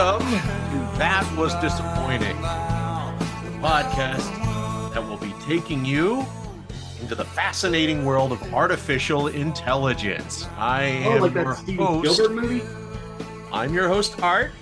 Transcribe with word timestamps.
Welcome 0.00 0.30
to 0.30 0.98
That 0.98 1.30
Was 1.36 1.54
Disappointing, 1.56 2.40
the 2.40 3.58
podcast 3.58 4.94
that 4.94 5.06
will 5.06 5.18
be 5.18 5.34
taking 5.42 5.84
you 5.84 6.24
into 7.02 7.14
the 7.14 7.26
fascinating 7.26 8.06
world 8.06 8.32
of 8.32 8.42
artificial 8.54 9.26
intelligence. 9.26 10.48
I 10.56 11.02
Oh, 11.04 11.16
am 11.16 11.20
like 11.20 11.34
your 11.34 11.52
host. 11.52 12.20
I'm 13.52 13.74
your 13.74 13.88
host, 13.88 14.18
Art, 14.22 14.52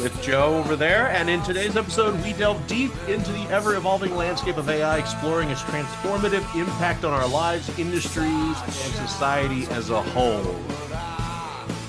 with 0.00 0.18
Joe 0.22 0.54
over 0.60 0.76
there. 0.76 1.08
And 1.08 1.28
in 1.28 1.42
today's 1.42 1.76
episode, 1.76 2.18
we 2.24 2.32
delve 2.32 2.66
deep 2.66 2.92
into 3.06 3.30
the 3.32 3.46
ever 3.50 3.76
evolving 3.76 4.16
landscape 4.16 4.56
of 4.56 4.70
AI, 4.70 4.96
exploring 4.96 5.50
its 5.50 5.60
transformative 5.60 6.58
impact 6.58 7.04
on 7.04 7.12
our 7.12 7.28
lives, 7.28 7.68
industries, 7.78 8.24
and 8.30 8.94
society 8.96 9.66
as 9.66 9.90
a 9.90 10.00
whole. 10.00 10.56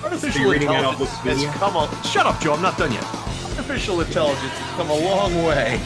Artificial 0.10 0.42
you're 0.42 0.52
reading 0.54 0.70
that 0.70 0.84
off 0.86 1.00
intelligence 1.00 1.44
has 1.44 1.56
come 1.58 1.76
a 1.76 2.04
shut 2.04 2.26
up, 2.26 2.42
Joe. 2.42 2.54
I'm 2.54 2.64
not 2.64 2.80
done 2.80 2.92
yet. 2.92 3.04
Artificial 3.04 4.02
intelligence 4.02 4.52
has 4.54 4.76
come 4.76 4.90
a 4.90 4.98
long 4.98 5.36
way 5.46 5.80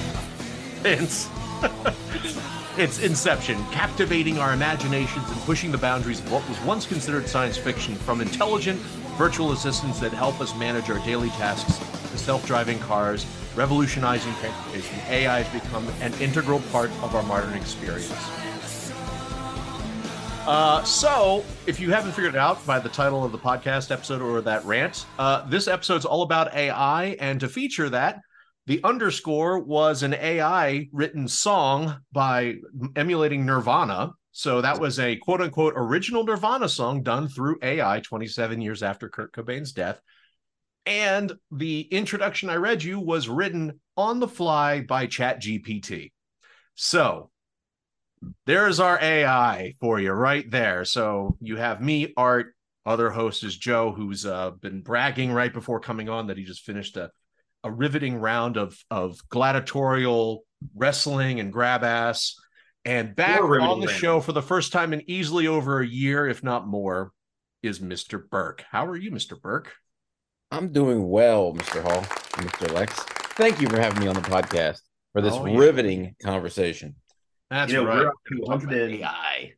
since 0.82 1.30
its 2.78 3.04
inception, 3.04 3.62
captivating 3.72 4.40
our 4.40 4.54
imaginations 4.54 5.30
and 5.30 5.42
pushing 5.42 5.74
the 5.74 5.78
boundaries 5.78 6.20
of 6.20 6.32
what 6.32 6.48
was 6.48 6.58
once 6.62 6.88
considered 6.88 7.28
science 7.28 7.58
fiction 7.58 7.96
from 7.96 8.22
intelligent 8.22 8.80
virtual 9.18 9.52
assistants 9.52 10.00
that 10.00 10.14
help 10.14 10.40
us 10.40 10.56
manage 10.56 10.90
our 10.90 11.00
daily 11.00 11.30
tasks 11.32 11.78
to 12.10 12.18
self-driving 12.18 12.80
cars, 12.80 13.26
revolutionizing 13.58 14.34
transportation. 14.36 15.00
AI 15.10 15.42
has 15.42 15.62
become 15.62 15.86
an 16.00 16.14
integral 16.22 16.62
part 16.72 16.90
of 17.02 17.14
our 17.14 17.24
modern 17.24 17.54
experience. 17.56 18.14
Uh, 20.46 20.84
so, 20.84 21.42
if 21.68 21.80
you 21.80 21.90
haven't 21.92 22.12
figured 22.12 22.36
it 22.36 22.38
out 22.38 22.66
by 22.68 22.78
the 22.78 22.90
title 22.90 23.24
of 23.24 23.32
the 23.32 23.38
podcast 23.38 23.92
episode 23.92 24.22
or 24.22 24.42
that 24.42 24.66
rant, 24.66 25.06
uh, 25.18 25.48
this 25.48 25.70
episode's 25.70 26.04
all 26.04 26.22
about 26.22 26.54
AI. 26.54 27.16
And 27.22 27.40
to 27.40 27.48
feature 27.48 27.90
that, 27.90 28.20
the 28.66 28.84
underscore 28.84 29.60
was 29.60 30.04
an 30.04 30.14
AI 30.14 30.90
written 30.92 31.30
song 31.30 31.96
by 32.12 32.56
emulating 32.98 33.46
Nirvana. 33.46 34.12
So 34.34 34.60
that 34.60 34.82
was 34.82 35.00
a 35.00 35.16
quote 35.16 35.40
unquote 35.40 35.76
original 35.78 36.26
Nirvana 36.26 36.68
song 36.68 37.04
done 37.04 37.30
through 37.30 37.60
AI 37.62 38.02
27 38.02 38.60
years 38.60 38.84
after 38.84 39.08
Kurt 39.08 39.32
Cobain's 39.32 39.72
death. 39.72 40.02
And 40.86 41.32
the 41.52 41.82
introduction 41.84 42.50
I 42.50 42.56
read 42.56 42.84
you 42.84 43.00
was 43.00 43.30
written 43.30 43.80
on 43.96 44.20
the 44.20 44.28
fly 44.28 44.82
by 44.82 45.08
ChatGPT. 45.08 46.12
So 46.76 47.30
there's 48.46 48.80
our 48.80 49.00
AI 49.02 49.76
for 49.80 50.00
you 50.00 50.12
right 50.12 50.50
there. 50.50 50.86
So 50.86 51.38
you 51.42 51.58
have 51.58 51.82
me, 51.82 52.14
Art. 52.18 52.54
Other 52.86 53.10
host 53.10 53.44
is 53.44 53.56
Joe, 53.58 53.94
who's 53.94 54.26
uh, 54.26 54.52
been 54.52 54.82
bragging 54.82 55.32
right 55.32 55.54
before 55.54 55.80
coming 55.80 56.10
on 56.10 56.28
that 56.28 56.38
he 56.38 56.44
just 56.44 56.66
finished 56.66 56.98
a, 56.98 57.10
a 57.64 57.72
riveting 57.72 58.16
round 58.18 58.58
of 58.58 58.78
of 58.92 59.18
gladiatorial 59.30 60.44
wrestling 60.76 61.40
and 61.40 61.52
grab 61.54 61.84
ass. 61.84 62.36
And 62.86 63.16
back 63.16 63.40
on 63.42 63.80
the 63.80 63.88
round. 63.88 63.90
show 63.90 64.20
for 64.20 64.34
the 64.34 64.42
first 64.42 64.74
time 64.74 64.92
in 64.92 65.10
easily 65.10 65.48
over 65.48 65.80
a 65.80 65.88
year, 65.88 66.28
if 66.28 66.44
not 66.44 66.68
more, 66.68 67.14
is 67.62 67.80
Mr. 67.80 68.22
Burke. 68.30 68.66
How 68.70 68.86
are 68.86 68.98
you, 68.98 69.10
Mr. 69.12 69.40
Burke? 69.42 69.72
I'm 70.52 70.74
doing 70.74 71.08
well, 71.08 71.54
Mr. 71.54 71.82
Hall, 71.82 72.02
Mr. 72.44 72.70
Lex. 72.74 72.94
Thank 73.36 73.62
you 73.62 73.70
for 73.70 73.80
having 73.80 74.02
me 74.02 74.08
on 74.08 74.16
the 74.16 74.22
podcast 74.22 74.80
for 75.14 75.22
this 75.22 75.34
Oh, 75.34 75.46
yeah. 75.46 75.58
riveting 75.58 76.16
conversation. 76.22 76.96
That's 77.54 77.72
You 77.72 77.84
know, 77.84 77.88
right. 77.88 78.00
we're 78.00 78.08
up 78.08 78.14
to 78.28 78.42
100 78.42 78.92
AI. 79.02 79.54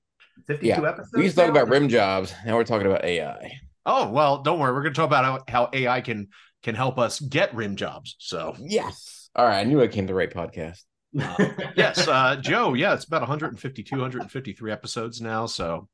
52 0.48 0.68
Yeah, 0.68 0.82
episodes. 0.82 1.10
We 1.14 1.24
used 1.24 1.36
to 1.38 1.42
talk 1.44 1.50
about 1.50 1.70
rim 1.70 1.88
jobs. 1.88 2.34
Now 2.46 2.56
we're 2.56 2.66
talking 2.66 2.88
about 2.88 3.04
AI. 3.06 3.52
Oh 3.86 4.10
well, 4.10 4.42
don't 4.44 4.60
worry. 4.60 4.74
We're 4.74 4.82
going 4.82 4.94
to 4.94 4.98
talk 4.98 5.08
about 5.08 5.24
how, 5.24 5.44
how 5.48 5.70
AI 5.74 6.02
can 6.02 6.28
can 6.64 6.76
help 6.76 6.98
us 7.00 7.20
get 7.20 7.56
rim 7.56 7.76
jobs. 7.76 8.16
So 8.20 8.56
Yes. 8.60 9.30
All 9.36 9.46
right. 9.46 9.60
I 9.60 9.64
knew 9.64 9.82
I 9.82 9.88
came 9.88 10.08
to 10.08 10.12
the 10.14 10.18
right 10.18 10.32
podcast. 10.32 10.82
Uh, 11.18 11.50
yes, 11.78 12.08
uh, 12.08 12.36
Joe. 12.36 12.74
Yeah, 12.74 12.94
it's 12.94 13.06
about 13.06 13.22
152, 13.22 13.96
153 13.96 14.72
episodes 14.72 15.22
now. 15.22 15.46
So, 15.46 15.88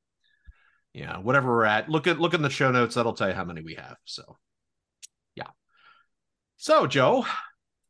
yeah, 0.93 1.17
whatever 1.19 1.49
we're 1.55 1.65
at, 1.65 1.89
look 1.89 2.07
at 2.07 2.19
look 2.19 2.33
in 2.33 2.41
the 2.41 2.49
show 2.49 2.71
notes. 2.71 2.95
That'll 2.95 3.13
tell 3.13 3.27
you 3.27 3.35
how 3.35 3.43
many 3.45 3.61
we 3.61 3.75
have. 3.75 3.97
So, 4.05 4.37
yeah. 5.35 5.47
So, 6.57 6.87
Joe, 6.87 7.25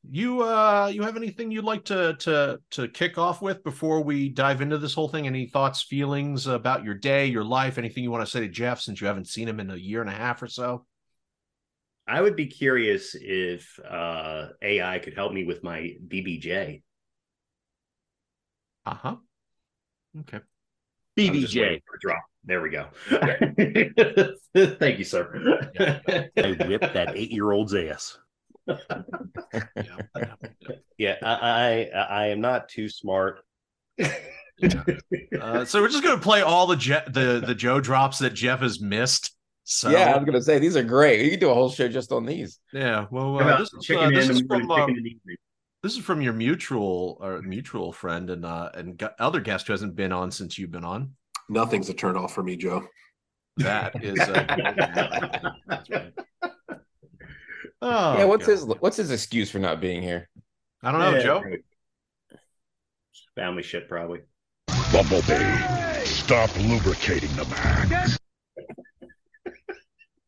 you 0.09 0.41
uh, 0.41 0.89
you 0.91 1.03
have 1.03 1.16
anything 1.16 1.51
you'd 1.51 1.63
like 1.63 1.85
to 1.85 2.16
to 2.19 2.59
to 2.72 2.88
kick 2.88 3.17
off 3.17 3.41
with 3.41 3.63
before 3.63 4.01
we 4.01 4.29
dive 4.29 4.62
into 4.62 4.78
this 4.78 4.94
whole 4.94 5.07
thing? 5.07 5.28
Any 5.28 5.45
thoughts, 5.45 5.84
feelings 5.84 6.47
about 6.47 6.84
your 6.84 6.95
day, 6.95 7.28
your 7.28 7.44
life? 7.44 7.78
Anything 7.78 8.03
you 8.03 8.12
want 8.12 8.25
to 8.25 8.31
say 8.31 8.41
to 8.41 8.47
Jeff 8.47 8.81
since 8.81 9.00
you 9.00 9.07
haven't 9.07 9.28
seen 9.28 9.47
him 9.47 9.59
in 9.59 9.69
a 9.69 9.75
year 9.75 10.01
and 10.01 10.09
a 10.09 10.13
half 10.13 10.41
or 10.41 10.47
so? 10.47 10.85
I 12.07 12.19
would 12.19 12.35
be 12.35 12.47
curious 12.47 13.16
if 13.16 13.79
uh, 13.88 14.47
AI 14.62 15.00
could 15.00 15.13
help 15.13 15.34
me 15.34 15.45
with 15.45 15.63
my 15.63 15.95
BBJ. 16.07 16.81
Uh 18.85 18.95
huh. 18.95 19.16
Okay. 20.22 20.39
I'm 21.19 21.33
just 21.39 21.56
waiting 21.56 21.81
for 21.85 21.97
drop. 22.01 22.23
There 22.44 22.62
we 22.62 22.69
go. 22.69 22.88
Thank 24.79 24.97
you, 24.97 25.03
sir. 25.03 25.69
I 25.79 26.66
whipped 26.68 26.94
that 26.94 27.13
eight 27.16 27.31
year 27.31 27.51
old's 27.51 27.75
ass. 27.75 28.18
Yeah. 30.97 31.15
I, 31.23 31.89
I 31.93 31.99
I 31.99 32.27
am 32.27 32.41
not 32.41 32.69
too 32.69 32.87
smart. 32.87 33.41
Uh, 33.99 35.65
so 35.65 35.81
we're 35.81 35.89
just 35.89 36.03
gonna 36.03 36.21
play 36.21 36.41
all 36.41 36.67
the 36.67 36.75
Je- 36.75 37.03
the 37.07 37.43
the 37.45 37.55
Joe 37.55 37.79
drops 37.79 38.19
that 38.19 38.31
Jeff 38.31 38.59
has 38.59 38.79
missed. 38.79 39.35
So 39.63 39.89
yeah, 39.89 40.11
I 40.13 40.17
was 40.17 40.25
gonna 40.25 40.41
say 40.41 40.59
these 40.59 40.77
are 40.77 40.83
great. 40.83 41.23
You 41.23 41.31
can 41.31 41.39
do 41.39 41.49
a 41.49 41.53
whole 41.53 41.69
show 41.71 41.87
just 41.87 42.11
on 42.11 42.25
these. 42.25 42.59
yeah. 42.71 43.07
Well, 43.09 43.39
uh, 43.39 43.57
this, 43.57 43.73
is, 43.73 43.83
chicken 43.85 44.03
uh, 44.05 44.09
this 44.11 44.29
is 44.29 44.41
from 44.41 44.67
chicken 44.69 44.97
in 44.97 45.03
the 45.03 45.09
evening? 45.09 45.38
this 45.81 45.93
is 45.93 46.03
from 46.03 46.21
your 46.21 46.33
mutual 46.33 47.17
or 47.21 47.41
mutual 47.41 47.91
friend 47.91 48.29
and 48.29 48.45
uh 48.45 48.69
and 48.75 48.97
gu- 48.97 49.09
other 49.17 49.39
guest 49.39 49.65
who 49.65 49.73
hasn't 49.73 49.95
been 49.95 50.11
on 50.11 50.29
since 50.29 50.59
you've 50.59 50.71
been 50.71 50.85
on. 50.85 51.11
Nothing's 51.49 51.89
a 51.89 51.93
turn 51.93 52.15
off 52.15 52.33
for 52.33 52.43
me, 52.43 52.55
Joe. 52.55 52.85
That 53.57 54.03
is. 54.03 54.19
Uh, 54.19 55.51
that's 55.67 55.89
right. 55.89 56.13
Oh, 57.81 58.18
yeah, 58.18 58.25
what's 58.25 58.46
God. 58.46 58.52
his 58.52 58.66
what's 58.80 58.97
his 58.97 59.12
excuse 59.12 59.50
for 59.50 59.59
not 59.59 59.81
being 59.81 60.02
here? 60.02 60.30
I 60.84 60.92
don't 60.92 61.00
know, 61.02 61.16
Yeah, 61.16 61.24
Joe. 61.24 61.44
Family 63.36 63.64
shit, 63.64 63.88
probably. 63.88 64.22
Bumblebee, 64.92 66.03
stop 66.03 66.56
lubricating 66.59 67.34
the 67.36 67.46
max. 67.46 68.18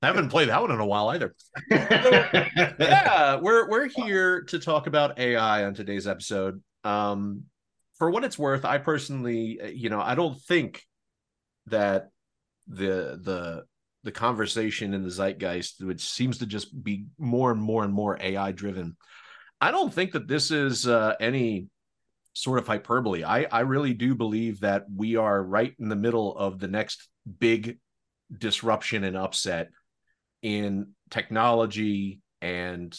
I 0.01 0.07
haven't 0.07 0.29
played 0.29 0.49
that 0.49 0.61
one 0.61 0.71
in 0.71 0.79
a 0.79 0.85
while 0.85 1.09
either. 1.09 1.33
yeah, 1.71 3.37
we're 3.37 3.69
we're 3.69 3.87
here 3.87 4.41
to 4.43 4.59
talk 4.59 4.87
about 4.87 5.17
AI 5.17 5.63
on 5.63 5.73
today's 5.73 6.07
episode. 6.07 6.61
Um, 6.83 7.43
for 7.97 8.09
what 8.09 8.23
it's 8.23 8.37
worth, 8.37 8.65
I 8.65 8.79
personally, 8.79 9.61
uh, 9.61 9.67
you 9.67 9.89
know, 9.89 10.01
I 10.01 10.15
don't 10.15 10.39
think 10.41 10.83
that 11.67 12.09
the 12.67 13.19
the 13.21 13.63
the 14.03 14.11
conversation 14.11 14.93
in 14.93 15.03
the 15.03 15.09
zeitgeist, 15.09 15.83
which 15.83 16.01
seems 16.01 16.39
to 16.39 16.45
just 16.45 16.83
be 16.83 17.05
more 17.17 17.51
and 17.51 17.61
more 17.61 17.83
and 17.83 17.93
more 17.93 18.17
AI 18.19 18.51
driven, 18.51 18.97
I 19.61 19.71
don't 19.71 19.93
think 19.93 20.11
that 20.11 20.27
this 20.27 20.51
is 20.51 20.87
uh, 20.87 21.15
any 21.19 21.67
sort 22.33 22.59
of 22.59 22.67
hyperbole. 22.67 23.23
I 23.23 23.43
I 23.51 23.61
really 23.61 23.93
do 23.93 24.15
believe 24.15 24.61
that 24.61 24.85
we 24.93 25.15
are 25.15 25.41
right 25.41 25.73
in 25.79 25.89
the 25.89 25.95
middle 25.95 26.35
of 26.37 26.59
the 26.59 26.67
next 26.67 27.07
big 27.39 27.77
disruption 28.35 29.03
and 29.03 29.15
upset 29.15 29.69
in 30.41 30.89
technology 31.09 32.19
and 32.41 32.97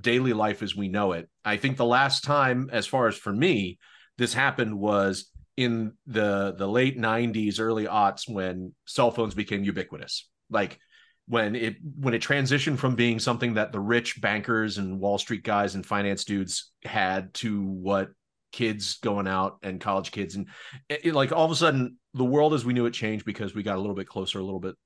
daily 0.00 0.32
life 0.32 0.62
as 0.62 0.74
we 0.74 0.88
know 0.88 1.12
it. 1.12 1.28
I 1.44 1.56
think 1.56 1.76
the 1.76 1.84
last 1.84 2.24
time, 2.24 2.68
as 2.72 2.86
far 2.86 3.06
as 3.06 3.16
for 3.16 3.32
me, 3.32 3.78
this 4.18 4.34
happened 4.34 4.78
was 4.78 5.30
in 5.56 5.92
the 6.06 6.54
the 6.56 6.66
late 6.66 6.98
90s, 6.98 7.60
early 7.60 7.86
aughts 7.86 8.28
when 8.28 8.74
cell 8.86 9.10
phones 9.10 9.34
became 9.34 9.64
ubiquitous. 9.64 10.28
Like 10.50 10.78
when 11.26 11.54
it 11.56 11.76
when 11.98 12.14
it 12.14 12.22
transitioned 12.22 12.78
from 12.78 12.96
being 12.96 13.18
something 13.18 13.54
that 13.54 13.72
the 13.72 13.80
rich 13.80 14.20
bankers 14.20 14.78
and 14.78 15.00
Wall 15.00 15.18
Street 15.18 15.42
guys 15.42 15.74
and 15.74 15.84
finance 15.86 16.24
dudes 16.24 16.72
had 16.84 17.32
to 17.34 17.62
what 17.62 18.10
kids 18.52 18.98
going 18.98 19.26
out 19.26 19.58
and 19.62 19.80
college 19.80 20.12
kids. 20.12 20.36
And 20.36 20.48
it, 20.88 21.06
it- 21.06 21.14
like 21.14 21.32
all 21.32 21.44
of 21.44 21.50
a 21.50 21.56
sudden 21.56 21.96
the 22.14 22.24
world 22.24 22.54
as 22.54 22.64
we 22.64 22.72
knew 22.72 22.86
it 22.86 22.92
changed 22.92 23.24
because 23.24 23.54
we 23.54 23.62
got 23.62 23.76
a 23.76 23.80
little 23.80 23.96
bit 23.96 24.06
closer, 24.08 24.38
a 24.38 24.44
little 24.44 24.60
bit 24.60 24.76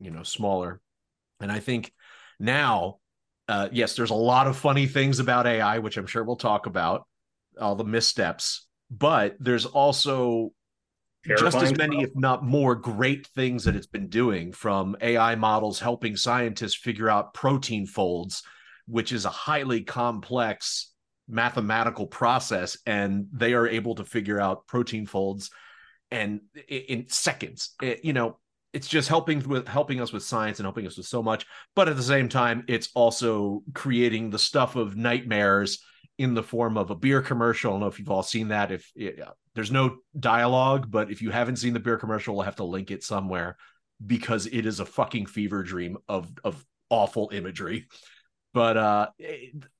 you 0.00 0.10
know 0.10 0.22
smaller. 0.22 0.80
And 1.40 1.52
I 1.52 1.60
think 1.60 1.92
now, 2.40 2.98
uh, 3.48 3.68
yes, 3.72 3.94
there's 3.96 4.10
a 4.10 4.14
lot 4.14 4.46
of 4.46 4.56
funny 4.56 4.86
things 4.86 5.18
about 5.18 5.46
AI, 5.46 5.78
which 5.78 5.96
I'm 5.96 6.06
sure 6.06 6.24
we'll 6.24 6.36
talk 6.36 6.66
about, 6.66 7.06
all 7.60 7.76
the 7.76 7.84
missteps, 7.84 8.65
but 8.90 9.36
there's 9.40 9.66
also 9.66 10.52
just 11.26 11.56
as 11.56 11.76
many, 11.76 11.96
stuff. 11.96 12.08
if 12.10 12.16
not 12.16 12.44
more, 12.44 12.74
great 12.74 13.26
things 13.28 13.64
that 13.64 13.74
it's 13.74 13.86
been 13.86 14.08
doing 14.08 14.52
from 14.52 14.96
AI 15.00 15.34
models 15.34 15.80
helping 15.80 16.16
scientists 16.16 16.76
figure 16.76 17.10
out 17.10 17.34
protein 17.34 17.86
folds, 17.86 18.42
which 18.86 19.10
is 19.10 19.24
a 19.24 19.30
highly 19.30 19.82
complex 19.82 20.92
mathematical 21.28 22.06
process. 22.06 22.78
And 22.86 23.26
they 23.32 23.54
are 23.54 23.66
able 23.66 23.96
to 23.96 24.04
figure 24.04 24.40
out 24.40 24.66
protein 24.68 25.06
folds 25.06 25.50
and 26.12 26.42
in 26.68 27.08
seconds. 27.08 27.74
It- 27.82 28.04
you 28.04 28.12
know, 28.12 28.38
it's 28.72 28.86
just 28.86 29.08
helping 29.08 29.40
with 29.48 29.66
helping 29.66 30.00
us 30.00 30.12
with 30.12 30.22
science 30.22 30.58
and 30.58 30.66
helping 30.66 30.86
us 30.86 30.98
with 30.98 31.06
so 31.06 31.22
much 31.22 31.46
but 31.74 31.88
at 31.88 31.96
the 31.96 32.02
same 32.02 32.28
time 32.28 32.62
it's 32.68 32.90
also 32.94 33.62
creating 33.72 34.28
the 34.28 34.38
stuff 34.38 34.76
of 34.76 34.96
nightmares 34.96 35.82
in 36.18 36.34
the 36.34 36.42
form 36.42 36.76
of 36.78 36.90
a 36.90 36.94
beer 36.94 37.20
commercial. 37.20 37.70
I 37.70 37.74
don't 37.74 37.80
know 37.80 37.86
if 37.86 37.98
you've 37.98 38.10
all 38.10 38.22
seen 38.22 38.48
that. 38.48 38.72
If 38.72 38.90
there's 39.56 39.72
no 39.72 39.96
dialogue 40.18 40.90
but 40.90 41.10
if 41.10 41.22
you 41.22 41.30
haven't 41.30 41.56
seen 41.56 41.72
the 41.72 41.80
beer 41.80 41.96
commercial 41.96 42.36
we'll 42.36 42.44
have 42.44 42.56
to 42.56 42.64
link 42.64 42.92
it 42.92 43.02
somewhere 43.02 43.56
because 44.04 44.46
it 44.46 44.66
is 44.66 44.78
a 44.78 44.86
fucking 44.86 45.26
fever 45.26 45.62
dream 45.62 45.96
of 46.08 46.30
of 46.44 46.64
awful 46.90 47.30
imagery. 47.32 47.88
But 48.54 48.76
uh 48.76 49.08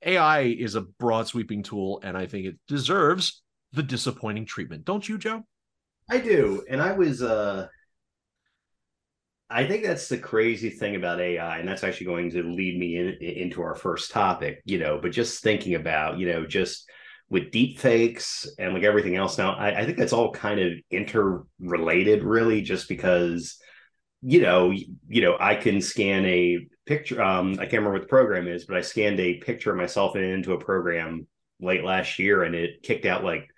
ai 0.02 0.40
is 0.40 0.74
a 0.74 0.80
broad 0.80 1.28
sweeping 1.28 1.62
tool 1.62 2.00
and 2.02 2.16
i 2.16 2.26
think 2.26 2.46
it 2.46 2.56
deserves 2.66 3.42
the 3.72 3.82
disappointing 3.82 4.46
treatment. 4.46 4.84
Don't 4.84 5.08
you 5.08 5.18
joe? 5.18 5.44
I 6.10 6.18
do. 6.18 6.64
And 6.68 6.80
I 6.80 6.92
was 6.92 7.22
uh 7.22 7.68
I 9.48 9.66
think 9.66 9.84
that's 9.84 10.08
the 10.08 10.18
crazy 10.18 10.70
thing 10.70 10.96
about 10.96 11.20
AI, 11.20 11.58
and 11.58 11.68
that's 11.68 11.84
actually 11.84 12.06
going 12.06 12.30
to 12.32 12.42
lead 12.42 12.78
me 12.78 12.96
in, 12.96 13.08
into 13.20 13.62
our 13.62 13.76
first 13.76 14.10
topic, 14.10 14.60
you 14.64 14.78
know, 14.78 14.98
but 15.00 15.12
just 15.12 15.42
thinking 15.42 15.74
about, 15.74 16.18
you 16.18 16.26
know, 16.26 16.44
just 16.44 16.88
with 17.28 17.52
deep 17.52 17.78
fakes 17.78 18.48
and 18.58 18.74
like 18.74 18.82
everything 18.82 19.16
else 19.16 19.38
now, 19.38 19.52
I, 19.54 19.80
I 19.80 19.84
think 19.84 19.98
that's 19.98 20.12
all 20.12 20.32
kind 20.32 20.58
of 20.58 20.72
interrelated, 20.90 22.24
really, 22.24 22.62
just 22.62 22.88
because, 22.88 23.58
you 24.20 24.42
know, 24.42 24.72
you 24.72 25.22
know, 25.22 25.36
I 25.38 25.54
can 25.54 25.80
scan 25.80 26.24
a 26.26 26.66
picture. 26.84 27.22
Um, 27.22 27.52
I 27.52 27.66
can't 27.66 27.74
remember 27.74 27.92
what 27.92 28.02
the 28.02 28.08
program 28.08 28.48
is, 28.48 28.64
but 28.64 28.76
I 28.76 28.80
scanned 28.80 29.20
a 29.20 29.34
picture 29.34 29.70
of 29.70 29.76
myself 29.76 30.16
into 30.16 30.54
a 30.54 30.58
program 30.64 31.26
late 31.60 31.84
last 31.84 32.18
year 32.18 32.42
and 32.42 32.54
it 32.54 32.82
kicked 32.82 33.06
out 33.06 33.24
like 33.24 33.48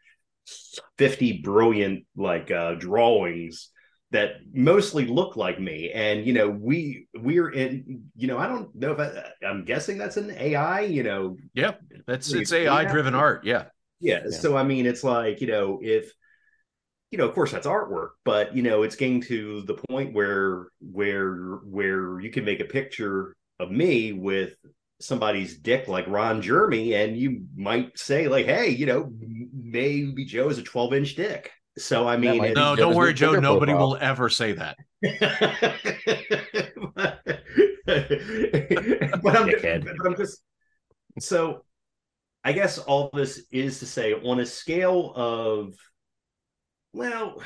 50 0.97 1.43
brilliant 1.43 2.05
like 2.17 2.51
uh 2.51 2.75
drawings 2.75 3.71
that 4.11 4.37
mostly 4.55 5.07
look 5.07 5.37
like 5.37 5.61
me 5.61 5.91
and 5.93 6.25
you 6.27 6.33
know 6.33 6.49
we 6.49 7.07
we're 7.15 7.51
in 7.51 8.05
you 8.17 8.27
know 8.27 8.39
i 8.39 8.47
don't 8.47 8.75
know 8.75 8.93
if 8.93 8.99
I, 8.99 9.47
i'm 9.47 9.65
guessing 9.65 9.99
that's 9.99 10.17
an 10.17 10.31
ai 10.31 10.81
you 10.81 11.03
know 11.03 11.37
yeah 11.55 11.73
that's 12.07 12.33
it's 12.33 12.53
ai 12.53 12.85
driven 12.87 13.15
art 13.15 13.45
yeah. 13.45 13.65
yeah 14.01 14.21
Yeah. 14.25 14.31
so 14.31 14.57
i 14.57 14.63
mean 14.63 14.87
it's 14.87 15.05
like 15.05 15.41
you 15.41 15.47
know 15.47 15.81
if 15.83 16.11
you 17.11 17.19
know 17.19 17.29
of 17.29 17.35
course 17.35 17.53
that's 17.53 17.67
artwork 17.67 18.11
but 18.25 18.57
you 18.57 18.63
know 18.63 18.83
it's 18.83 18.97
getting 18.97 19.21
to 19.23 19.63
the 19.63 19.75
point 19.75 20.15
where 20.15 20.69
where 20.81 21.57
where 21.65 22.19
you 22.21 22.31
can 22.31 22.45
make 22.45 22.61
a 22.61 22.65
picture 22.65 23.37
of 23.61 23.71
me 23.71 24.13
with 24.13 24.55
somebody's 25.01 25.59
dick 25.59 25.87
like 25.87 26.07
Ron 26.09 26.43
Jeremy, 26.43 26.95
and 26.95 27.17
you 27.17 27.45
might 27.57 27.97
say 27.97 28.27
like, 28.27 28.47
"Hey, 28.47 28.71
you 28.71 28.85
know, 28.87 29.13
maybe 29.53 30.25
Joe 30.25 30.49
is 30.49 30.59
a 30.59 30.63
12 30.63 30.93
inch 30.95 31.15
dick." 31.15 31.53
So 31.79 32.09
I 32.09 32.17
mean, 32.17 32.39
might 32.39 32.51
it- 32.51 32.57
no 32.57 32.77
don't 32.77 32.95
worry 32.95 33.15
joe 33.15 33.33
nobody 33.35 33.73
profile. 33.73 33.89
will 33.91 33.99
ever 34.01 34.29
say 34.29 34.53
that 34.53 34.77
but 35.03 35.13
I'm, 39.37 39.49
Dickhead. 39.49 39.85
but 39.85 40.07
I'm 40.07 40.17
just 40.17 40.41
so. 41.21 41.65
I 42.45 42.53
guess 42.53 42.79
all 42.79 43.11
this 43.13 43.43
is 43.51 43.81
to 43.81 43.87
say, 43.87 44.15
on 44.15 44.39
a 44.41 44.47
scale 44.47 45.13
of, 45.17 45.75
well, 46.93 47.43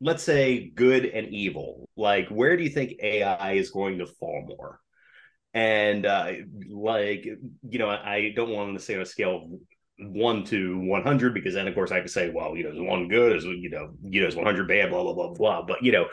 let's 0.00 0.22
say 0.22 0.70
good 0.74 1.04
and 1.04 1.28
evil, 1.28 1.88
like 1.96 2.28
where 2.28 2.56
do 2.56 2.62
you 2.62 2.70
think 2.70 2.94
AI 3.02 3.52
is 3.54 3.70
going 3.70 3.98
to 3.98 4.06
fall 4.06 4.44
more? 4.46 4.80
And 5.54 6.06
uh, 6.06 6.32
like, 6.70 7.24
you 7.24 7.78
know, 7.78 7.88
I 7.90 8.32
don't 8.34 8.50
want 8.50 8.78
to 8.78 8.84
say 8.84 8.94
on 8.94 9.02
a 9.02 9.06
scale 9.06 9.36
of 9.36 9.42
one 9.98 10.44
to 10.44 10.78
100 10.78 11.34
because 11.34 11.54
then 11.54 11.66
of 11.66 11.74
course 11.74 11.90
i 11.90 12.00
could 12.00 12.10
say 12.10 12.30
well 12.30 12.56
you 12.56 12.64
know 12.64 12.70
is 12.70 12.80
one 12.80 13.08
good? 13.08 13.36
Is 13.36 13.44
you 13.44 13.70
know 13.70 13.90
you 14.02 14.20
know 14.20 14.28
is 14.28 14.36
100 14.36 14.68
bad? 14.68 14.90
Blah 14.90 15.02
blah 15.02 15.12
blah 15.12 15.34
blah. 15.34 15.62
But 15.62 15.82
you 15.82 15.92
know 15.92 16.06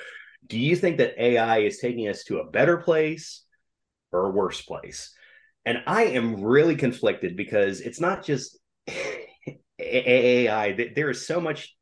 do 0.47 0.57
you 0.59 0.75
think 0.75 0.97
that 0.97 1.21
ai 1.21 1.59
is 1.59 1.79
taking 1.79 2.07
us 2.07 2.23
to 2.25 2.39
a 2.39 2.49
better 2.49 2.77
place 2.77 3.43
or 4.11 4.25
a 4.25 4.31
worse 4.31 4.61
place? 4.61 5.13
And 5.65 5.83
i 5.87 6.03
am 6.03 6.41
really 6.43 6.75
conflicted 6.75 7.35
because 7.35 7.81
it's 7.81 7.99
not 7.99 8.23
just 8.23 8.57
ai 9.79 10.89
there 10.95 11.09
is 11.09 11.25
so 11.27 11.39
much 11.39 11.75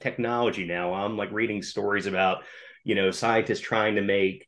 technology 0.00 0.66
now. 0.66 0.94
I'm 0.94 1.16
like 1.16 1.32
reading 1.32 1.62
stories 1.62 2.06
about 2.06 2.44
you 2.84 2.94
know 2.94 3.10
scientists 3.10 3.60
trying 3.60 3.96
to 3.96 4.02
make 4.02 4.46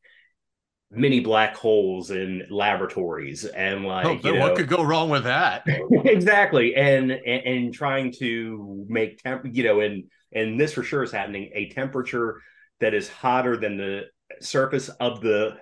mini 0.90 1.20
black 1.20 1.55
holes 1.55 2.11
in 2.11 2.46
laboratories 2.49 3.44
and 3.44 3.85
oh, 3.85 3.88
like 3.88 4.06
oh, 4.06 4.29
you 4.29 4.35
know, 4.35 4.40
what 4.40 4.56
could 4.56 4.69
go 4.69 4.82
wrong 4.82 5.11
with 5.11 5.25
that? 5.25 5.67
Exactly. 6.05 6.75
And, 6.75 7.12
and 7.12 7.46
and 7.46 7.75
trying 7.75 8.12
to 8.19 8.87
make 8.88 9.23
temp 9.23 9.44
you 9.50 9.64
know 9.64 9.81
and 9.81 10.05
and 10.32 10.58
this 10.58 10.73
for 10.73 10.82
sure 10.82 11.02
is 11.02 11.12
happening 11.12 11.50
a 11.55 11.69
temperature 11.70 12.40
that 12.81 12.94
is 12.94 13.08
hotter 13.08 13.56
than 13.56 13.76
the 13.76 14.05
surface 14.40 14.88
of 14.88 15.20
the 15.20 15.56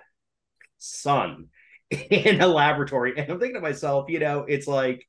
sun 0.77 1.47
in 1.89 2.41
a 2.41 2.47
laboratory. 2.47 3.13
And 3.17 3.31
i'm 3.31 3.39
thinking 3.39 3.55
to 3.55 3.61
myself 3.61 4.09
you 4.09 4.19
know 4.19 4.45
it's 4.47 4.67
like 4.67 5.05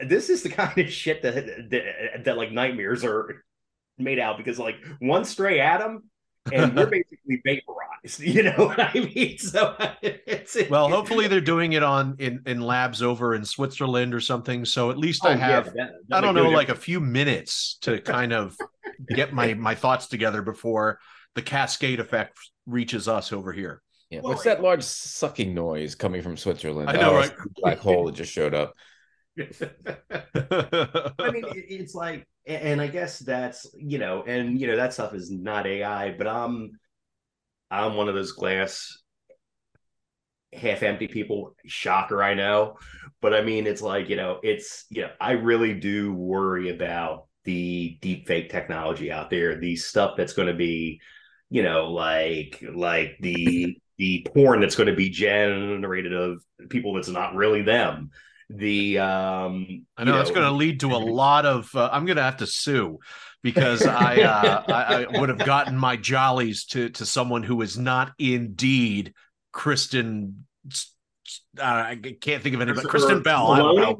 this 0.00 0.30
is 0.30 0.42
the 0.42 0.48
kind 0.48 0.76
of 0.78 0.90
shit 0.90 1.22
that 1.22 1.34
that, 1.70 2.24
that 2.24 2.36
like 2.36 2.50
nightmares 2.50 3.04
are 3.04 3.44
made 3.98 4.18
out 4.18 4.38
because 4.38 4.58
like 4.58 4.76
one 4.98 5.24
stray 5.24 5.60
atom 5.60 6.02
and 6.52 6.76
we're 6.76 6.86
basically 6.90 7.40
vaporized 7.44 8.18
you 8.20 8.42
know 8.42 8.52
what 8.66 8.78
i 8.78 8.92
mean 8.94 9.38
so 9.38 9.74
it's 10.02 10.56
well 10.68 10.88
hopefully 10.88 11.26
they're 11.26 11.40
doing 11.40 11.72
it 11.72 11.82
on 11.82 12.16
in 12.18 12.42
in 12.46 12.60
labs 12.60 13.02
over 13.02 13.34
in 13.34 13.44
switzerland 13.44 14.12
or 14.14 14.20
something 14.20 14.64
so 14.64 14.90
at 14.90 14.98
least 14.98 15.22
Oh, 15.24 15.28
i 15.28 15.32
yeah, 15.32 15.38
have 15.38 15.64
that- 15.74 15.90
that 16.08 16.16
i 16.18 16.20
don't 16.20 16.34
know 16.34 16.50
like 16.50 16.68
a 16.68 16.74
few 16.74 17.00
minutes 17.00 17.78
to 17.82 18.00
kind 18.00 18.32
of 18.32 18.56
get 19.08 19.32
my 19.32 19.54
my 19.54 19.74
thoughts 19.74 20.06
together 20.08 20.42
before 20.42 20.98
the 21.34 21.42
cascade 21.42 21.98
effect 21.98 22.36
reaches 22.66 23.08
us 23.08 23.32
over 23.32 23.52
here 23.52 23.80
Yeah. 24.10 24.20
Well, 24.22 24.32
What's 24.32 24.44
that 24.44 24.62
large 24.62 24.82
sucking 24.84 25.52
noise 25.54 25.94
coming 25.96 26.22
from 26.22 26.36
Switzerland? 26.36 26.88
I 26.90 26.92
know, 26.92 27.10
Oh, 27.10 27.16
right? 27.16 27.32
Black 27.56 27.78
hole 27.78 28.04
that 28.06 28.14
just 28.14 28.32
showed 28.32 28.54
up. 28.54 28.72
I 29.36 29.44
mean, 31.32 31.44
it- 31.44 31.66
it's 31.68 31.94
like, 31.94 32.26
and 32.46 32.80
I 32.80 32.88
guess 32.88 33.18
that's 33.18 33.66
you 33.76 33.98
know, 33.98 34.22
and 34.26 34.60
you 34.60 34.66
know 34.66 34.76
that 34.76 34.92
stuff 34.92 35.14
is 35.14 35.30
not 35.30 35.66
AI, 35.66 36.12
but 36.12 36.26
I'm, 36.26 36.72
I'm 37.70 37.94
one 37.96 38.08
of 38.08 38.14
those 38.14 38.32
glass 38.32 38.98
half 40.52 40.82
empty 40.82 41.08
people. 41.08 41.54
Shocker, 41.66 42.22
I 42.22 42.34
know, 42.34 42.76
but 43.20 43.34
I 43.34 43.42
mean, 43.42 43.66
it's 43.66 43.82
like 43.82 44.08
you 44.08 44.16
know, 44.16 44.40
it's 44.42 44.86
you 44.90 45.02
know, 45.02 45.10
I 45.20 45.32
really 45.32 45.74
do 45.74 46.12
worry 46.12 46.70
about 46.70 47.26
the 47.44 47.98
deep 48.00 48.26
fake 48.26 48.50
technology 48.50 49.10
out 49.10 49.30
there, 49.30 49.58
the 49.58 49.76
stuff 49.76 50.14
that's 50.16 50.32
going 50.32 50.48
to 50.48 50.54
be, 50.54 51.00
you 51.50 51.62
know, 51.62 51.90
like 51.92 52.62
like 52.74 53.16
the 53.20 53.76
the 53.98 54.26
porn 54.34 54.60
that's 54.60 54.76
going 54.76 54.88
to 54.88 54.96
be 54.96 55.08
generated 55.08 56.12
of 56.12 56.42
people 56.68 56.94
that's 56.94 57.08
not 57.08 57.34
really 57.34 57.62
them. 57.62 58.10
The 58.54 58.98
um, 59.00 59.86
I 59.96 60.04
know, 60.04 60.12
you 60.12 60.18
that's 60.18 60.30
going 60.30 60.46
to 60.46 60.52
lead 60.52 60.80
to 60.80 60.94
a 60.94 60.98
lot 60.98 61.46
of. 61.46 61.74
Uh, 61.74 61.88
I'm 61.92 62.06
going 62.06 62.16
to 62.16 62.22
have 62.22 62.38
to 62.38 62.46
sue 62.46 62.98
because 63.42 63.84
I, 63.84 64.22
uh, 64.22 64.62
I 64.68 65.04
I 65.04 65.20
would 65.20 65.28
have 65.28 65.44
gotten 65.44 65.76
my 65.76 65.96
jollies 65.96 66.64
to 66.66 66.88
to 66.90 67.04
someone 67.04 67.42
who 67.42 67.60
is 67.62 67.76
not 67.78 68.12
indeed 68.18 69.12
Kristen. 69.52 70.46
Uh, 71.58 71.62
I 71.62 71.98
can't 72.20 72.42
think 72.42 72.54
of 72.54 72.60
anybody. 72.60 72.86
Kristen 72.86 73.22
Bell. 73.22 73.48
I 73.48 73.58
don't 73.58 73.76
know. 73.76 73.98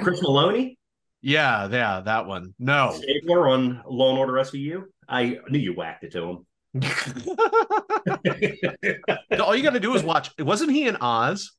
Chris 0.00 0.22
Meloni, 0.22 0.76
Yeah, 1.20 1.68
yeah, 1.68 2.00
that 2.00 2.26
one. 2.26 2.54
No. 2.58 2.92
Stabler 2.94 3.48
on 3.48 3.82
Law 3.86 4.10
and 4.10 4.18
Order 4.18 4.32
SVU. 4.34 4.84
I 5.08 5.38
knew 5.50 5.58
you 5.58 5.74
whacked 5.74 6.04
it 6.04 6.12
to 6.12 6.22
him. 6.22 6.46
All 9.40 9.54
you 9.54 9.62
got 9.62 9.74
to 9.74 9.80
do 9.80 9.94
is 9.94 10.02
watch. 10.02 10.30
Wasn't 10.38 10.70
he 10.70 10.88
in 10.88 10.96
Oz? 10.96 11.52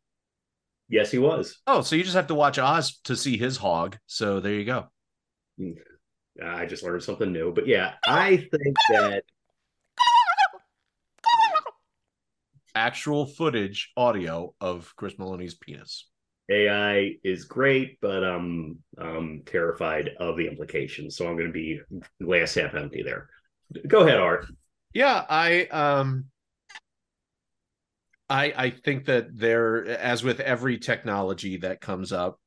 Yes, 0.90 1.12
he 1.12 1.18
was. 1.18 1.60
Oh, 1.68 1.82
so 1.82 1.96
you 1.96 2.04
just 2.04 2.16
have 2.16 2.28
to 2.28 2.36
watch 2.36 2.58
Oz 2.58 3.00
to 3.06 3.16
see 3.16 3.38
his 3.38 3.58
hog. 3.58 3.98
So 4.06 4.40
there 4.40 4.54
you 4.54 4.66
go. 4.66 4.88
I 6.44 6.66
just 6.66 6.84
learned 6.84 7.04
something 7.04 7.32
new. 7.32 7.52
But 7.54 7.68
yeah, 7.68 7.96
I 8.06 8.38
think 8.38 8.76
that 8.92 9.24
Actual 12.78 13.26
footage, 13.26 13.92
audio 13.98 14.54
of 14.62 14.94
Chris 14.96 15.16
Meloni's 15.16 15.56
penis. 15.56 16.08
AI 16.52 17.16
is 17.24 17.46
great, 17.46 18.00
but 18.02 18.24
I'm 18.24 18.78
I'm 19.00 19.42
terrified 19.48 20.12
of 20.20 20.38
the 20.38 20.48
implications. 20.48 21.18
So 21.18 21.28
I'm 21.28 21.36
going 21.36 21.48
to 21.48 21.52
be 21.52 21.82
glass 22.24 22.54
half 22.54 22.76
empty 22.76 23.02
there. 23.02 23.30
Go 23.88 24.02
ahead, 24.02 24.20
Art. 24.20 24.46
Yeah, 24.94 25.26
I 25.28 25.66
um 25.66 26.26
I 28.30 28.54
I 28.56 28.70
think 28.70 29.06
that 29.06 29.38
there 29.38 29.86
as 29.86 30.24
with 30.24 30.40
every 30.40 30.78
technology 30.78 31.58
that 31.58 31.82
comes 31.82 32.12
up, 32.12 32.40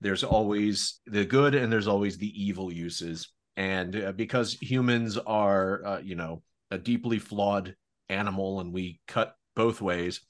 there's 0.00 0.24
always 0.24 1.00
the 1.06 1.24
good 1.24 1.54
and 1.54 1.72
there's 1.72 1.88
always 1.88 2.18
the 2.18 2.44
evil 2.44 2.72
uses. 2.72 3.32
And 3.56 3.96
uh, 3.96 4.12
because 4.12 4.54
humans 4.54 5.16
are 5.18 5.84
uh, 5.84 5.98
you 5.98 6.14
know, 6.14 6.42
a 6.70 6.78
deeply 6.78 7.18
flawed 7.18 7.74
animal 8.08 8.60
and 8.60 8.72
we 8.72 9.00
cut 9.08 9.34
both 9.54 9.80
ways, 9.80 10.20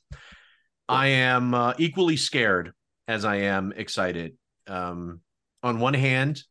I 0.88 1.08
am 1.08 1.54
uh, 1.54 1.74
equally 1.78 2.16
scared 2.16 2.72
as 3.08 3.24
I 3.24 3.36
am 3.36 3.72
excited. 3.76 4.36
Um 4.66 5.20
on 5.62 5.80
one 5.80 5.94
hand, 5.94 6.42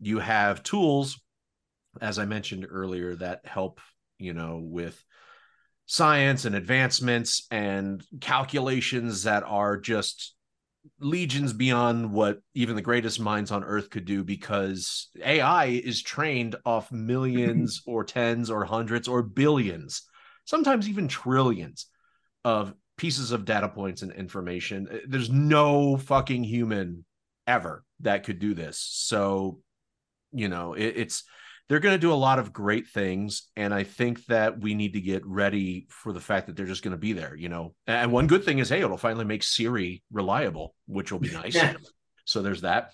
you 0.00 0.18
have 0.18 0.62
tools 0.62 1.20
as 2.00 2.18
I 2.18 2.24
mentioned 2.26 2.66
earlier 2.68 3.16
that 3.16 3.44
help 3.44 3.80
you 4.18 4.34
know, 4.34 4.60
with 4.62 5.02
science 5.88 6.44
and 6.44 6.54
advancements 6.54 7.46
and 7.50 8.04
calculations 8.20 9.22
that 9.22 9.42
are 9.42 9.78
just 9.78 10.34
legions 11.00 11.54
beyond 11.54 12.12
what 12.12 12.40
even 12.54 12.76
the 12.76 12.82
greatest 12.82 13.18
minds 13.18 13.50
on 13.50 13.64
earth 13.64 13.88
could 13.88 14.04
do 14.04 14.22
because 14.22 15.08
AI 15.24 15.64
is 15.66 16.02
trained 16.02 16.56
off 16.66 16.92
millions 16.92 17.82
or 17.86 18.04
tens 18.04 18.50
or 18.50 18.66
hundreds 18.66 19.08
or 19.08 19.22
billions, 19.22 20.02
sometimes 20.44 20.88
even 20.88 21.08
trillions 21.08 21.86
of 22.44 22.74
pieces 22.98 23.32
of 23.32 23.46
data 23.46 23.68
points 23.68 24.02
and 24.02 24.12
information. 24.12 24.88
Uh, 24.92 24.96
there's 25.08 25.30
no 25.30 25.96
fucking 25.96 26.44
human 26.44 27.06
ever 27.46 27.82
that 28.00 28.24
could 28.24 28.38
do 28.38 28.52
this. 28.52 28.78
So, 28.78 29.60
you 30.32 30.48
know, 30.48 30.74
it, 30.74 30.94
it's 30.96 31.24
they're 31.68 31.80
going 31.80 31.94
to 31.94 32.00
do 32.00 32.12
a 32.12 32.14
lot 32.14 32.38
of 32.38 32.52
great 32.52 32.88
things 32.88 33.50
and 33.56 33.72
i 33.72 33.82
think 33.82 34.24
that 34.26 34.60
we 34.60 34.74
need 34.74 34.94
to 34.94 35.00
get 35.00 35.24
ready 35.26 35.86
for 35.90 36.12
the 36.12 36.20
fact 36.20 36.46
that 36.46 36.56
they're 36.56 36.66
just 36.66 36.82
going 36.82 36.92
to 36.92 36.98
be 36.98 37.12
there 37.12 37.34
you 37.36 37.48
know? 37.48 37.74
And 37.86 38.12
one 38.12 38.26
good 38.26 38.44
thing 38.44 38.58
is 38.58 38.68
hey 38.68 38.80
it'll 38.80 38.96
finally 38.96 39.24
make 39.24 39.42
siri 39.42 40.02
reliable 40.12 40.74
which 40.86 41.12
will 41.12 41.20
be 41.20 41.30
nice. 41.32 41.56
So 42.24 42.42
there's 42.42 42.60
that. 42.60 42.92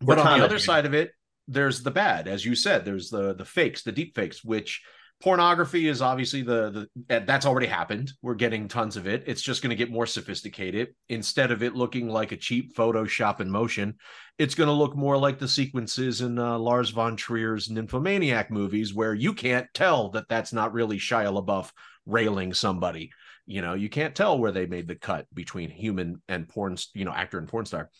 But 0.00 0.18
on 0.18 0.38
the 0.38 0.44
other 0.44 0.58
side 0.58 0.86
of 0.86 0.94
it 0.94 1.12
there's 1.48 1.82
the 1.82 1.90
bad 1.90 2.28
as 2.28 2.44
you 2.44 2.54
said 2.54 2.84
there's 2.84 3.10
the 3.10 3.34
the 3.34 3.44
fakes 3.44 3.82
the 3.82 3.92
deep 3.92 4.14
fakes 4.14 4.44
which 4.44 4.82
pornography 5.20 5.88
is 5.88 6.02
obviously 6.02 6.42
the 6.42 6.88
the 7.06 7.20
that's 7.20 7.46
already 7.46 7.66
happened. 7.66 8.12
We're 8.22 8.34
getting 8.34 8.68
tons 8.68 8.96
of 8.96 9.06
it. 9.06 9.24
It's 9.26 9.42
just 9.42 9.62
going 9.62 9.70
to 9.70 9.76
get 9.76 9.90
more 9.90 10.06
sophisticated. 10.06 10.88
Instead 11.08 11.50
of 11.50 11.62
it 11.62 11.74
looking 11.74 12.08
like 12.08 12.32
a 12.32 12.36
cheap 12.36 12.74
photoshop 12.74 13.40
in 13.40 13.50
motion 13.50 13.96
it's 14.40 14.54
going 14.54 14.68
to 14.68 14.72
look 14.72 14.96
more 14.96 15.18
like 15.18 15.38
the 15.38 15.46
sequences 15.46 16.22
in 16.22 16.38
uh, 16.38 16.58
lars 16.58 16.88
von 16.88 17.14
trier's 17.14 17.68
nymphomaniac 17.68 18.50
movies 18.50 18.94
where 18.94 19.12
you 19.12 19.34
can't 19.34 19.66
tell 19.74 20.08
that 20.08 20.30
that's 20.30 20.50
not 20.50 20.72
really 20.72 20.96
shia 20.96 21.30
labeouf 21.30 21.70
railing 22.06 22.54
somebody. 22.54 23.10
You 23.44 23.60
know 23.60 23.74
you 23.74 23.90
can't 23.90 24.14
tell 24.14 24.38
where 24.38 24.50
they 24.50 24.64
made 24.64 24.88
the 24.88 24.94
cut 24.94 25.26
between 25.34 25.68
human 25.68 26.22
and 26.26 26.48
porn 26.48 26.76
you 26.94 27.04
know 27.04 27.12
actor 27.12 27.36
and 27.36 27.48
porn 27.48 27.66
star 27.66 27.90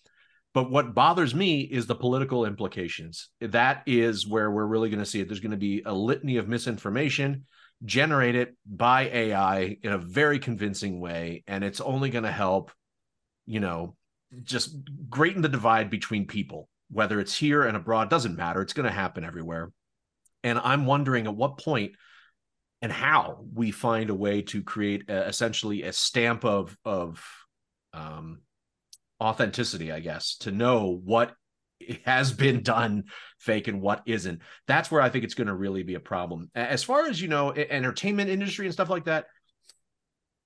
but 0.53 0.71
what 0.71 0.95
bothers 0.95 1.35
me 1.35 1.61
is 1.61 1.87
the 1.87 1.95
political 1.95 2.45
implications. 2.45 3.29
That 3.41 3.83
is 3.87 4.27
where 4.27 4.51
we're 4.51 4.67
really 4.67 4.91
going 4.91 5.01
to 5.01 5.07
see 5.07 5.21
it. 5.21 5.29
There's 5.29 5.41
going 5.41 5.53
to 5.53 5.57
be 5.57 5.83
a 5.87 5.93
litany 5.93 6.39
of 6.39 6.49
misinformation 6.49 7.47
generated 7.85 8.57
by 8.67 9.03
AI 9.09 9.77
in 9.83 9.93
a 9.93 9.99
very 9.99 10.39
convincing 10.39 11.01
way. 11.01 11.45
And 11.47 11.63
it's 11.63 11.81
only 11.81 12.11
going 12.11 12.25
to 12.25 12.33
help, 12.33 12.73
you 13.47 13.61
know, 13.61 13.95
just 14.43 14.77
greaten 15.09 15.43
the 15.43 15.49
divide 15.49 15.89
between 15.89 16.27
people, 16.27 16.69
whether 16.91 17.21
it's 17.21 17.35
here 17.35 17.63
and 17.63 17.77
abroad, 17.77 18.11
doesn't 18.11 18.37
matter. 18.37 18.61
It's 18.61 18.73
going 18.73 18.89
to 18.89 18.93
happen 18.93 19.25
everywhere. 19.25 19.71
And 20.43 20.59
I'm 20.59 20.85
wondering 20.85 21.27
at 21.27 21.37
what 21.37 21.59
point 21.59 21.93
and 22.83 22.91
how 22.91 23.45
we 23.55 23.71
find 23.71 24.11
a 24.11 24.15
way 24.15 24.43
to 24.43 24.63
create 24.63 25.09
a, 25.09 25.29
essentially 25.29 25.85
a 25.85 25.93
stamp 25.93 26.45
of, 26.45 26.77
of, 26.85 27.25
um, 27.93 28.41
authenticity, 29.21 29.93
I 29.93 30.01
guess, 30.01 30.37
to 30.39 30.51
know 30.51 31.01
what 31.05 31.35
has 32.05 32.33
been 32.33 32.63
done 32.63 33.05
fake 33.39 33.69
and 33.69 33.81
what 33.81 34.03
isn't. 34.07 34.41
That's 34.67 34.91
where 34.91 35.01
I 35.01 35.09
think 35.09 35.25
it's 35.25 35.35
going 35.35 35.49
to 35.49 35.55
really 35.55 35.83
be 35.83 35.95
a 35.95 36.01
problem. 36.01 36.51
As 36.55 36.83
far 36.83 37.07
as, 37.07 37.21
you 37.21 37.29
know, 37.29 37.53
entertainment 37.53 38.31
industry 38.31 38.67
and 38.67 38.73
stuff 38.73 38.91
like 38.91 39.05
that, 39.05 39.27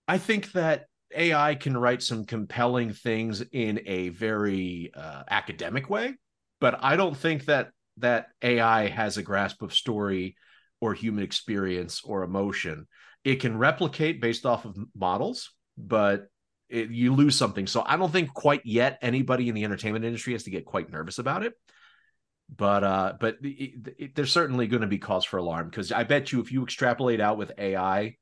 I 0.06 0.18
think 0.18 0.52
that 0.52 0.86
AI 1.14 1.54
can 1.54 1.76
write 1.76 2.02
some 2.02 2.24
compelling 2.24 2.92
things 2.92 3.42
in 3.52 3.80
a 3.86 4.10
very 4.10 4.90
uh, 4.94 5.22
academic 5.30 5.88
way, 5.88 6.14
but 6.60 6.78
I 6.82 6.96
don't 6.96 7.16
think 7.16 7.46
that 7.46 7.70
that 7.98 8.26
AI 8.42 8.88
has 8.88 9.16
a 9.16 9.22
grasp 9.22 9.62
of 9.62 9.72
story 9.72 10.36
or 10.80 10.94
human 10.94 11.22
experience 11.22 12.02
or 12.04 12.24
emotion. 12.24 12.86
It 13.22 13.36
can 13.36 13.56
replicate 13.56 14.20
based 14.20 14.44
off 14.44 14.64
of 14.64 14.76
models, 14.94 15.52
but 15.78 16.26
it, 16.68 16.90
you 16.90 17.14
lose 17.14 17.37
something. 17.37 17.66
So 17.66 17.83
I 17.85 17.97
don't 17.97 18.12
think 18.12 18.33
quite 18.33 18.62
yet 18.64 18.99
anybody 19.02 19.49
in 19.49 19.54
the 19.54 19.64
entertainment 19.64 20.04
industry 20.04 20.33
has 20.33 20.44
to 20.44 20.50
get 20.50 20.64
quite 20.64 20.90
nervous 20.90 21.18
about 21.18 21.44
it. 21.44 21.54
But 22.54 22.85
uh, 22.85 23.14
but 23.18 23.38
it, 23.42 23.94
it, 23.99 24.14
there's 24.14 24.33
certainly 24.33 24.66
going 24.66 24.83
to 24.83 24.88
be 24.88 24.99
cause 24.99 25.25
for 25.25 25.38
alarm 25.38 25.71
because 25.71 25.92
I 25.92 26.04
bet 26.04 26.30
you 26.30 26.40
if 26.40 26.52
you 26.52 26.62
extrapolate 26.62 27.21
out 27.21 27.38
with 27.38 27.52
AI, 27.59 28.16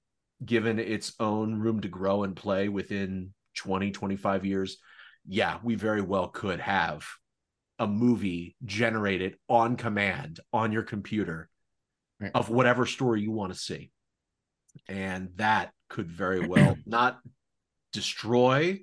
given 0.45 0.79
its 0.79 1.15
own 1.19 1.55
room 1.55 1.81
to 1.81 1.89
grow 1.89 2.23
and 2.23 2.37
play 2.37 2.69
within 2.69 3.35
20, 3.57 3.91
25 3.91 4.45
years, 4.45 4.79
yeah, 5.27 5.59
we 5.63 5.75
very 5.75 6.03
well 6.03 6.29
could 6.29 6.61
have 6.61 7.05
a 7.79 7.87
movie 7.87 8.57
generated 8.65 9.37
on 9.49 9.77
command 9.77 10.39
on 10.53 10.71
your 10.71 10.83
computer 10.83 11.49
right. 12.21 12.31
of 12.35 12.49
whatever 12.49 12.87
story 12.87 13.23
you 13.23 13.33
want 13.33 13.53
to 13.53 13.59
see. 13.59 13.91
And 14.89 15.31
that 15.37 15.73
could 15.89 16.11
very 16.11 16.47
well 16.47 16.77
not 16.87 17.19
destroy 17.93 18.81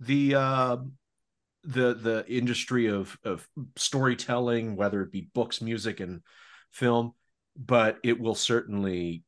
the 0.00 0.34
uh, 0.34 0.76
the 1.64 1.94
the 1.94 2.24
industry 2.28 2.86
of 2.86 3.16
of 3.24 3.46
storytelling, 3.76 4.76
whether 4.76 5.02
it 5.02 5.12
be 5.12 5.30
books, 5.34 5.60
music, 5.60 6.00
and 6.00 6.22
film, 6.70 7.12
but 7.56 7.98
it 8.04 8.18
will 8.20 8.34
certainly 8.34 9.24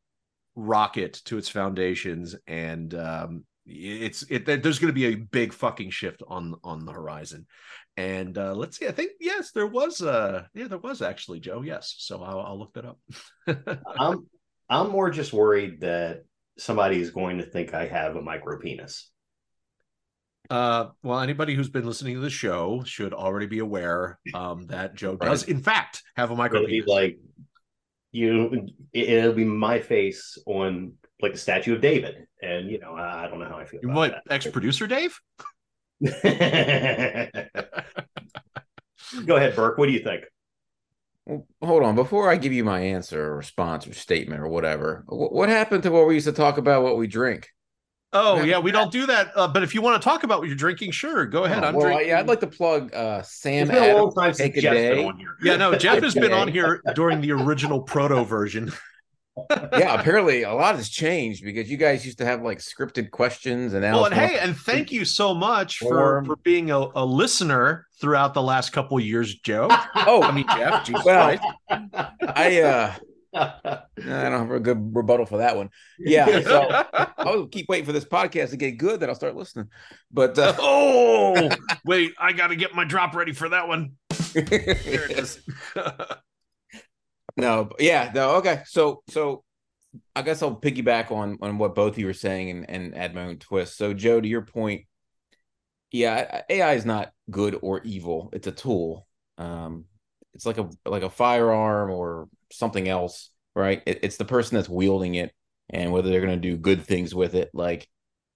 rocket 0.54 1.14
to 1.24 1.38
its 1.38 1.48
foundations 1.48 2.36
and 2.46 2.94
um, 2.94 3.44
it's 3.64 4.22
it 4.28 4.44
there's 4.44 4.78
going 4.78 4.88
to 4.88 4.92
be 4.92 5.06
a 5.06 5.14
big 5.14 5.52
fucking 5.52 5.90
shift 5.90 6.22
on 6.26 6.54
on 6.64 6.84
the 6.84 6.92
horizon. 6.92 7.46
And 7.96 8.36
uh 8.38 8.54
let's 8.54 8.78
see 8.78 8.88
i 8.88 8.90
think 8.90 9.12
yes 9.20 9.52
there 9.52 9.66
was 9.66 10.00
uh 10.00 10.44
yeah 10.54 10.66
there 10.66 10.78
was 10.78 11.02
actually 11.02 11.40
joe 11.40 11.62
yes. 11.62 11.94
So 11.98 12.22
i'll, 12.22 12.40
I'll 12.40 12.58
look 12.58 12.72
that 12.74 12.86
up. 12.86 12.98
I'm 13.98 14.26
i'm 14.68 14.90
more 14.90 15.10
just 15.10 15.32
worried 15.32 15.80
that 15.82 16.24
somebody 16.58 17.00
is 17.00 17.10
going 17.10 17.38
to 17.38 17.44
think 17.44 17.74
I 17.74 17.86
have 17.86 18.16
a 18.16 18.22
micro 18.22 18.58
penis. 18.58 19.10
Uh, 20.50 20.88
well, 21.02 21.20
anybody 21.20 21.54
who's 21.54 21.70
been 21.70 21.86
listening 21.86 22.14
to 22.14 22.20
the 22.20 22.30
show 22.30 22.82
should 22.84 23.14
already 23.14 23.46
be 23.46 23.60
aware 23.60 24.18
um, 24.34 24.66
that 24.66 24.94
Joe 24.94 25.12
right. 25.12 25.30
does, 25.30 25.44
in 25.44 25.60
fact, 25.60 26.02
have 26.16 26.30
a 26.30 26.36
micro 26.36 26.66
penis. 26.66 26.86
Like 26.86 27.18
you, 28.10 28.68
it'll 28.92 29.32
be 29.32 29.44
my 29.44 29.78
face 29.80 30.36
on 30.46 30.94
like 31.20 31.32
the 31.32 31.38
statue 31.38 31.74
of 31.74 31.80
David, 31.80 32.26
and 32.42 32.70
you 32.70 32.78
know, 32.80 32.94
I 32.94 33.28
don't 33.28 33.38
know 33.38 33.48
how 33.48 33.56
I 33.56 33.64
feel. 33.64 33.80
You 33.82 33.90
what 33.90 34.20
ex 34.28 34.46
producer 34.46 34.86
Dave? 34.86 35.18
Go 39.26 39.36
ahead, 39.36 39.54
Burke. 39.54 39.78
What 39.78 39.86
do 39.86 39.92
you 39.92 40.02
think? 40.02 40.24
Well, 41.26 41.46
hold 41.62 41.84
on. 41.84 41.94
Before 41.94 42.28
I 42.30 42.36
give 42.36 42.52
you 42.52 42.64
my 42.64 42.80
answer 42.80 43.32
or 43.32 43.36
response 43.36 43.86
or 43.86 43.92
statement 43.92 44.40
or 44.40 44.48
whatever, 44.48 45.04
what 45.06 45.48
happened 45.48 45.84
to 45.84 45.90
what 45.90 46.06
we 46.06 46.14
used 46.14 46.26
to 46.26 46.32
talk 46.32 46.58
about 46.58 46.82
what 46.82 46.96
we 46.96 47.06
drink? 47.06 47.48
Oh 48.14 48.42
yeah, 48.42 48.58
we 48.58 48.72
don't 48.72 48.92
do 48.92 49.06
that. 49.06 49.32
Uh, 49.34 49.48
but 49.48 49.62
if 49.62 49.74
you 49.74 49.80
want 49.80 50.00
to 50.00 50.04
talk 50.06 50.22
about 50.22 50.40
what 50.40 50.48
you're 50.48 50.56
drinking, 50.56 50.90
sure, 50.90 51.24
go 51.24 51.44
ahead. 51.44 51.64
Oh, 51.64 51.68
I'm 51.68 51.74
well, 51.74 51.86
drinking. 51.86 52.08
Yeah, 52.08 52.18
I'd 52.18 52.28
like 52.28 52.40
to 52.40 52.46
plug 52.46 52.92
uh, 52.94 53.22
Sam 53.22 53.70
Adams. 53.70 54.36
Take 54.36 54.56
a 54.58 54.60
day. 54.60 55.10
Yeah, 55.42 55.56
no, 55.56 55.74
Jeff 55.76 56.02
has 56.02 56.14
been 56.14 56.32
on 56.32 56.48
here 56.48 56.82
during 56.94 57.22
the 57.22 57.32
original 57.32 57.80
proto 57.80 58.24
version. 58.24 58.70
Yeah, 59.50 59.98
apparently 59.98 60.42
a 60.42 60.52
lot 60.52 60.76
has 60.76 60.88
changed 60.90 61.42
because 61.42 61.70
you 61.70 61.76
guys 61.76 62.04
used 62.04 62.18
to 62.18 62.24
have 62.24 62.42
like 62.42 62.58
scripted 62.58 63.10
questions 63.10 63.72
and. 63.72 63.82
Well, 63.82 64.04
and 64.04 64.14
hey, 64.14 64.38
and 64.38 64.56
thank 64.56 64.92
you 64.92 65.04
so 65.04 65.34
much 65.34 65.78
for 65.78 66.22
for 66.24 66.36
being 66.36 66.70
a, 66.70 66.86
a 66.94 67.04
listener 67.04 67.86
throughout 68.00 68.34
the 68.34 68.42
last 68.42 68.72
couple 68.72 69.00
years, 69.00 69.34
Joe. 69.40 69.68
oh, 69.94 70.22
I 70.22 70.32
mean 70.32 70.46
Jeff. 70.48 70.84
Jesus 70.84 71.04
well, 71.04 71.38
I 72.22 72.60
uh. 72.60 72.94
I 73.34 73.80
don't 73.96 74.32
have 74.32 74.50
a 74.50 74.60
good 74.60 74.94
rebuttal 74.94 75.24
for 75.24 75.38
that 75.38 75.56
one. 75.56 75.70
Yeah, 75.98 76.26
so 76.42 76.84
I'll 77.16 77.46
keep 77.46 77.66
waiting 77.66 77.86
for 77.86 77.92
this 77.92 78.04
podcast 78.04 78.50
to 78.50 78.58
get 78.58 78.72
good, 78.72 79.00
then 79.00 79.08
I'll 79.08 79.14
start 79.14 79.34
listening. 79.34 79.68
But 80.10 80.38
uh... 80.38 80.54
oh, 80.58 81.48
wait, 81.82 82.12
I 82.18 82.32
got 82.32 82.48
to 82.48 82.56
get 82.56 82.74
my 82.74 82.84
drop 82.84 83.14
ready 83.14 83.32
for 83.32 83.48
that 83.48 83.68
one. 83.68 83.92
There 84.34 84.44
it 84.44 85.18
is 85.18 85.40
no, 87.36 87.70
yeah, 87.78 88.10
no, 88.14 88.36
okay. 88.36 88.62
So, 88.66 89.02
so 89.08 89.44
I 90.14 90.22
guess 90.22 90.42
I'll 90.42 90.56
piggyback 90.56 91.10
on 91.10 91.38
on 91.42 91.58
what 91.58 91.74
both 91.74 91.92
of 91.92 91.98
you 91.98 92.06
were 92.06 92.12
saying 92.12 92.50
and, 92.50 92.70
and 92.70 92.96
add 92.96 93.14
my 93.14 93.24
own 93.24 93.38
twist. 93.38 93.76
So, 93.76 93.92
Joe, 93.94 94.20
to 94.20 94.28
your 94.28 94.42
point, 94.42 94.86
yeah, 95.90 96.42
AI 96.48 96.74
is 96.74 96.86
not 96.86 97.12
good 97.30 97.58
or 97.62 97.82
evil. 97.82 98.30
It's 98.32 98.46
a 98.46 98.52
tool. 98.52 99.06
Um, 99.38 99.84
it's 100.34 100.46
like 100.46 100.58
a 100.58 100.68
like 100.86 101.02
a 101.02 101.10
firearm 101.10 101.90
or 101.90 102.28
something 102.50 102.88
else, 102.88 103.30
right? 103.54 103.82
It, 103.86 104.00
it's 104.02 104.16
the 104.16 104.24
person 104.24 104.56
that's 104.56 104.68
wielding 104.68 105.14
it 105.14 105.32
and 105.70 105.92
whether 105.92 106.10
they're 106.10 106.20
going 106.24 106.40
to 106.40 106.48
do 106.48 106.56
good 106.56 106.82
things 106.84 107.14
with 107.14 107.34
it, 107.34 107.50
like 107.54 107.88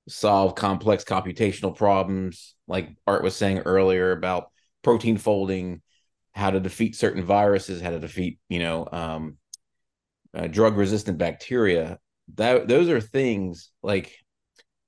solve 0.08 0.54
complex 0.54 1.04
computational 1.04 1.74
problems, 1.74 2.54
like 2.68 2.90
Art 3.06 3.22
was 3.22 3.36
saying 3.36 3.60
earlier 3.60 4.12
about 4.12 4.50
protein 4.82 5.16
folding 5.16 5.82
how 6.36 6.50
to 6.50 6.60
defeat 6.60 6.94
certain 6.94 7.24
viruses, 7.24 7.80
how 7.80 7.90
to 7.90 7.98
defeat, 7.98 8.38
you 8.50 8.58
know, 8.58 8.86
um, 8.92 9.38
uh, 10.34 10.46
drug 10.46 10.76
resistant 10.76 11.18
bacteria. 11.18 11.98
That 12.34 12.68
those 12.68 12.90
are 12.90 13.00
things 13.00 13.70
like 13.82 14.14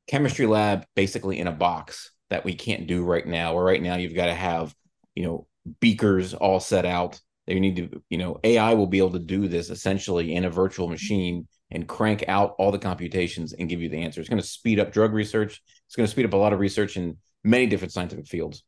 chemistry 0.07 0.47
lab 0.47 0.85
basically 0.95 1.39
in 1.39 1.47
a 1.47 1.53
box 1.53 2.13
that 2.31 2.45
we 2.45 2.55
can't 2.55 2.87
do 2.87 3.05
right 3.05 3.27
now. 3.27 3.55
Where 3.55 3.65
right 3.65 3.83
now 3.83 3.97
you've 3.97 4.15
got 4.15 4.27
to 4.27 4.35
have, 4.35 4.75
you 5.15 5.25
know, 5.25 5.47
beakers 5.81 6.35
all 6.35 6.61
set 6.61 6.85
out 6.85 7.21
They 7.47 7.59
need 7.61 7.77
to, 7.77 8.03
you 8.11 8.19
know, 8.19 8.39
AI 8.45 8.75
will 8.75 8.87
be 8.87 8.99
able 8.99 9.13
to 9.13 9.19
do 9.19 9.49
this 9.49 9.71
essentially 9.71 10.35
in 10.35 10.45
a 10.45 10.51
virtual 10.51 10.89
machine 10.89 11.49
and 11.71 11.89
crank 11.89 12.25
out 12.29 12.55
all 12.59 12.73
the 12.73 12.79
computations 12.79 13.55
and 13.55 13.69
give 13.69 13.81
you 13.81 13.89
the 13.89 14.03
answer. 14.03 14.21
It's 14.21 14.29
going 14.29 14.43
to 14.43 14.47
speed 14.47 14.79
up 14.81 14.93
drug 14.93 15.15
research. 15.15 15.63
It's 15.87 15.97
going 15.97 16.07
to 16.07 16.11
speed 16.11 16.27
up 16.27 16.35
a 16.35 16.37
lot 16.37 16.53
of 16.53 16.61
research 16.61 16.99
in 16.99 17.17
many 17.43 17.67
different 17.67 17.93
scientific 17.93 18.27
fields. 18.27 18.65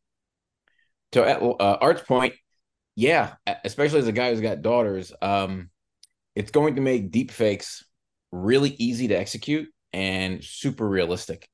To 1.13 1.25
uh, 1.25 1.79
Art's 1.81 2.03
point, 2.03 2.35
yeah, 2.95 3.35
especially 3.65 4.01
as 4.01 4.09
a 4.09 4.13
guy 4.13 4.31
who's 4.31 4.41
got 4.41 4.63
daughters, 4.63 5.13
um, 5.23 5.71
it's 6.35 6.51
going 6.51 6.77
to 6.77 6.81
make 6.81 7.11
deep 7.11 7.31
fakes 7.31 7.85
really 8.33 8.71
easy 8.79 9.09
to 9.09 9.19
execute 9.19 9.69
and 9.93 10.45
super 10.45 10.89
realistic. 10.89 11.49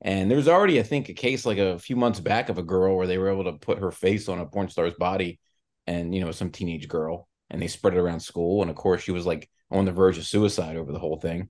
And 0.00 0.30
there's 0.30 0.48
already, 0.48 0.78
I 0.78 0.82
think, 0.82 1.08
a 1.08 1.14
case 1.14 1.46
like 1.46 1.58
a 1.58 1.78
few 1.78 1.96
months 1.96 2.20
back 2.20 2.48
of 2.48 2.58
a 2.58 2.62
girl 2.62 2.96
where 2.96 3.06
they 3.06 3.18
were 3.18 3.30
able 3.30 3.44
to 3.44 3.52
put 3.52 3.78
her 3.78 3.90
face 3.90 4.28
on 4.28 4.38
a 4.38 4.46
porn 4.46 4.68
star's 4.68 4.94
body 4.94 5.40
and, 5.86 6.14
you 6.14 6.24
know, 6.24 6.32
some 6.32 6.50
teenage 6.50 6.88
girl 6.88 7.28
and 7.50 7.62
they 7.62 7.68
spread 7.68 7.94
it 7.94 8.00
around 8.00 8.20
school. 8.20 8.62
And 8.62 8.70
of 8.70 8.76
course, 8.76 9.02
she 9.02 9.12
was 9.12 9.26
like 9.26 9.48
on 9.70 9.84
the 9.84 9.92
verge 9.92 10.18
of 10.18 10.26
suicide 10.26 10.76
over 10.76 10.92
the 10.92 10.98
whole 10.98 11.18
thing. 11.18 11.48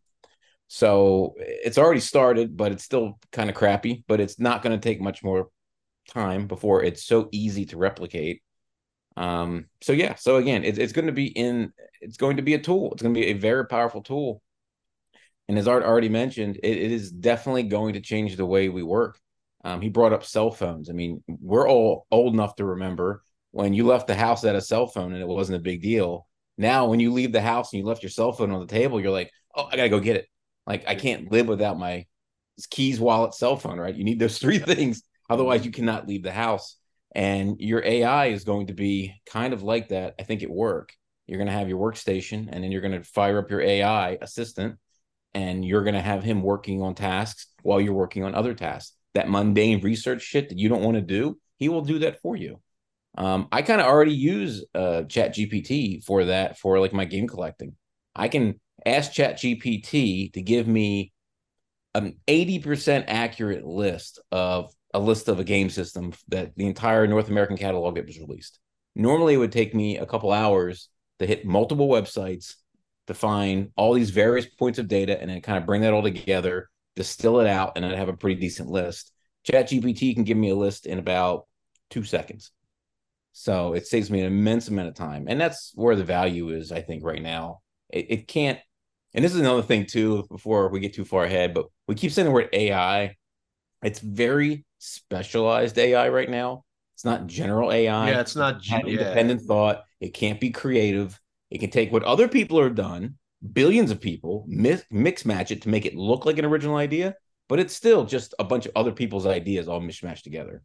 So 0.69 1.35
it's 1.38 1.78
already 1.78 2.00
started, 2.00 2.57
but 2.57 2.73
it's 2.73 2.85
still 2.85 3.19
kind 3.33 3.49
of 3.49 3.57
crappy, 3.57 4.05
but 4.09 4.21
it's 4.21 4.38
not 4.38 4.62
going 4.62 4.78
to 4.78 4.83
take 4.83 5.00
much 5.00 5.23
more 5.23 5.49
time 6.09 6.47
before 6.47 6.83
it's 6.83 7.05
so 7.05 7.28
easy 7.33 7.66
to 7.66 7.76
replicate. 7.76 8.43
Um, 9.16 9.66
so 9.80 9.92
yeah, 9.92 10.14
so 10.14 10.37
again, 10.37 10.64
it's, 10.64 10.78
it's 10.78 10.92
going 10.92 11.06
to 11.06 11.12
be 11.12 11.26
in, 11.26 11.73
it's 12.00 12.16
going 12.16 12.37
to 12.37 12.42
be 12.42 12.54
a 12.54 12.58
tool. 12.58 12.92
It's 12.92 13.02
going 13.02 13.14
to 13.14 13.20
be 13.20 13.28
a 13.28 13.32
very 13.35 13.66
powerful 13.66 14.02
tool 14.02 14.42
and 15.49 15.58
as 15.58 15.68
Art 15.68 15.85
already 15.85 16.08
mentioned, 16.08 16.56
it, 16.62 16.76
it 16.76 16.92
is 16.92 17.11
definitely 17.11 17.64
going 17.64 17.94
to 17.94 18.00
change 18.00 18.37
the 18.37 18.46
way 18.46 18.68
we 18.68 18.82
work. 18.82 19.18
Um, 19.64 19.80
he 19.80 19.88
brought 19.88 20.12
up 20.12 20.25
cell 20.25 20.50
phones. 20.50 20.90
I 20.90 20.92
mean, 20.92 21.23
we're 21.28 21.68
all 21.68 22.06
old 22.11 22.35
enough 22.35 22.56
to 22.56 22.64
remember 22.64 23.23
when 23.52 23.75
you 23.75 23.85
left 23.85 24.06
the 24.06 24.14
house 24.14 24.44
at 24.44 24.56
a 24.56 24.61
cell 24.61 24.87
phone 24.87 25.12
and 25.12 25.20
it 25.20 25.28
wasn't 25.28 25.58
a 25.58 25.62
big 25.62 25.82
deal. 25.82 26.26
Now, 26.58 26.87
when 26.87 27.00
you 27.00 27.12
leave 27.12 27.32
the 27.32 27.40
house 27.40 27.73
and 27.73 27.80
you 27.80 27.87
left 27.87 28.02
your 28.02 28.11
cell 28.11 28.32
phone 28.32 28.50
on 28.50 28.61
the 28.61 28.66
table, 28.66 29.00
you're 29.00 29.11
like, 29.11 29.30
oh, 29.54 29.68
I 29.70 29.76
gotta 29.76 29.88
go 29.88 30.00
get 30.00 30.16
it. 30.16 30.26
Like 30.66 30.85
I 30.87 30.94
can't 30.94 31.30
live 31.30 31.46
without 31.46 31.78
my 31.78 32.06
keys, 32.70 32.99
wallet, 32.99 33.35
cell 33.35 33.56
phone. 33.56 33.78
Right? 33.78 33.94
You 33.94 34.04
need 34.04 34.18
those 34.18 34.38
three 34.38 34.58
things, 34.61 35.02
otherwise 35.30 35.64
you 35.64 35.70
cannot 35.70 36.08
leave 36.08 36.23
the 36.23 36.32
house. 36.32 36.75
And 37.16 37.58
your 37.62 37.82
AI 37.82 38.26
is 38.26 38.44
going 38.44 38.66
to 38.66 38.75
be 38.75 39.14
kind 39.25 39.54
of 39.54 39.62
like 39.62 39.88
that. 39.88 40.16
I 40.20 40.23
think 40.23 40.42
at 40.42 40.50
work, 40.50 40.92
you're 41.26 41.38
going 41.38 41.46
to 41.46 41.52
have 41.52 41.66
your 41.66 41.80
workstation, 41.80 42.50
and 42.52 42.62
then 42.62 42.70
you're 42.70 42.82
going 42.82 42.92
to 42.92 43.02
fire 43.02 43.38
up 43.38 43.50
your 43.50 43.62
AI 43.62 44.18
assistant, 44.20 44.76
and 45.32 45.64
you're 45.64 45.82
going 45.82 45.94
to 45.94 46.02
have 46.02 46.23
him 46.23 46.42
working 46.42 46.82
on 46.82 46.94
tasks 46.94 47.46
while 47.62 47.80
you're 47.80 47.94
working 47.94 48.23
on 48.23 48.35
other 48.35 48.52
tasks. 48.52 48.94
That 49.14 49.30
mundane 49.30 49.80
research 49.80 50.20
shit 50.20 50.50
that 50.50 50.58
you 50.58 50.68
don't 50.68 50.82
want 50.82 50.96
to 50.96 51.00
do, 51.00 51.38
he 51.56 51.70
will 51.70 51.80
do 51.80 52.00
that 52.00 52.20
for 52.20 52.37
you. 52.37 52.61
Um, 53.16 53.49
I 53.50 53.62
kind 53.62 53.80
of 53.80 53.87
already 53.87 54.12
use 54.12 54.62
uh, 54.75 55.04
Chat 55.04 55.35
GPT 55.35 56.04
for 56.04 56.26
that 56.26 56.58
for 56.58 56.78
like 56.80 56.92
my 56.92 57.06
game 57.06 57.28
collecting. 57.28 57.76
I 58.14 58.28
can 58.28 58.61
ask 58.85 59.11
Chat 59.11 59.38
GPT 59.38 60.35
to 60.35 60.42
give 60.42 60.68
me 60.68 61.14
an 61.94 62.18
80% 62.28 63.04
accurate 63.08 63.64
list 63.64 64.20
of 64.30 64.70
a 64.95 64.99
list 64.99 65.28
of 65.28 65.40
a 65.40 65.45
game 65.45 65.71
system 65.71 66.12
that 66.28 66.57
the 66.57 66.66
entire 66.66 67.07
North 67.07 67.28
American 67.28 67.57
catalog 67.57 67.97
that 67.97 68.07
was 68.07 68.19
released. 68.19 68.59
Normally, 68.95 69.35
it 69.35 69.38
would 69.38 69.52
take 69.52 69.75
me 69.75 69.99
a 69.99 70.07
couple 70.07 70.33
hours 70.33 70.88
to 71.19 71.26
hit 71.26 71.45
multiple 71.45 71.88
websites, 71.88 72.55
to 73.07 73.14
find 73.14 73.71
all 73.76 73.95
these 73.95 74.11
various 74.11 74.47
points 74.47 74.78
of 74.78 74.88
data 74.88 75.21
and 75.21 75.31
then 75.31 75.40
kind 75.40 75.59
of 75.59 75.66
bring 75.66 75.83
that 75.83 75.93
all 75.93 76.02
together, 76.02 76.69
distill 76.97 77.41
it 77.41 77.47
out, 77.47 77.73
and 77.76 77.84
I'd 77.84 77.97
have 77.97 78.08
a 78.08 78.17
pretty 78.17 78.41
decent 78.41 78.69
list. 78.69 79.13
ChatGPT 79.47 80.15
can 80.15 80.25
give 80.25 80.37
me 80.37 80.50
a 80.50 80.56
list 80.56 80.87
in 80.87 80.99
about 80.99 81.47
two 81.91 82.02
seconds. 82.02 82.50
So 83.32 83.75
it 83.75 83.87
saves 83.87 84.10
me 84.10 84.21
an 84.21 84.26
immense 84.26 84.69
amount 84.69 84.89
of 84.89 84.95
time. 84.95 85.26
And 85.28 85.41
that's 85.41 85.73
where 85.75 85.95
the 85.95 86.04
value 86.04 86.49
is, 86.49 86.73
I 86.73 86.80
think, 86.80 87.04
right 87.04 87.23
now. 87.23 87.60
It, 87.91 88.06
it 88.08 88.28
can't, 88.28 88.58
and 89.15 89.25
this 89.25 89.34
is 89.34 89.41
another 89.41 89.63
thing 89.63 89.87
too, 89.87 90.26
before 90.30 90.69
we 90.69 90.80
get 90.80 90.95
too 90.95 91.04
far 91.04 91.25
ahead, 91.25 91.54
but 91.54 91.67
we 91.87 91.95
keep 91.95 92.13
saying 92.13 92.26
the 92.26 92.32
word 92.32 92.49
AI. 92.52 93.15
It's 93.82 94.00
very 94.00 94.65
specialized 94.78 95.78
AI 95.78 96.08
right 96.08 96.30
now. 96.30 96.65
It's 96.95 97.04
not 97.04 97.26
general 97.26 97.73
AI. 97.73 98.10
Yeah, 98.10 98.21
it's 98.21 98.36
not 98.36 98.67
yeah. 98.67 98.80
independent 98.80 99.43
thought. 99.43 99.84
It 100.00 100.15
can't 100.15 100.41
be 100.41 100.50
creative. 100.50 101.21
It 101.50 101.58
can 101.58 101.71
take 101.71 101.93
what 101.93 102.02
other 102.04 102.28
people 102.28 102.62
have 102.62 102.75
done, 102.75 103.19
billions 103.52 103.91
of 103.91 104.00
people, 104.00 104.45
mix, 104.49 104.84
mix 104.91 105.25
match 105.25 105.50
it 105.50 105.62
to 105.62 105.69
make 105.69 105.84
it 105.86 105.95
look 105.95 106.25
like 106.25 106.39
an 106.39 106.45
original 106.45 106.76
idea, 106.76 107.15
but 107.49 107.60
it's 107.60 107.75
still 107.75 108.04
just 108.04 108.34
a 108.39 108.45
bunch 108.45 108.67
of 108.67 108.73
other 108.75 108.93
people's 108.93 109.26
ideas 109.26 109.69
all 109.69 109.80
mishmashed 109.80 110.23
together. 110.23 110.62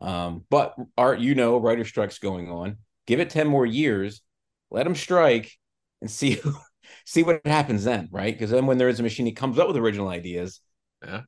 Um, 0.00 0.44
but 0.50 0.74
art, 0.96 1.20
you 1.20 1.34
know, 1.34 1.58
writer 1.58 1.84
strikes 1.84 2.18
going 2.18 2.50
on. 2.50 2.78
Give 3.06 3.20
it 3.20 3.30
10 3.30 3.46
more 3.46 3.66
years, 3.66 4.22
let 4.70 4.84
them 4.84 4.94
strike 4.94 5.52
and 6.00 6.10
see 6.10 6.40
see 7.04 7.22
what 7.22 7.46
happens 7.46 7.84
then, 7.84 8.08
right? 8.10 8.34
Because 8.34 8.50
then 8.50 8.66
when 8.66 8.78
there 8.78 8.88
is 8.88 9.00
a 9.00 9.02
machine 9.02 9.26
that 9.26 9.36
comes 9.36 9.58
up 9.58 9.66
with 9.66 9.76
original 9.76 10.08
ideas, 10.08 10.60
yeah, 11.04 11.22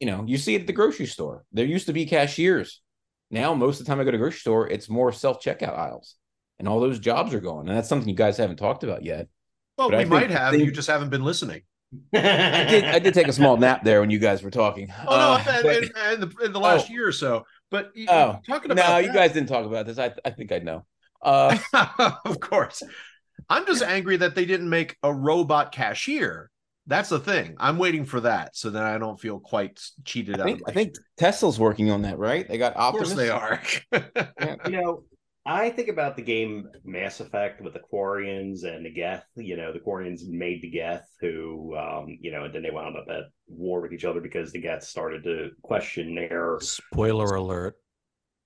you 0.00 0.06
know, 0.06 0.24
you 0.26 0.38
see 0.38 0.54
it 0.54 0.62
at 0.62 0.66
the 0.66 0.72
grocery 0.72 1.06
store. 1.06 1.44
There 1.52 1.66
used 1.66 1.86
to 1.86 1.92
be 1.92 2.06
cashiers. 2.06 2.80
Now, 3.30 3.54
most 3.54 3.80
of 3.80 3.86
the 3.86 3.90
time 3.90 4.00
I 4.00 4.04
go 4.04 4.10
to 4.10 4.18
grocery 4.18 4.38
store, 4.38 4.68
it's 4.68 4.88
more 4.88 5.12
self-checkout 5.12 5.76
aisles 5.76 6.14
and 6.58 6.68
all 6.68 6.80
those 6.80 6.98
jobs 6.98 7.34
are 7.34 7.40
gone. 7.40 7.68
And 7.68 7.76
that's 7.76 7.88
something 7.88 8.08
you 8.08 8.14
guys 8.14 8.36
haven't 8.36 8.56
talked 8.56 8.84
about 8.84 9.04
yet. 9.04 9.28
Well, 9.76 9.90
but 9.90 9.98
we 9.98 10.04
might 10.06 10.30
have. 10.30 10.52
Think... 10.52 10.64
You 10.64 10.72
just 10.72 10.88
haven't 10.88 11.10
been 11.10 11.24
listening. 11.24 11.62
I 12.14 12.64
did. 12.68 12.84
I 12.84 12.98
did 12.98 13.14
take 13.14 13.28
a 13.28 13.32
small 13.32 13.56
nap 13.56 13.84
there 13.84 14.00
when 14.00 14.10
you 14.10 14.18
guys 14.18 14.42
were 14.42 14.50
talking. 14.50 14.92
Oh 15.06 15.34
uh, 15.34 15.42
no, 15.46 15.62
but... 15.62 15.76
in, 15.76 15.82
in, 15.84 16.20
the, 16.20 16.34
in, 16.44 16.52
the, 16.52 16.60
last 16.60 16.88
oh. 16.90 16.92
year 16.92 17.06
or 17.06 17.12
so. 17.12 17.44
But 17.70 17.92
oh, 18.08 18.40
talking 18.46 18.70
about 18.70 18.76
no, 18.76 18.94
that... 18.94 19.04
you 19.04 19.12
guys 19.12 19.32
didn't 19.32 19.48
talk 19.48 19.64
about 19.64 19.86
this. 19.86 19.98
I 19.98 20.12
I 20.24 20.30
think 20.30 20.52
I 20.52 20.58
know. 20.58 20.84
Uh, 21.22 21.56
of 22.24 22.40
course, 22.40 22.82
I'm 23.48 23.66
just 23.66 23.82
angry 23.82 24.18
that 24.18 24.34
they 24.34 24.44
didn't 24.44 24.68
make 24.68 24.96
a 25.02 25.14
robot 25.14 25.72
cashier. 25.72 26.50
That's 26.88 27.10
the 27.10 27.20
thing. 27.20 27.54
I'm 27.60 27.76
waiting 27.76 28.06
for 28.06 28.20
that, 28.20 28.56
so 28.56 28.70
that 28.70 28.82
I 28.82 28.96
don't 28.96 29.20
feel 29.20 29.38
quite 29.38 29.78
cheated 30.04 30.40
I 30.40 30.44
think, 30.44 30.62
out. 30.62 30.70
I 30.70 30.72
think 30.72 30.94
Tesla's 31.18 31.60
working 31.60 31.90
on 31.90 32.02
that, 32.02 32.18
right? 32.18 32.48
They 32.48 32.56
got 32.56 32.76
Optimus. 32.76 33.12
Of 33.12 33.16
course 33.16 33.26
they 33.26 33.30
are. 33.30 33.62
yeah. 33.92 34.56
You 34.64 34.72
know, 34.72 35.04
I 35.44 35.68
think 35.68 35.88
about 35.88 36.16
the 36.16 36.22
game 36.22 36.66
Mass 36.84 37.20
Effect 37.20 37.60
with 37.60 37.74
the 37.74 37.80
Quarians 37.92 38.64
and 38.64 38.86
the 38.86 38.90
Geth. 38.90 39.26
You 39.36 39.58
know, 39.58 39.70
the 39.70 39.80
Quarians 39.80 40.26
made 40.28 40.62
the 40.62 40.70
Geth, 40.70 41.06
who, 41.20 41.76
um, 41.76 42.18
you 42.22 42.30
know, 42.30 42.44
and 42.44 42.54
then 42.54 42.62
they 42.62 42.70
wound 42.70 42.96
up 42.96 43.06
at 43.10 43.24
war 43.46 43.82
with 43.82 43.92
each 43.92 44.06
other 44.06 44.20
because 44.20 44.50
the 44.50 44.60
Geth 44.60 44.82
started 44.82 45.24
to 45.24 45.50
question 45.62 46.14
their. 46.14 46.58
Spoiler 46.60 47.34
alert. 47.34 47.76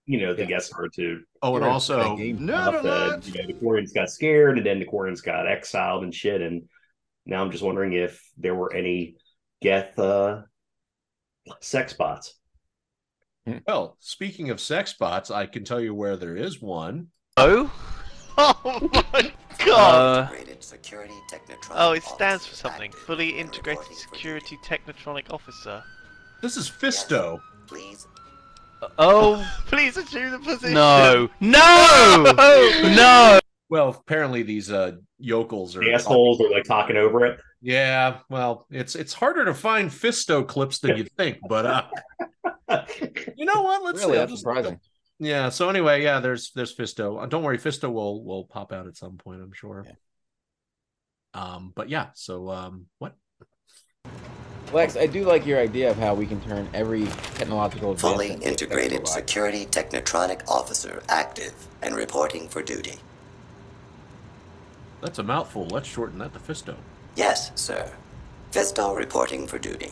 You 0.06 0.20
know, 0.20 0.34
the 0.34 0.42
yeah. 0.42 0.48
Geth 0.48 0.64
started 0.64 0.92
to. 0.96 1.20
Oh, 1.42 1.54
and 1.54 1.64
also, 1.64 2.16
not 2.16 2.82
the, 2.82 3.20
you 3.24 3.34
know, 3.34 3.46
the 3.46 3.54
Quarians 3.54 3.94
got 3.94 4.10
scared, 4.10 4.58
and 4.58 4.66
then 4.66 4.80
the 4.80 4.86
Quarians 4.86 5.22
got 5.22 5.46
exiled 5.46 6.02
and 6.02 6.12
shit. 6.12 6.40
And 6.40 6.62
now 7.26 7.42
I'm 7.42 7.50
just 7.50 7.64
wondering 7.64 7.92
if 7.92 8.22
there 8.36 8.54
were 8.54 8.72
any 8.72 9.16
Geth 9.60 9.98
uh, 9.98 10.42
sex 11.60 11.92
bots. 11.92 12.34
Well, 13.66 13.96
speaking 13.98 14.50
of 14.50 14.60
sex 14.60 14.94
bots, 14.94 15.30
I 15.30 15.46
can 15.46 15.64
tell 15.64 15.80
you 15.80 15.94
where 15.94 16.16
there 16.16 16.36
is 16.36 16.60
one. 16.60 17.08
Oh? 17.36 17.72
Oh 18.38 18.88
my 19.12 19.30
god! 19.62 20.32
Uh, 20.32 21.72
oh, 21.72 21.92
it 21.92 22.02
stands 22.02 22.46
for 22.46 22.54
something. 22.54 22.90
Fully 22.90 23.28
integrated 23.38 23.94
security 23.94 24.58
technotronic 24.64 25.30
officer. 25.30 25.82
This 26.40 26.56
is 26.56 26.70
Fisto. 26.70 27.40
Please. 27.66 28.06
Oh, 28.98 29.46
please 29.66 29.96
assume 29.96 30.30
the 30.30 30.38
position. 30.38 30.74
No, 30.74 31.28
no, 31.40 32.32
no. 32.96 33.38
Well, 33.72 33.88
apparently 33.88 34.42
these 34.42 34.70
uh, 34.70 34.96
yokels 35.18 35.74
are 35.78 35.80
the 35.80 35.94
assholes 35.94 36.38
are 36.42 36.50
like 36.50 36.64
talking 36.64 36.98
over 36.98 37.24
it. 37.24 37.40
Yeah, 37.62 38.18
well, 38.28 38.66
it's 38.70 38.94
it's 38.94 39.14
harder 39.14 39.46
to 39.46 39.54
find 39.54 39.88
Fisto 39.88 40.46
clips 40.46 40.80
than 40.80 40.98
you 40.98 41.04
think, 41.16 41.38
but 41.48 41.64
uh, 42.68 42.84
you 43.34 43.46
know 43.46 43.62
what? 43.62 43.82
Let's 43.82 44.00
really, 44.00 44.18
that's 44.18 44.30
just, 44.30 44.42
surprising. 44.42 44.78
Yeah. 45.18 45.48
So 45.48 45.70
anyway, 45.70 46.02
yeah, 46.02 46.20
there's 46.20 46.50
there's 46.54 46.76
Fisto. 46.76 47.22
Uh, 47.22 47.24
don't 47.24 47.42
worry, 47.42 47.56
Fisto 47.56 47.90
will 47.90 48.22
will 48.22 48.44
pop 48.44 48.74
out 48.74 48.86
at 48.86 48.98
some 48.98 49.16
point, 49.16 49.40
I'm 49.40 49.54
sure. 49.54 49.86
Yeah. 49.86 49.94
Um, 51.32 51.72
but 51.74 51.88
yeah. 51.88 52.08
So 52.12 52.50
um, 52.50 52.88
what? 52.98 53.16
Lex, 54.74 54.98
I 54.98 55.06
do 55.06 55.24
like 55.24 55.46
your 55.46 55.58
idea 55.58 55.90
of 55.90 55.96
how 55.96 56.12
we 56.12 56.26
can 56.26 56.42
turn 56.42 56.68
every 56.74 57.06
technological 57.36 57.96
fully 57.96 58.34
integrated 58.34 59.08
security 59.08 59.64
technotronic 59.64 60.46
officer 60.46 61.02
active 61.08 61.54
and 61.80 61.96
reporting 61.96 62.50
for 62.50 62.62
duty. 62.62 62.98
That's 65.02 65.18
a 65.18 65.22
mouthful. 65.24 65.66
Let's 65.66 65.88
shorten 65.88 66.18
that 66.20 66.32
to 66.32 66.38
Fisto. 66.38 66.76
Yes, 67.16 67.50
sir. 67.56 67.90
Fisto 68.52 68.96
reporting 68.96 69.48
for 69.48 69.58
duty. 69.58 69.90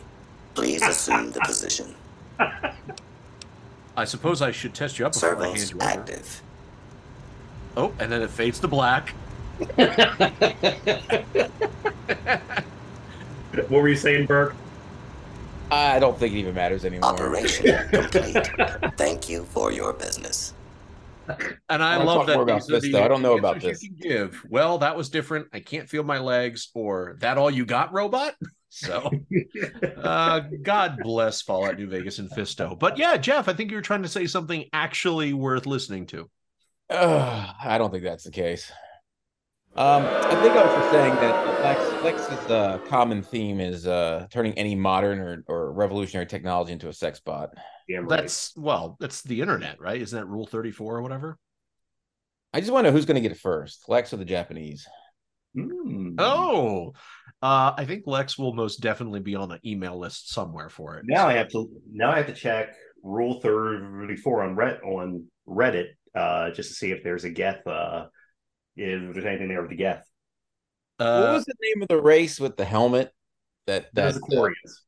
Please 0.54 0.82
assume 0.82 1.32
the 1.32 1.40
position. 1.40 1.94
I 3.96 4.04
suppose 4.04 4.40
I 4.40 4.52
should 4.52 4.72
test 4.72 4.98
you 4.98 5.06
up 5.06 5.12
before 5.12 5.30
Servos 5.30 5.44
I 5.44 5.58
hand 5.58 5.70
you 5.70 5.80
active. 5.80 6.42
Oh, 7.76 7.92
and 7.98 8.10
then 8.10 8.22
it 8.22 8.30
fades 8.30 8.60
to 8.60 8.68
black. 8.68 9.10
what 13.58 13.70
were 13.70 13.88
you 13.88 13.96
saying, 13.96 14.26
Burke? 14.26 14.54
I 15.72 15.98
don't 15.98 16.18
think 16.18 16.34
it 16.34 16.38
even 16.38 16.54
matters 16.54 16.84
anymore. 16.84 17.10
Operation 17.10 17.88
complete. 17.88 18.48
Thank 18.96 19.28
you 19.28 19.44
for 19.44 19.72
your 19.72 19.92
business. 19.92 20.54
And 21.68 21.82
I, 21.82 21.94
I 21.94 22.02
love 22.02 22.26
that 22.26 22.40
about 22.40 22.66
this, 22.66 22.82
the 22.82 22.92
though. 22.92 23.04
I 23.04 23.08
don't 23.08 23.22
know 23.22 23.38
about 23.38 23.60
this. 23.60 23.82
you 23.82 23.90
can 23.90 23.98
give. 23.98 24.44
Well, 24.48 24.78
that 24.78 24.96
was 24.96 25.08
different. 25.08 25.48
I 25.52 25.60
can't 25.60 25.88
feel 25.88 26.02
my 26.02 26.18
legs, 26.18 26.70
or 26.74 27.16
that 27.20 27.38
all 27.38 27.50
you 27.50 27.64
got, 27.64 27.92
robot. 27.92 28.34
So, 28.72 29.10
uh, 30.00 30.42
God 30.62 30.98
bless 31.02 31.42
Fallout 31.42 31.76
New 31.76 31.88
Vegas 31.88 32.20
and 32.20 32.30
Fisto. 32.30 32.78
But 32.78 32.98
yeah, 32.98 33.16
Jeff, 33.16 33.48
I 33.48 33.52
think 33.52 33.72
you 33.72 33.76
were 33.76 33.82
trying 33.82 34.04
to 34.04 34.08
say 34.08 34.28
something 34.28 34.64
actually 34.72 35.32
worth 35.32 35.66
listening 35.66 36.06
to. 36.06 36.30
Uh, 36.88 37.52
I 37.64 37.78
don't 37.78 37.90
think 37.90 38.04
that's 38.04 38.22
the 38.22 38.30
case. 38.30 38.70
Um, 39.76 40.04
I 40.04 40.34
think 40.42 40.54
I 40.54 40.64
was 40.64 40.74
just 40.74 40.90
saying 40.90 41.14
that 41.16 41.62
Lex, 41.62 42.04
Lex's 42.04 42.50
uh, 42.50 42.78
common 42.88 43.22
theme 43.22 43.60
is 43.60 43.86
uh, 43.86 44.26
turning 44.30 44.52
any 44.54 44.74
modern 44.74 45.20
or, 45.20 45.44
or 45.46 45.72
revolutionary 45.72 46.26
technology 46.26 46.72
into 46.72 46.88
a 46.88 46.92
sex 46.92 47.20
bot. 47.20 47.50
Damn 47.90 48.06
right. 48.06 48.20
That's 48.20 48.52
well, 48.56 48.96
that's 49.00 49.22
the 49.22 49.40
internet, 49.40 49.80
right? 49.80 50.00
Isn't 50.00 50.18
that 50.18 50.26
Rule 50.26 50.46
Thirty 50.46 50.70
Four 50.70 50.96
or 50.96 51.02
whatever? 51.02 51.38
I 52.52 52.60
just 52.60 52.72
want 52.72 52.84
to 52.84 52.90
know 52.90 52.96
who's 52.96 53.06
going 53.06 53.16
to 53.16 53.20
get 53.20 53.32
it 53.32 53.38
first, 53.38 53.88
Lex 53.88 54.12
or 54.12 54.16
the 54.16 54.24
Japanese. 54.24 54.86
Hmm. 55.54 56.14
Oh, 56.18 56.92
uh, 57.42 57.72
I 57.76 57.84
think 57.84 58.04
Lex 58.06 58.38
will 58.38 58.52
most 58.52 58.80
definitely 58.80 59.20
be 59.20 59.34
on 59.34 59.48
the 59.48 59.58
email 59.64 59.98
list 59.98 60.30
somewhere 60.30 60.68
for 60.68 60.96
it. 60.96 61.04
Now 61.06 61.26
I 61.26 61.34
have 61.34 61.48
to 61.50 61.68
now 61.90 62.10
I 62.10 62.18
have 62.18 62.26
to 62.26 62.34
check 62.34 62.74
Rule 63.02 63.40
Thirty 63.40 64.16
Four 64.16 64.42
on 64.42 64.54
Red 64.54 64.80
on 64.82 65.26
Reddit 65.48 65.88
uh, 66.14 66.50
just 66.50 66.68
to 66.68 66.74
see 66.74 66.92
if 66.92 67.02
there's 67.02 67.24
a 67.24 67.30
Geth 67.30 67.66
uh, 67.66 68.06
if 68.76 69.14
there's 69.14 69.26
anything 69.26 69.48
there 69.48 69.62
with 69.62 69.70
the 69.70 69.76
Geth. 69.76 70.04
what 70.98 71.06
Uh, 71.06 71.32
was 71.32 71.44
the 71.44 71.54
name 71.62 71.82
of 71.82 71.88
the 71.88 72.00
race 72.00 72.38
with 72.38 72.56
the 72.56 72.64
helmet? 72.64 73.12
That 73.66 73.92
That 73.94 73.94
that 73.94 74.08
is 74.08 74.20
the 74.20 74.36
Quarians. 74.36 74.82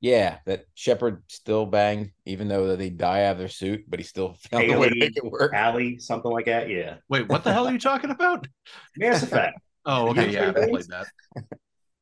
Yeah, 0.00 0.38
that 0.46 0.64
Shepard 0.74 1.22
still 1.28 1.66
banged, 1.66 2.12
even 2.24 2.48
though 2.48 2.74
they 2.74 2.88
die 2.88 3.24
out 3.24 3.32
of 3.32 3.38
their 3.38 3.48
suit, 3.48 3.84
but 3.86 3.98
he 3.98 4.04
still 4.04 4.34
found 4.50 4.70
a 4.70 4.78
way 4.78 4.88
to 4.88 4.98
make 4.98 5.16
it 5.16 5.24
work. 5.24 5.52
Alley, 5.52 5.98
something 5.98 6.30
like 6.30 6.46
that. 6.46 6.68
Yeah, 6.68 6.96
wait, 7.08 7.28
what 7.28 7.44
the 7.44 7.52
hell 7.52 7.66
are 7.66 7.72
you 7.72 7.78
talking 7.78 8.10
about? 8.10 8.46
Mass 8.96 9.22
Effect. 9.22 9.58
Oh, 9.84 10.08
okay, 10.10 10.30
yeah, 10.30 10.42
I 10.42 10.44
haven't 10.46 10.70
played 10.70 10.88
that. 10.88 11.06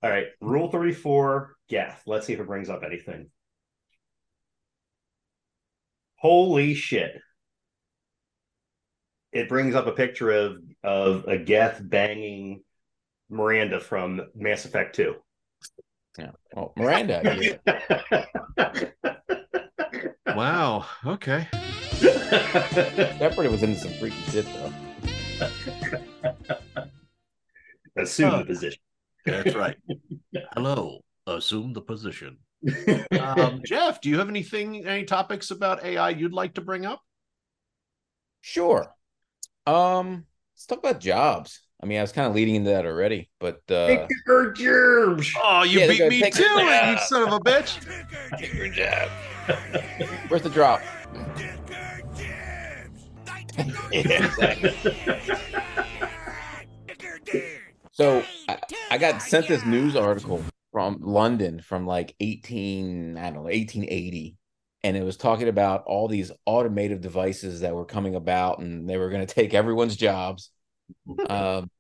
All 0.03 0.11
right, 0.11 0.27
Rule 0.41 0.71
Thirty 0.71 0.93
Four 0.93 1.57
Geth. 1.69 2.03
Let's 2.07 2.27
see 2.27 2.33
if 2.33 2.41
it 2.41 2.47
brings 2.47 2.71
up 2.71 2.83
anything. 2.85 3.31
Holy 6.17 6.75
shit! 6.75 7.21
It 9.33 9.49
brings 9.49 9.75
up 9.75 9.87
a 9.89 9.93
picture 9.93 10.31
of 10.31 10.59
of 10.85 11.25
a 11.27 11.37
Geth 11.37 11.81
banging 11.83 12.63
Miranda 13.29 13.81
from 13.81 14.23
Mass 14.37 14.65
Effect 14.65 14.95
Two. 14.95 15.17
Yeah. 16.17 16.31
Well, 16.55 16.73
Miranda. 16.77 17.59
Wow. 20.27 20.85
Okay. 21.05 21.49
Shepard 21.99 23.51
was 23.51 23.63
into 23.65 23.77
some 23.77 23.93
freaky 23.95 24.21
shit 24.31 24.47
though. 24.47 24.73
Assume 27.97 28.35
Oh. 28.35 28.39
the 28.39 28.45
position. 28.45 28.79
That's 29.27 29.55
right. 29.57 29.77
Hello. 30.55 31.01
Assume 31.27 31.73
the 31.73 31.81
position. 31.81 32.39
Um, 33.19 33.63
Jeff, 33.67 34.01
do 34.01 34.09
you 34.11 34.19
have 34.19 34.29
anything, 34.29 34.87
any 34.87 35.05
topics 35.05 35.51
about 35.51 35.83
AI 35.85 36.11
you'd 36.11 36.33
like 36.33 36.55
to 36.55 36.61
bring 36.61 36.87
up? 36.87 37.01
Sure. 38.41 38.95
Um, 39.67 40.27
let's 40.55 40.67
talk 40.67 40.79
about 40.79 41.01
jobs. 41.01 41.63
I 41.83 41.87
mean, 41.87 41.99
I 41.99 42.03
was 42.03 42.13
kind 42.13 42.27
of 42.27 42.35
leading 42.35 42.57
into 42.57 42.71
that 42.71 42.87
already, 42.87 43.31
but 43.39 43.63
uh 43.71 44.09
Her 44.27 44.53
germs. 44.53 45.33
Oh, 45.43 45.63
you 45.63 45.81
Yeah, 45.81 45.87
beat 45.89 46.09
me 46.09 46.23
take 46.23 46.35
to 46.35 46.43
it 46.43 46.85
it, 46.85 46.89
you 46.91 46.97
son 46.99 47.23
of 47.23 47.33
a 47.33 47.41
bitch. 47.41 47.79
good 48.41 48.73
job. 48.75 49.09
Where's 50.29 50.43
the 50.43 50.51
drop? 50.51 50.81
yeah, 53.93 53.93
exactly. 53.93 54.71
So 57.93 58.23
I, 58.47 58.59
I 58.91 58.99
got 58.99 59.23
sent 59.23 59.49
this 59.49 59.65
news 59.65 59.97
article 59.97 60.45
from 60.73 60.99
London 61.01 61.61
from 61.61 61.87
like 61.87 62.15
18, 62.21 63.17
I 63.17 63.31
don't 63.31 63.45
know, 63.45 63.49
1880. 63.49 64.37
And 64.85 64.97
it 64.97 65.03
was 65.03 65.17
talking 65.17 65.49
about 65.49 65.85
all 65.85 66.07
these 66.07 66.31
automated 66.47 67.01
devices 67.01 67.61
that 67.61 67.75
were 67.75 67.85
coming 67.85 68.15
about 68.15 68.61
and 68.61 68.89
they 68.89 68.97
were 68.97 69.11
going 69.11 69.27
to 69.27 69.35
take 69.35 69.55
everyone's 69.55 69.97
jobs. 69.97 70.51
Um, 71.31 71.71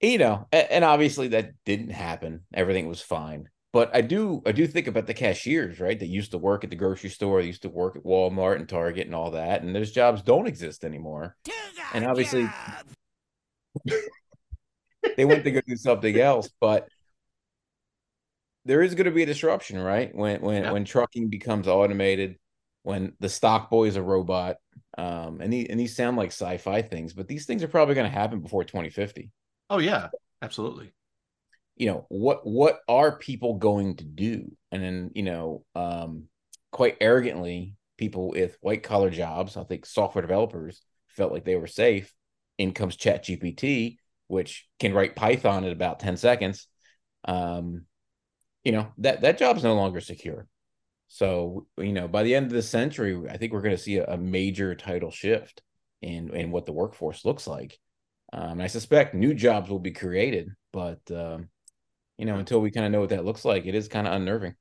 you 0.00 0.18
know, 0.18 0.46
a- 0.52 0.72
and 0.72 0.84
obviously 0.84 1.28
that 1.28 1.52
didn't 1.64 1.90
happen. 1.90 2.44
Everything 2.54 2.86
was 2.88 3.00
fine. 3.00 3.48
But 3.72 3.94
I 3.94 4.00
do 4.00 4.42
I 4.46 4.52
do 4.52 4.66
think 4.66 4.86
about 4.86 5.06
the 5.06 5.14
cashiers, 5.14 5.78
right? 5.80 5.98
That 5.98 6.06
used 6.06 6.30
to 6.30 6.38
work 6.38 6.64
at 6.64 6.70
the 6.70 6.76
grocery 6.76 7.10
store, 7.10 7.40
they 7.40 7.46
used 7.48 7.62
to 7.62 7.68
work 7.68 7.96
at 7.96 8.04
Walmart 8.04 8.56
and 8.56 8.68
Target 8.68 9.06
and 9.06 9.14
all 9.14 9.32
that, 9.32 9.62
and 9.62 9.74
those 9.74 9.92
jobs 9.92 10.22
don't 10.22 10.46
exist 10.46 10.84
anymore. 10.84 11.36
And 11.94 12.06
obviously 12.06 12.44
they 15.16 15.24
went 15.24 15.44
to 15.44 15.50
go 15.50 15.60
do 15.66 15.76
something 15.76 16.18
else, 16.18 16.48
but 16.60 16.88
there 18.64 18.82
is 18.82 18.94
going 18.94 19.06
to 19.06 19.10
be 19.10 19.22
a 19.22 19.26
disruption, 19.26 19.78
right? 19.78 20.14
When 20.14 20.40
when 20.40 20.62
Yeah. 20.64 20.72
when 20.72 20.84
trucking 20.84 21.28
becomes 21.28 21.68
automated, 21.68 22.38
when 22.84 23.14
the 23.20 23.28
stock 23.28 23.70
boy 23.70 23.86
is 23.86 23.96
a 23.96 24.02
robot, 24.02 24.56
um, 24.98 25.40
and 25.40 25.52
these 25.52 25.68
and 25.70 25.78
these 25.78 25.94
sound 25.94 26.16
like 26.16 26.32
sci-fi 26.32 26.82
things, 26.82 27.12
but 27.14 27.28
these 27.28 27.46
things 27.46 27.62
are 27.62 27.68
probably 27.68 27.94
going 27.94 28.10
to 28.10 28.18
happen 28.18 28.40
before 28.40 28.64
2050. 28.64 29.30
Oh, 29.70 29.78
yeah, 29.78 30.08
absolutely. 30.42 30.92
You 31.76 31.86
know 31.86 32.06
what 32.08 32.44
what 32.44 32.80
are 32.88 33.16
people 33.16 33.54
going 33.54 33.94
to 33.98 34.04
do? 34.04 34.50
And 34.72 34.82
then 34.82 35.12
you 35.14 35.22
know, 35.22 35.64
um, 35.76 36.24
quite 36.72 36.96
arrogantly, 37.00 37.76
people 37.96 38.30
with 38.30 38.58
white 38.60 38.82
collar 38.82 39.10
jobs, 39.10 39.56
I 39.56 39.62
think 39.62 39.86
software 39.86 40.22
developers 40.22 40.82
felt 41.06 41.32
like 41.32 41.44
they 41.44 41.56
were 41.56 41.68
safe. 41.68 42.12
In 42.58 42.72
comes 42.72 42.96
Chat 42.96 43.24
GPT, 43.24 43.98
which 44.26 44.66
can 44.80 44.92
write 44.92 45.14
Python 45.14 45.62
in 45.62 45.70
about 45.70 46.00
10 46.00 46.16
seconds. 46.16 46.66
Um, 47.24 47.84
you 48.64 48.72
know, 48.72 48.88
that 48.98 49.20
that 49.20 49.38
job's 49.38 49.62
no 49.62 49.76
longer 49.76 50.00
secure. 50.00 50.48
So, 51.08 51.66
you 51.78 51.92
know, 51.92 52.06
by 52.06 52.22
the 52.22 52.34
end 52.34 52.46
of 52.46 52.52
the 52.52 52.62
century, 52.62 53.18
I 53.28 53.38
think 53.38 53.52
we're 53.52 53.62
going 53.62 53.76
to 53.76 53.82
see 53.82 53.96
a, 53.96 54.04
a 54.04 54.16
major 54.16 54.74
title 54.74 55.10
shift 55.10 55.62
in 56.02 56.34
in 56.34 56.50
what 56.50 56.66
the 56.66 56.72
workforce 56.72 57.24
looks 57.24 57.46
like. 57.46 57.78
Um, 58.32 58.52
and 58.52 58.62
I 58.62 58.66
suspect 58.66 59.14
new 59.14 59.32
jobs 59.32 59.70
will 59.70 59.78
be 59.78 59.90
created, 59.90 60.50
but 60.72 61.00
um, 61.10 61.48
you 62.18 62.26
know, 62.26 62.36
until 62.36 62.60
we 62.60 62.70
kind 62.70 62.84
of 62.84 62.92
know 62.92 63.00
what 63.00 63.08
that 63.08 63.24
looks 63.24 63.44
like, 63.44 63.64
it 63.64 63.74
is 63.74 63.88
kind 63.88 64.06
of 64.06 64.12
unnerving. 64.12 64.54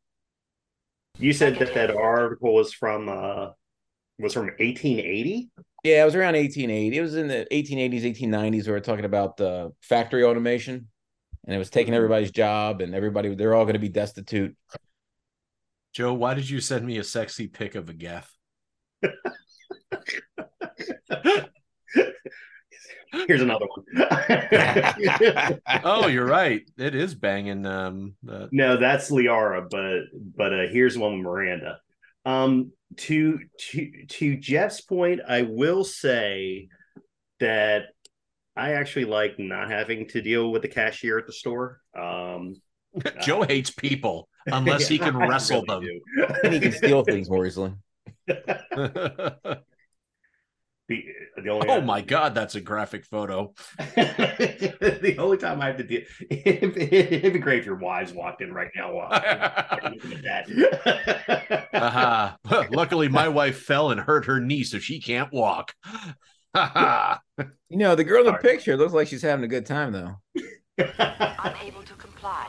You 1.19 1.33
said 1.33 1.57
that 1.59 1.73
that 1.73 1.91
article 1.91 2.53
was 2.53 2.71
from 2.73 3.09
uh 3.09 3.49
was 4.19 4.33
from 4.33 4.45
1880. 4.45 5.49
Yeah, 5.83 6.01
it 6.01 6.05
was 6.05 6.15
around 6.15 6.35
1880. 6.35 6.97
It 6.97 7.01
was 7.01 7.15
in 7.15 7.27
the 7.27 7.45
1880s, 7.51 8.03
1890s. 8.03 8.65
We 8.65 8.71
were 8.71 8.79
talking 8.79 9.05
about 9.05 9.37
the 9.37 9.73
factory 9.81 10.23
automation, 10.23 10.87
and 11.45 11.55
it 11.55 11.59
was 11.59 11.69
taking 11.69 11.93
everybody's 11.93 12.31
job, 12.31 12.81
and 12.81 12.95
everybody 12.95 13.35
they're 13.35 13.53
all 13.53 13.65
going 13.65 13.73
to 13.73 13.79
be 13.79 13.89
destitute. 13.89 14.55
Joe, 15.97 16.13
why 16.13 16.35
did 16.35 16.47
you 16.47 16.61
send 16.61 16.85
me 16.85 16.99
a 16.99 17.03
sexy 17.03 17.47
pic 17.47 17.73
of 17.73 17.89
a 17.89 17.93
Geth? 17.93 18.31
Here's 23.27 23.41
another 23.41 23.65
one. 23.65 23.83
Oh, 25.83 26.05
you're 26.05 26.27
right. 26.27 26.61
It 26.77 26.93
is 26.93 27.15
banging. 27.15 27.65
Um, 27.65 28.13
the, 28.21 28.47
no, 28.51 28.77
that's 28.77 29.09
Liara, 29.09 29.67
but 29.71 30.01
but 30.35 30.53
uh, 30.53 30.67
here's 30.71 30.99
one 30.99 31.13
with 31.13 31.21
Miranda. 31.23 31.79
Um, 32.25 32.73
to 32.97 33.39
to 33.71 34.05
to 34.07 34.37
Jeff's 34.37 34.81
point, 34.81 35.21
I 35.27 35.41
will 35.41 35.83
say 35.83 36.69
that 37.39 37.85
I 38.55 38.73
actually 38.73 39.05
like 39.05 39.39
not 39.39 39.71
having 39.71 40.07
to 40.09 40.21
deal 40.21 40.51
with 40.51 40.61
the 40.61 40.67
cashier 40.67 41.17
at 41.17 41.25
the 41.25 41.33
store. 41.33 41.81
Um, 41.99 42.53
Joe 43.23 43.41
hates 43.41 43.71
people 43.71 44.29
unless 44.47 44.87
he 44.89 44.97
can 44.97 45.17
wrestle 45.17 45.63
really 45.67 46.01
and 46.43 46.53
he 46.53 46.59
can 46.59 46.71
steal 46.71 47.03
things 47.03 47.29
more 47.29 47.45
easily. 47.45 47.73
the, 48.27 49.63
the 50.89 51.49
only 51.49 51.69
oh 51.69 51.81
my 51.81 52.01
god, 52.01 52.33
that's 52.33 52.55
a 52.55 52.61
graphic 52.61 53.05
photo. 53.05 53.53
the 53.77 55.15
only 55.19 55.37
time 55.37 55.61
I 55.61 55.67
have 55.67 55.77
to 55.77 55.83
deal, 55.83 56.01
it'd, 56.29 56.77
it'd 56.77 57.33
be 57.33 57.39
great 57.39 57.59
if 57.59 57.65
your 57.65 57.75
wives 57.75 58.13
walked 58.13 58.41
in 58.41 58.53
right 58.53 58.71
now. 58.75 58.93
While 58.93 59.09
I'm 59.11 59.93
looking 59.93 60.13
at 60.13 60.45
that. 60.47 61.67
Aha. 61.73 62.37
Luckily, 62.71 63.07
my 63.07 63.27
wife 63.27 63.61
fell 63.61 63.91
and 63.91 63.99
hurt 63.99 64.25
her 64.25 64.39
knee, 64.39 64.63
so 64.63 64.79
she 64.79 64.99
can't 65.01 65.31
walk. 65.31 65.73
Ha 66.55 67.21
You 67.69 67.77
know, 67.77 67.95
the 67.95 68.03
girl 68.03 68.21
in 68.21 68.25
the 68.25 68.31
Sorry. 68.31 68.41
picture 68.41 68.77
looks 68.77 68.93
like 68.93 69.07
she's 69.07 69.21
having 69.21 69.45
a 69.45 69.49
good 69.49 69.65
time 69.65 69.91
though. 69.91 70.15
Unable 70.77 71.83
to 71.83 71.93
comply. 71.93 72.47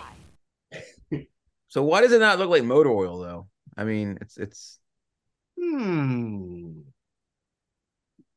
So 1.69 1.83
why 1.83 2.01
does 2.01 2.13
it 2.13 2.21
not 2.21 2.39
look 2.39 2.51
like 2.51 2.65
motor 2.65 2.91
oil 2.91 3.19
though? 3.19 3.49
I 3.77 3.85
mean, 3.85 4.19
it's 4.21 4.37
it's 4.37 4.79
Hmm. 5.59 6.81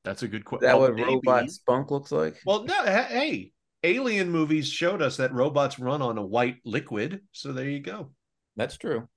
That's 0.03 0.23
a 0.23 0.27
good 0.27 0.45
question. 0.45 0.67
that 0.67 0.79
what 0.79 0.99
robot 0.99 1.49
spunk 1.51 1.91
looks 1.91 2.11
like? 2.11 2.35
Well, 2.45 2.63
no. 2.63 2.83
Hey, 2.85 3.51
alien 3.83 4.31
movies 4.31 4.67
showed 4.67 5.01
us 5.01 5.17
that 5.17 5.33
robots 5.33 5.79
run 5.79 6.01
on 6.01 6.17
a 6.17 6.25
white 6.25 6.57
liquid. 6.65 7.21
So 7.31 7.53
there 7.53 7.69
you 7.69 7.79
go. 7.79 8.11
That's 8.55 8.77
true. 8.77 9.07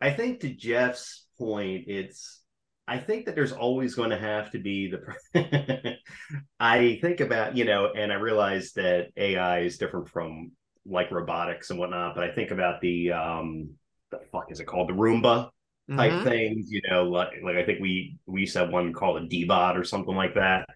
I 0.00 0.12
think 0.12 0.40
to 0.40 0.54
Jeff's 0.54 1.26
point, 1.38 1.84
it's 1.88 2.40
I 2.86 2.98
think 2.98 3.26
that 3.26 3.34
there's 3.34 3.52
always 3.52 3.94
going 3.94 4.10
to 4.10 4.18
have 4.18 4.50
to 4.52 4.58
be 4.58 4.92
the. 4.92 5.96
I 6.60 6.98
think 7.02 7.20
about 7.20 7.56
you 7.56 7.64
know, 7.64 7.92
and 7.94 8.12
I 8.12 8.16
realize 8.16 8.72
that 8.72 9.08
AI 9.16 9.60
is 9.60 9.78
different 9.78 10.08
from 10.08 10.52
like 10.86 11.10
robotics 11.10 11.70
and 11.70 11.78
whatnot, 11.78 12.14
but 12.14 12.24
I 12.24 12.32
think 12.32 12.50
about 12.50 12.80
the 12.80 13.12
um, 13.12 13.70
the 14.10 14.20
fuck 14.32 14.50
is 14.50 14.60
it 14.60 14.66
called 14.66 14.88
the 14.88 14.94
Roomba 14.94 15.50
type 15.96 16.20
Mhm. 16.20 16.22
things, 16.22 16.70
you 16.70 16.80
know, 16.88 17.04
like 17.04 17.30
like 17.42 17.56
I 17.56 17.64
think 17.64 17.80
we 17.80 18.18
we 18.26 18.40
used 18.42 18.54
to 18.54 18.60
have 18.60 18.70
one 18.70 18.92
called 18.92 19.22
a 19.22 19.26
D-bot 19.26 19.76
or 19.76 19.84
something 19.84 20.14
like 20.14 20.34
that. 20.34 20.68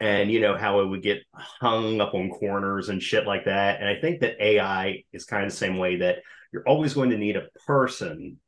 And 0.00 0.30
you 0.30 0.40
know 0.40 0.56
how 0.56 0.80
it 0.80 0.86
would 0.86 1.02
get 1.02 1.22
hung 1.34 2.00
up 2.00 2.14
on 2.14 2.30
corners 2.30 2.88
and 2.88 3.02
shit 3.02 3.26
like 3.26 3.44
that. 3.46 3.80
And 3.80 3.88
I 3.88 4.00
think 4.00 4.20
that 4.20 4.42
AI 4.42 5.04
is 5.12 5.24
kind 5.24 5.44
of 5.44 5.50
the 5.50 5.56
same 5.56 5.78
way 5.78 5.96
that 5.96 6.18
you're 6.52 6.68
always 6.68 6.94
going 6.94 7.10
to 7.10 7.18
need 7.18 7.36
a 7.36 7.48
person 7.66 8.38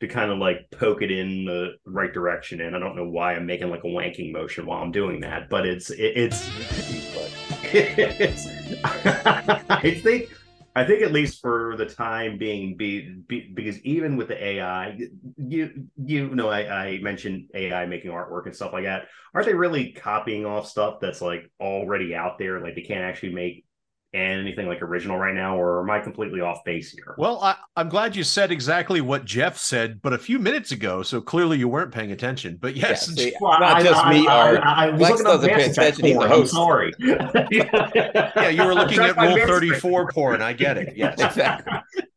to 0.00 0.08
kind 0.08 0.30
of 0.30 0.38
like 0.38 0.70
poke 0.72 1.02
it 1.02 1.10
in 1.10 1.44
the 1.44 1.74
right 1.86 2.12
direction. 2.12 2.60
And 2.60 2.76
I 2.76 2.78
don't 2.80 2.96
know 2.96 3.08
why 3.08 3.34
I'm 3.34 3.46
making 3.46 3.70
like 3.70 3.84
a 3.84 3.88
wanking 3.88 4.32
motion 4.32 4.66
while 4.66 4.82
I'm 4.82 4.92
doing 4.92 5.20
that, 5.22 5.48
but 5.50 5.66
it's 5.66 5.90
it, 5.90 6.16
it's 6.16 6.50
it's 7.72 8.46
I 8.84 10.00
think 10.02 10.30
I 10.76 10.84
think 10.84 11.02
at 11.02 11.12
least 11.12 11.40
for 11.40 11.74
the 11.76 11.86
time 11.86 12.38
being, 12.38 12.76
be, 12.76 13.16
be 13.26 13.50
because 13.52 13.78
even 13.80 14.16
with 14.16 14.28
the 14.28 14.42
AI, 14.42 14.98
you 15.36 15.88
you 15.96 16.34
know, 16.34 16.48
I, 16.48 16.86
I 16.86 16.98
mentioned 17.00 17.46
AI 17.54 17.86
making 17.86 18.12
artwork 18.12 18.46
and 18.46 18.54
stuff 18.54 18.72
like 18.72 18.84
that. 18.84 19.08
Aren't 19.34 19.48
they 19.48 19.54
really 19.54 19.92
copying 19.92 20.46
off 20.46 20.68
stuff 20.68 21.00
that's 21.00 21.20
like 21.20 21.50
already 21.60 22.14
out 22.14 22.38
there? 22.38 22.60
Like 22.60 22.76
they 22.76 22.82
can't 22.82 23.04
actually 23.04 23.32
make 23.32 23.64
anything 24.12 24.66
like 24.66 24.82
original 24.82 25.16
right 25.16 25.34
now, 25.34 25.56
or 25.56 25.80
am 25.82 25.90
I 25.90 26.00
completely 26.00 26.40
off 26.40 26.64
base 26.64 26.90
here? 26.90 27.14
Well, 27.16 27.40
I, 27.42 27.54
I'm 27.76 27.88
glad 27.88 28.16
you 28.16 28.24
said 28.24 28.50
exactly 28.50 29.00
what 29.00 29.24
Jeff 29.24 29.56
said, 29.56 30.02
but 30.02 30.12
a 30.12 30.18
few 30.18 30.38
minutes 30.38 30.72
ago. 30.72 31.02
So 31.02 31.20
clearly 31.20 31.58
you 31.58 31.68
weren't 31.68 31.92
paying 31.92 32.10
attention. 32.10 32.58
But 32.60 32.74
yes, 32.76 33.06
see, 33.06 33.32
Well, 33.40 33.60
not 33.60 33.76
I- 33.76 33.82
just 33.82 34.04
I- 34.04 34.10
me, 34.12 34.26
I- 34.26 34.48
Art. 34.50 34.60
I, 34.64 34.86
I 34.86 34.90
was 34.90 35.00
Lex 35.00 35.10
looking 35.12 35.26
up 35.26 35.32
doesn't 35.34 35.50
pay 35.50 35.56
Mass 35.56 35.70
attention, 35.78 36.04
he's 36.04 36.14
the 36.14 36.18
porn, 36.18 36.32
I'm 36.32 36.38
host. 36.38 36.52
sorry. 36.52 36.92
yeah, 36.98 38.48
you 38.48 38.64
were 38.64 38.74
looking 38.74 38.98
at 38.98 39.16
Rule 39.16 39.26
Mass 39.26 39.34
Effect 39.36 39.48
34 39.48 40.08
porn. 40.12 40.42
I 40.42 40.52
get 40.52 40.76
it. 40.78 40.92
Yes. 40.96 41.20
Exactly. 41.20 41.72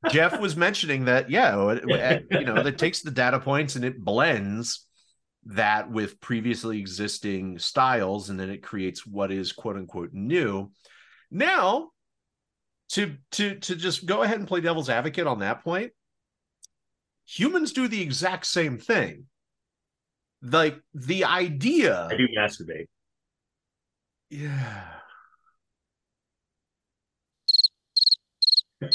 Jeff 0.09 0.39
was 0.39 0.55
mentioning 0.57 1.05
that, 1.05 1.29
yeah, 1.29 1.69
it- 1.71 1.83
it- 1.89 2.27
you 2.31 2.45
know, 2.45 2.61
that 2.63 2.77
takes 2.77 3.01
the 3.01 3.11
data 3.11 3.39
points 3.39 3.75
and 3.75 3.85
it 3.85 3.99
blends 4.03 4.85
that 5.45 5.91
with 5.91 6.19
previously 6.21 6.79
existing 6.79 7.59
styles, 7.59 8.29
and 8.29 8.39
then 8.39 8.49
it 8.49 8.63
creates 8.63 9.05
what 9.05 9.29
is 9.31 9.51
quote 9.51 9.75
unquote 9.75 10.11
new. 10.13 10.71
Now, 11.33 11.89
to 12.89 13.17
to 13.31 13.55
to 13.55 13.75
just 13.75 14.05
go 14.05 14.21
ahead 14.21 14.37
and 14.37 14.47
play 14.47 14.61
devil's 14.61 14.87
advocate 14.87 15.25
on 15.25 15.39
that 15.39 15.63
point, 15.63 15.91
humans 17.25 17.73
do 17.73 17.87
the 17.87 18.03
exact 18.03 18.45
same 18.45 18.77
thing. 18.77 19.25
Like 20.43 20.79
the 20.93 21.25
idea 21.25 22.07
I 22.11 22.15
do 22.17 22.27
masturbate. 22.37 22.85
yeah. 24.29 24.83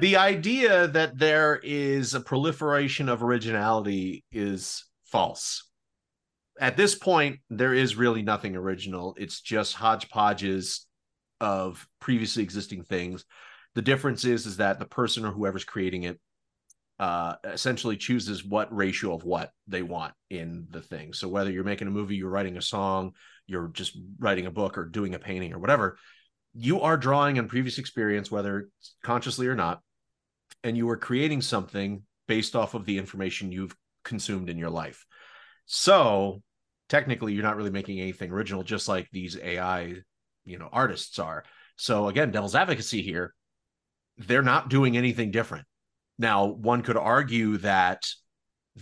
the 0.00 0.16
idea 0.16 0.86
that 0.86 1.18
there 1.18 1.60
is 1.64 2.14
a 2.14 2.20
proliferation 2.20 3.08
of 3.08 3.24
originality 3.24 4.24
is 4.30 4.84
false. 5.06 5.65
At 6.58 6.76
this 6.76 6.94
point, 6.94 7.40
there 7.50 7.74
is 7.74 7.96
really 7.96 8.22
nothing 8.22 8.56
original. 8.56 9.14
It's 9.18 9.40
just 9.40 9.74
hodgepodges 9.74 10.86
of 11.40 11.86
previously 12.00 12.42
existing 12.42 12.84
things. 12.84 13.24
The 13.74 13.82
difference 13.82 14.24
is 14.24 14.46
is 14.46 14.56
that 14.56 14.78
the 14.78 14.86
person 14.86 15.24
or 15.24 15.32
whoever's 15.32 15.64
creating 15.64 16.04
it 16.04 16.18
uh 16.98 17.34
essentially 17.44 17.98
chooses 17.98 18.42
what 18.42 18.74
ratio 18.74 19.14
of 19.14 19.22
what 19.22 19.50
they 19.66 19.82
want 19.82 20.14
in 20.30 20.66
the 20.70 20.80
thing. 20.80 21.12
So 21.12 21.28
whether 21.28 21.50
you're 21.50 21.62
making 21.62 21.88
a 21.88 21.90
movie, 21.90 22.16
you're 22.16 22.30
writing 22.30 22.56
a 22.56 22.62
song, 22.62 23.12
you're 23.46 23.68
just 23.68 23.98
writing 24.18 24.46
a 24.46 24.50
book 24.50 24.78
or 24.78 24.86
doing 24.86 25.14
a 25.14 25.18
painting 25.18 25.52
or 25.52 25.58
whatever, 25.58 25.98
you 26.54 26.80
are 26.80 26.96
drawing 26.96 27.38
on 27.38 27.48
previous 27.48 27.76
experience, 27.76 28.30
whether 28.30 28.70
consciously 29.02 29.46
or 29.46 29.54
not, 29.54 29.82
and 30.64 30.74
you 30.74 30.88
are 30.88 30.96
creating 30.96 31.42
something 31.42 32.02
based 32.28 32.56
off 32.56 32.72
of 32.72 32.86
the 32.86 32.96
information 32.96 33.52
you've 33.52 33.76
consumed 34.04 34.48
in 34.48 34.56
your 34.56 34.70
life. 34.70 35.04
So 35.66 36.42
technically, 36.88 37.34
you're 37.34 37.42
not 37.42 37.56
really 37.56 37.70
making 37.70 38.00
anything 38.00 38.30
original, 38.30 38.62
just 38.62 38.88
like 38.88 39.08
these 39.12 39.36
AI, 39.38 39.96
you 40.44 40.58
know, 40.58 40.68
artists 40.72 41.18
are. 41.18 41.44
So 41.76 42.08
again, 42.08 42.30
devil's 42.30 42.54
advocacy 42.54 43.02
here, 43.02 43.34
they're 44.16 44.42
not 44.42 44.70
doing 44.70 44.96
anything 44.96 45.30
different. 45.30 45.66
Now, 46.18 46.46
one 46.46 46.82
could 46.82 46.96
argue 46.96 47.58
that 47.58 48.02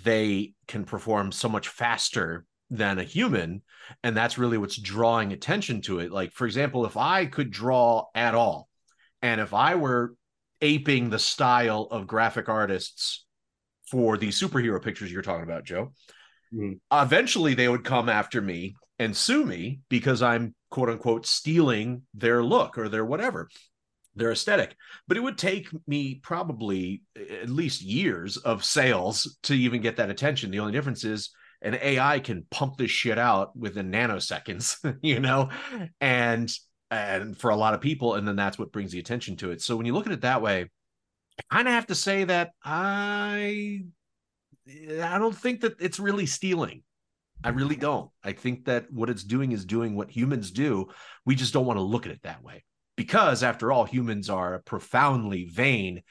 they 0.03 0.53
can 0.67 0.85
perform 0.85 1.33
so 1.33 1.49
much 1.49 1.69
faster 1.69 2.45
than 2.71 2.99
a 2.99 3.05
human 3.05 3.63
and 4.03 4.17
that's 4.17 4.39
really 4.39 4.59
what's 4.59 4.77
drawing 4.77 5.33
attention 5.33 5.81
to 5.83 6.01
it 6.01 6.11
like 6.11 6.33
for 6.33 6.47
example 6.47 6.87
if 6.87 6.97
i 6.97 7.27
could 7.27 7.51
draw 7.51 8.05
at 8.15 8.35
all 8.35 8.69
and 9.23 9.41
if 9.41 9.53
i 9.53 9.75
were 9.75 10.15
aping 10.61 11.11
the 11.11 11.19
style 11.19 11.87
of 11.91 12.07
graphic 12.07 12.49
artists 12.49 13.25
for 13.91 14.17
the 14.17 14.29
superhero 14.29 14.83
pictures 14.83 15.13
you're 15.13 15.23
talking 15.23 15.45
about 15.45 15.65
joe 15.65 15.93
Mhm. 16.55 16.79
eventually 16.93 17.55
they 17.55 17.69
would 17.69 17.85
come 17.85 18.09
after 18.09 18.41
me 18.41 18.77
and 18.99 19.17
sue 19.17 19.45
me 19.45 19.81
because 19.89 20.23
i'm 20.23 20.55
quote 20.71 20.89
unquote 20.89 21.27
stealing 21.27 22.03
their 22.15 22.45
look 22.45 22.79
or 22.79 22.89
their 22.89 23.05
whatever 23.05 23.49
their 24.15 24.31
aesthetic 24.31 24.77
but 25.09 25.17
it 25.17 25.21
would 25.21 25.39
take 25.39 25.69
me 25.89 26.21
probably 26.23 27.03
at 27.17 27.49
least 27.49 27.83
years 27.83 28.37
of 28.37 28.65
sales 28.65 29.37
to 29.43 29.55
even 29.55 29.83
get 29.83 29.97
that 29.97 30.11
attention 30.11 30.51
the 30.51 30.61
only 30.61 30.73
difference 30.73 31.05
is 31.05 31.31
an 31.63 31.79
AI 31.81 32.21
can 32.21 32.45
pump 32.51 32.77
this 32.77 32.91
shit 32.91 33.17
out 33.19 33.57
within 33.57 33.91
nanoseconds, 33.91 34.77
you 35.03 35.19
know, 35.19 35.49
and 35.99 36.53
and 36.91 37.39
for 37.39 37.49
a 37.51 37.57
lot 37.57 37.73
of 37.73 37.81
people, 37.81 38.15
and 38.17 38.29
then 38.29 38.37
that's 38.37 38.59
what 38.59 38.71
brings 38.71 38.93
the 38.93 38.99
attention 38.99 39.37
to 39.37 39.51
it. 39.51 39.63
So 39.63 39.75
when 39.75 39.87
you 39.87 39.95
look 39.95 40.07
at 40.07 40.13
it 40.13 40.21
that 40.21 40.43
way, 40.43 40.69
I 41.39 41.55
kind 41.57 41.69
of 41.69 41.75
have 41.75 41.87
to 41.89 41.95
say 41.95 42.25
that 42.25 42.51
I 42.65 43.85
I 44.69 45.19
don't 45.19 45.37
think 45.37 45.61
that 45.63 45.75
it's 45.81 45.99
really 45.99 46.27
stealing. 46.27 46.83
I 47.43 47.51
really 47.51 47.77
don't. 47.77 48.11
I 48.23 48.33
think 48.33 48.65
that 48.67 48.91
what 48.91 49.11
it's 49.11 49.25
doing 49.25 49.53
is 49.53 49.67
doing 49.67 49.95
what 49.95 50.11
humans 50.11 50.51
do. 50.51 50.89
We 51.27 51.35
just 51.35 51.53
don't 51.53 51.67
want 51.67 51.79
to 51.79 51.83
look 51.83 52.07
at 52.07 52.13
it 52.13 52.21
that 52.23 52.43
way 52.43 52.65
because, 52.97 53.43
after 53.43 53.71
all, 53.71 53.85
humans 53.85 54.31
are 54.31 54.63
profoundly 54.65 55.45
vain 55.45 56.03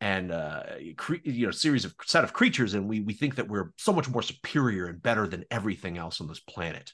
and 0.00 0.30
uh 0.30 0.62
cre- 0.96 1.14
you 1.24 1.46
know 1.46 1.50
series 1.50 1.86
of 1.86 1.94
set 2.04 2.22
of 2.22 2.34
creatures 2.34 2.74
and 2.74 2.86
we 2.86 3.00
we 3.00 3.14
think 3.14 3.36
that 3.36 3.48
we're 3.48 3.72
so 3.78 3.94
much 3.94 4.08
more 4.10 4.20
superior 4.22 4.86
and 4.86 5.02
better 5.02 5.26
than 5.26 5.42
everything 5.50 5.96
else 5.96 6.20
on 6.20 6.28
this 6.28 6.40
planet 6.40 6.92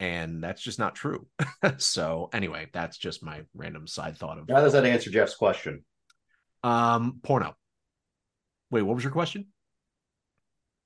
and 0.00 0.42
that's 0.42 0.62
just 0.62 0.78
not 0.78 0.94
true 0.94 1.26
so 1.76 2.30
anyway 2.32 2.66
that's 2.72 2.96
just 2.96 3.22
my 3.22 3.42
random 3.54 3.86
side 3.86 4.16
thought 4.16 4.38
of 4.38 4.46
How 4.48 4.62
does 4.62 4.72
that 4.72 4.86
answer 4.86 5.10
Jeff's 5.10 5.34
question? 5.34 5.84
um 6.64 7.20
porno 7.22 7.54
wait 8.70 8.80
what 8.80 8.94
was 8.94 9.04
your 9.04 9.12
question 9.12 9.46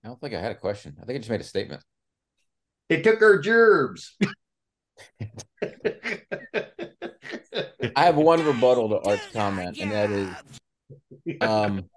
I 0.04 0.08
don't 0.08 0.20
think 0.20 0.34
I 0.34 0.40
had 0.40 0.52
a 0.52 0.56
question. 0.56 0.96
I 1.00 1.04
think 1.04 1.16
I 1.16 1.18
just 1.18 1.30
made 1.30 1.40
a 1.40 1.44
statement. 1.44 1.82
It 2.88 3.04
took 3.04 3.22
our 3.22 3.38
gerbs. 3.38 4.16
I 7.96 8.04
have 8.04 8.16
one 8.16 8.44
rebuttal 8.44 8.88
to 8.90 9.00
Art's 9.08 9.26
comment, 9.32 9.78
and 9.80 9.92
that 9.92 10.10
is 10.10 10.28
um 11.40 11.88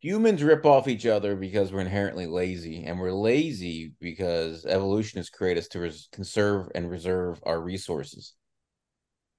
humans 0.00 0.42
rip 0.42 0.66
off 0.66 0.86
each 0.86 1.06
other 1.06 1.34
because 1.34 1.72
we're 1.72 1.80
inherently 1.80 2.26
lazy 2.26 2.84
and 2.84 3.00
we're 3.00 3.10
lazy 3.10 3.94
because 4.00 4.66
evolution 4.66 5.18
has 5.18 5.30
created 5.30 5.60
us 5.60 5.68
to 5.68 5.80
res- 5.80 6.08
conserve 6.12 6.68
and 6.74 6.90
reserve 6.90 7.40
our 7.44 7.60
resources 7.60 8.34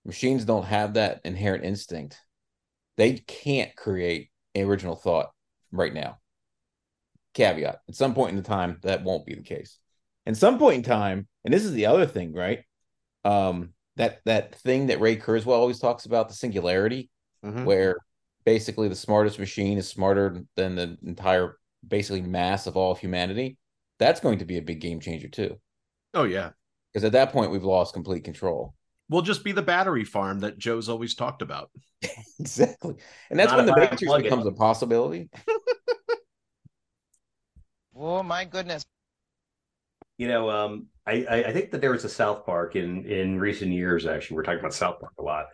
machines 0.04 0.44
don't 0.44 0.66
have 0.66 0.96
that 0.96 1.22
inherent 1.24 1.64
instinct 1.64 2.18
they 2.98 3.14
can't 3.14 3.76
create 3.76 4.30
original 4.56 4.96
thought 4.96 5.30
right 5.72 5.94
now 5.94 6.18
caveat 7.36 7.82
at 7.88 7.96
some 7.96 8.16
point 8.16 8.32
in 8.32 8.38
the 8.38 8.42
time 8.42 8.80
that 8.82 9.04
won't 9.04 9.26
be 9.28 9.36
the 9.36 9.44
case. 9.44 9.78
At 10.26 10.38
some 10.38 10.58
point 10.58 10.78
in 10.78 10.84
time 10.84 11.28
and 11.44 11.54
this 11.54 11.64
is 11.66 11.74
the 11.74 11.86
other 11.86 12.08
thing 12.08 12.34
right? 12.34 12.64
Um 13.24 13.74
that 13.98 14.22
that 14.26 14.56
thing 14.56 14.88
that 14.88 15.00
ray 15.00 15.16
kurzweil 15.18 15.50
always 15.54 15.80
talks 15.80 16.06
about 16.06 16.28
the 16.30 16.34
singularity 16.36 17.10
Mhm. 17.46 17.66
where 17.66 17.98
basically 18.46 18.88
the 18.88 18.96
smartest 18.96 19.38
machine 19.38 19.78
is 19.78 19.88
smarter 19.88 20.42
than 20.56 20.76
the 20.76 20.98
entire 21.04 21.58
basically 21.88 22.22
mass 22.22 22.66
of 22.68 22.76
all 22.76 22.92
of 22.92 23.00
humanity 23.00 23.58
that's 24.00 24.20
going 24.20 24.40
to 24.40 24.46
be 24.46 24.58
a 24.58 24.62
big 24.62 24.82
game 24.82 25.00
changer 25.00 25.28
too. 25.28 25.60
Oh 26.14 26.24
yeah. 26.24 26.50
Because 26.92 27.04
at 27.06 27.12
that 27.14 27.32
point 27.32 27.52
we've 27.52 27.64
lost 27.64 27.94
complete 27.94 28.24
control. 28.24 28.74
We'll 29.10 29.22
just 29.22 29.44
be 29.44 29.52
the 29.52 29.62
battery 29.62 30.04
farm 30.04 30.40
that 30.40 30.58
joe's 30.58 30.90
always 30.90 31.14
talked 31.16 31.42
about. 31.42 31.70
Exactly. 32.40 32.96
And 33.30 33.40
that's 33.40 33.50
Not 33.52 33.58
when 33.60 33.66
the 33.68 33.76
matrix 33.78 34.04
unplug 34.04 34.20
it. 34.20 34.24
becomes 34.24 34.46
a 34.46 34.52
possibility 34.52 35.30
Oh 37.96 38.22
my 38.24 38.46
goodness. 38.46 38.86
You 40.18 40.28
know, 40.28 40.50
um, 40.50 40.88
I, 41.06 41.26
I 41.28 41.54
think 41.54 41.72
that 41.72 41.82
there 41.82 41.92
was 41.92 42.06
a 42.06 42.10
South 42.10 42.46
Park 42.46 42.76
in 42.76 43.06
in 43.06 43.40
recent 43.40 43.72
years. 43.72 44.06
Actually, 44.06 44.38
we're 44.38 44.44
talking 44.44 44.60
about 44.60 44.74
South 44.74 45.00
Park 45.00 45.14
a 45.20 45.24
lot, 45.24 45.48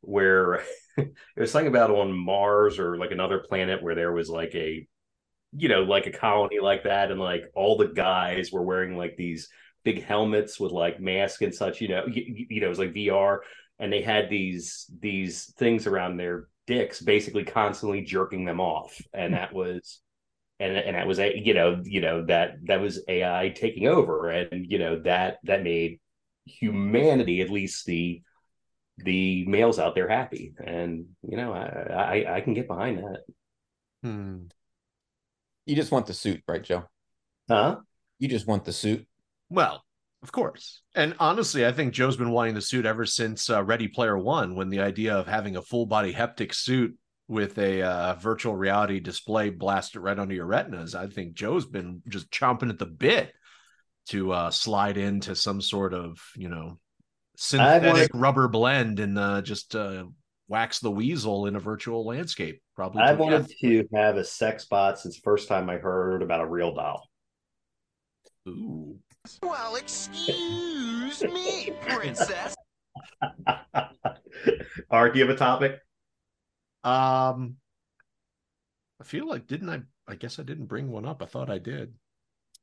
where 0.00 0.62
it 0.96 1.14
was 1.36 1.50
something 1.50 1.68
about 1.68 1.90
on 1.90 2.12
Mars 2.12 2.78
or 2.78 2.96
like 2.96 3.10
another 3.12 3.38
planet 3.38 3.82
where 3.82 3.94
there 3.94 4.12
was 4.12 4.28
like 4.28 4.54
a 4.54 4.86
you 5.52 5.68
know, 5.68 5.82
like 5.82 6.06
a 6.06 6.12
colony 6.12 6.60
like 6.60 6.84
that, 6.84 7.10
and 7.10 7.20
like 7.20 7.44
all 7.54 7.76
the 7.76 7.88
guys 7.88 8.52
were 8.52 8.62
wearing 8.62 8.96
like 8.96 9.16
these 9.16 9.48
big 9.84 10.04
helmets 10.04 10.60
with 10.60 10.72
like 10.72 11.00
masks 11.00 11.42
and 11.42 11.54
such. 11.54 11.80
You 11.80 11.88
know, 11.88 12.06
you, 12.06 12.46
you 12.50 12.60
know, 12.60 12.66
it 12.66 12.70
was 12.70 12.78
like 12.78 12.94
VR, 12.94 13.38
and 13.78 13.92
they 13.92 14.02
had 14.02 14.28
these 14.30 14.90
these 15.00 15.52
things 15.58 15.86
around 15.86 16.16
their 16.16 16.48
dicks, 16.66 17.00
basically 17.00 17.44
constantly 17.44 18.02
jerking 18.02 18.44
them 18.44 18.60
off, 18.60 19.00
and 19.14 19.34
that 19.34 19.54
was. 19.54 20.00
And, 20.60 20.76
and 20.76 20.96
that 20.96 21.06
was 21.06 21.20
a 21.20 21.38
you 21.38 21.54
know 21.54 21.80
you 21.84 22.00
know 22.00 22.24
that 22.26 22.56
that 22.64 22.80
was 22.80 23.02
AI 23.06 23.50
taking 23.54 23.86
over 23.86 24.28
and 24.30 24.66
you 24.68 24.78
know 24.78 25.00
that 25.02 25.38
that 25.44 25.62
made 25.62 26.00
humanity 26.46 27.40
at 27.40 27.50
least 27.50 27.86
the 27.86 28.22
the 28.98 29.46
males 29.46 29.78
out 29.78 29.94
there 29.94 30.08
happy 30.08 30.54
and 30.64 31.06
you 31.22 31.36
know 31.36 31.52
i 31.52 32.24
i, 32.26 32.36
I 32.36 32.40
can 32.40 32.54
get 32.54 32.66
behind 32.66 32.98
that 32.98 33.22
Hmm. 34.02 34.44
You 35.66 35.76
just 35.76 35.90
want 35.92 36.06
the 36.06 36.14
suit, 36.14 36.42
right, 36.46 36.62
Joe? 36.62 36.84
huh 37.48 37.76
You 38.18 38.28
just 38.28 38.46
want 38.46 38.64
the 38.64 38.72
suit. 38.72 39.06
Well, 39.50 39.84
of 40.22 40.32
course. 40.32 40.82
And 40.94 41.14
honestly, 41.18 41.66
I 41.66 41.72
think 41.72 41.92
Joe's 41.92 42.16
been 42.16 42.30
wanting 42.30 42.54
the 42.54 42.62
suit 42.62 42.86
ever 42.86 43.06
since 43.06 43.50
uh, 43.50 43.62
Ready 43.62 43.88
Player 43.88 44.16
One, 44.16 44.54
when 44.54 44.68
the 44.68 44.80
idea 44.80 45.14
of 45.14 45.26
having 45.26 45.56
a 45.56 45.62
full 45.62 45.86
body 45.86 46.12
haptic 46.12 46.54
suit 46.54 46.96
with 47.28 47.58
a 47.58 47.82
uh, 47.82 48.14
virtual 48.14 48.56
reality 48.56 49.00
display 49.00 49.50
blasted 49.50 50.00
right 50.00 50.18
under 50.18 50.34
your 50.34 50.46
retinas. 50.46 50.94
I 50.94 51.06
think 51.06 51.34
Joe's 51.34 51.66
been 51.66 52.02
just 52.08 52.30
chomping 52.30 52.70
at 52.70 52.78
the 52.78 52.86
bit 52.86 53.32
to 54.08 54.32
uh, 54.32 54.50
slide 54.50 54.96
into 54.96 55.36
some 55.36 55.60
sort 55.60 55.92
of, 55.92 56.18
you 56.34 56.48
know, 56.48 56.78
synthetic 57.36 58.10
rubber 58.14 58.48
blend 58.48 58.98
and 58.98 59.18
uh, 59.18 59.42
just 59.42 59.76
uh, 59.76 60.04
wax 60.48 60.80
the 60.80 60.90
weasel 60.90 61.46
in 61.46 61.54
a 61.54 61.60
virtual 61.60 62.06
landscape. 62.06 62.62
Probably. 62.74 63.02
i 63.02 63.12
to 63.12 63.18
wanted 63.18 63.48
death. 63.48 63.58
to 63.60 63.88
have 63.92 64.16
a 64.16 64.24
sex 64.24 64.64
bot 64.66 65.00
since 65.00 65.16
the 65.16 65.22
first 65.22 65.48
time 65.48 65.68
i 65.68 65.78
heard 65.78 66.22
about 66.22 66.40
a 66.40 66.46
real 66.46 66.72
doll 66.72 67.08
Ooh. 68.46 68.96
Well, 69.42 69.74
excuse 69.74 71.22
me, 71.24 71.72
princess. 71.88 72.54
art 74.92 75.12
do 75.12 75.18
you 75.18 75.26
have 75.26 75.34
a 75.34 75.36
topic 75.36 75.80
Um, 76.84 77.56
I 79.00 79.04
feel 79.04 79.28
like 79.28 79.46
didn't 79.46 79.70
I? 79.70 79.82
I 80.06 80.14
guess 80.14 80.38
I 80.38 80.42
didn't 80.42 80.66
bring 80.66 80.88
one 80.88 81.06
up. 81.06 81.22
I 81.22 81.26
thought 81.26 81.50
I 81.50 81.58
did. 81.58 81.94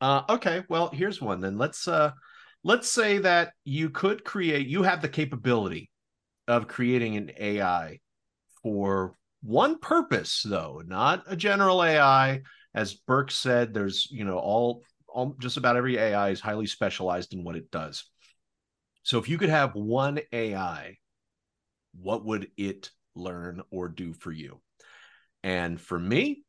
Uh, 0.01 0.23
okay. 0.29 0.63
Well, 0.67 0.89
here's 0.89 1.21
one 1.21 1.41
then. 1.41 1.57
Let's 1.57 1.87
uh, 1.87 2.11
let's 2.63 2.89
say 2.89 3.19
that 3.19 3.53
you 3.63 3.89
could 3.89 4.23
create. 4.23 4.67
You 4.67 4.83
have 4.83 5.01
the 5.01 5.09
capability 5.09 5.89
of 6.47 6.67
creating 6.67 7.15
an 7.17 7.31
AI 7.37 7.99
for 8.61 9.15
one 9.41 9.77
purpose, 9.77 10.43
though, 10.43 10.81
not 10.85 11.23
a 11.27 11.35
general 11.35 11.83
AI. 11.83 12.41
As 12.73 12.93
Burke 12.93 13.31
said, 13.31 13.73
there's 13.73 14.07
you 14.11 14.25
know 14.25 14.37
all 14.37 14.83
all 15.07 15.35
just 15.39 15.57
about 15.57 15.77
every 15.77 15.97
AI 15.97 16.29
is 16.29 16.41
highly 16.41 16.65
specialized 16.65 17.33
in 17.33 17.43
what 17.43 17.55
it 17.55 17.71
does. 17.71 18.05
So 19.03 19.19
if 19.19 19.29
you 19.29 19.37
could 19.37 19.49
have 19.49 19.75
one 19.75 20.19
AI, 20.33 20.97
what 21.93 22.25
would 22.25 22.49
it 22.57 22.89
learn 23.15 23.61
or 23.71 23.89
do 23.89 24.13
for 24.13 24.31
you? 24.31 24.61
And 25.43 25.79
for 25.79 25.99
me, 25.99 26.43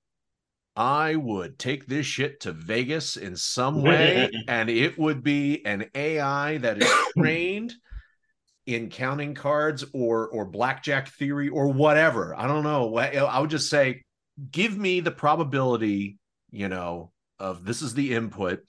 I 0.74 1.16
would 1.16 1.58
take 1.58 1.86
this 1.86 2.06
shit 2.06 2.40
to 2.40 2.52
Vegas 2.52 3.16
in 3.16 3.36
some 3.36 3.82
way, 3.82 4.30
and 4.48 4.68
it 4.68 4.98
would 4.98 5.22
be 5.22 5.64
an 5.64 5.86
AI 5.94 6.58
that 6.58 6.82
is 6.82 6.90
trained 7.18 7.72
in 8.66 8.90
counting 8.90 9.34
cards 9.34 9.84
or 9.94 10.28
or 10.28 10.44
blackjack 10.44 11.08
theory 11.08 11.48
or 11.48 11.68
whatever. 11.68 12.34
I 12.36 12.46
don't 12.46 12.64
know. 12.64 12.94
I 12.96 13.38
would 13.38 13.50
just 13.50 13.70
say, 13.70 14.02
give 14.50 14.76
me 14.76 15.00
the 15.00 15.10
probability, 15.10 16.18
you 16.50 16.68
know, 16.68 17.12
of 17.38 17.64
this 17.64 17.80
is 17.80 17.94
the 17.94 18.12
input. 18.14 18.60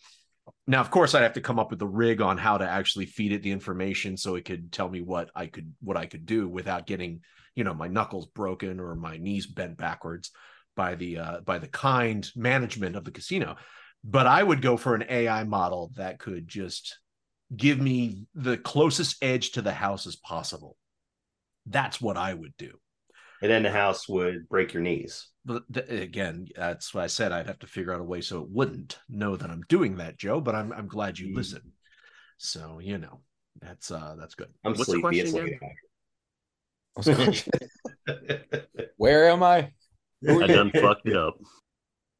Now, 0.70 0.82
of 0.82 0.92
course, 0.92 1.16
I'd 1.16 1.24
have 1.24 1.34
to 1.34 1.42
come 1.42 1.60
up 1.60 1.70
with 1.70 1.80
the 1.80 1.88
rig 1.88 2.22
on 2.22 2.38
how 2.38 2.58
to 2.58 2.70
actually 2.70 3.06
feed 3.06 3.32
it 3.32 3.42
the 3.42 3.52
information 3.52 4.18
so 4.18 4.36
it 4.36 4.44
could 4.44 4.72
tell 4.72 4.90
me 4.90 5.02
what 5.02 5.32
I 5.34 5.48
could 5.48 5.74
what 5.82 5.96
I 5.96 6.06
could 6.06 6.26
do 6.26 6.50
without 6.50 6.86
getting, 6.86 7.22
you 7.56 7.64
know, 7.64 7.74
my 7.74 7.88
knuckles 7.88 8.26
broken 8.26 8.82
or 8.82 8.94
my 8.96 9.16
knees 9.16 9.48
bent 9.48 9.78
backwards 9.78 10.32
by 10.76 10.96
the 10.96 11.20
uh, 11.20 11.42
by 11.42 11.58
the 11.58 11.70
kind 11.70 12.30
management 12.36 12.98
of 12.98 13.06
the 13.06 13.12
casino. 13.12 13.56
But 14.04 14.28
I 14.28 14.44
would 14.44 14.62
go 14.62 14.76
for 14.76 14.94
an 14.94 15.06
AI 15.10 15.46
model 15.46 15.92
that 15.96 16.20
could 16.20 16.48
just 16.50 17.00
give 17.56 17.80
me 17.80 18.26
the 18.36 18.58
closest 18.58 19.24
edge 19.24 19.52
to 19.52 19.62
the 19.62 19.72
house 19.72 20.06
as 20.06 20.18
possible. 20.18 20.76
That's 21.66 22.02
what 22.02 22.18
I 22.18 22.34
would 22.34 22.56
do. 22.58 22.78
And 23.42 23.52
then 23.52 23.64
the 23.64 23.72
house 23.72 24.08
would 24.10 24.48
break 24.50 24.74
your 24.74 24.82
knees 24.84 25.28
But 25.46 25.64
th- 25.72 25.90
again, 25.90 26.48
that's 26.56 26.94
why 26.94 27.04
I 27.04 27.08
said 27.08 27.32
I'd 27.32 27.48
have 27.48 27.60
to 27.60 27.68
figure 27.68 27.94
out 27.94 28.02
a 28.02 28.04
way 28.04 28.22
so 28.22 28.42
it 28.42 28.50
wouldn't 28.50 29.00
know 29.10 29.36
that 29.38 29.50
I'm 29.50 29.64
doing 29.70 29.98
that, 29.98 30.18
Joe. 30.18 30.42
But 30.42 30.56
I'm 30.56 30.72
I'm 30.74 30.88
glad 30.88 31.18
you 31.20 31.28
Mm. 31.30 31.36
listened. 31.36 31.72
So 32.38 32.80
you 32.82 32.98
know 32.98 33.22
that's 33.62 33.90
uh 33.92 34.16
that's 34.20 34.36
good. 34.36 34.50
i'm 34.66 34.74
What's 34.74 34.86
the 34.86 35.00
sleepy 35.02 35.02
question 35.02 35.56
it's 36.96 37.08
again? 37.08 37.54
Where 38.98 39.30
am 39.30 39.44
I? 39.44 39.72
Who 40.22 40.44
I 40.44 40.48
done 40.48 40.72
fucked 40.72 41.08
it 41.08 41.16
up. 41.16 41.38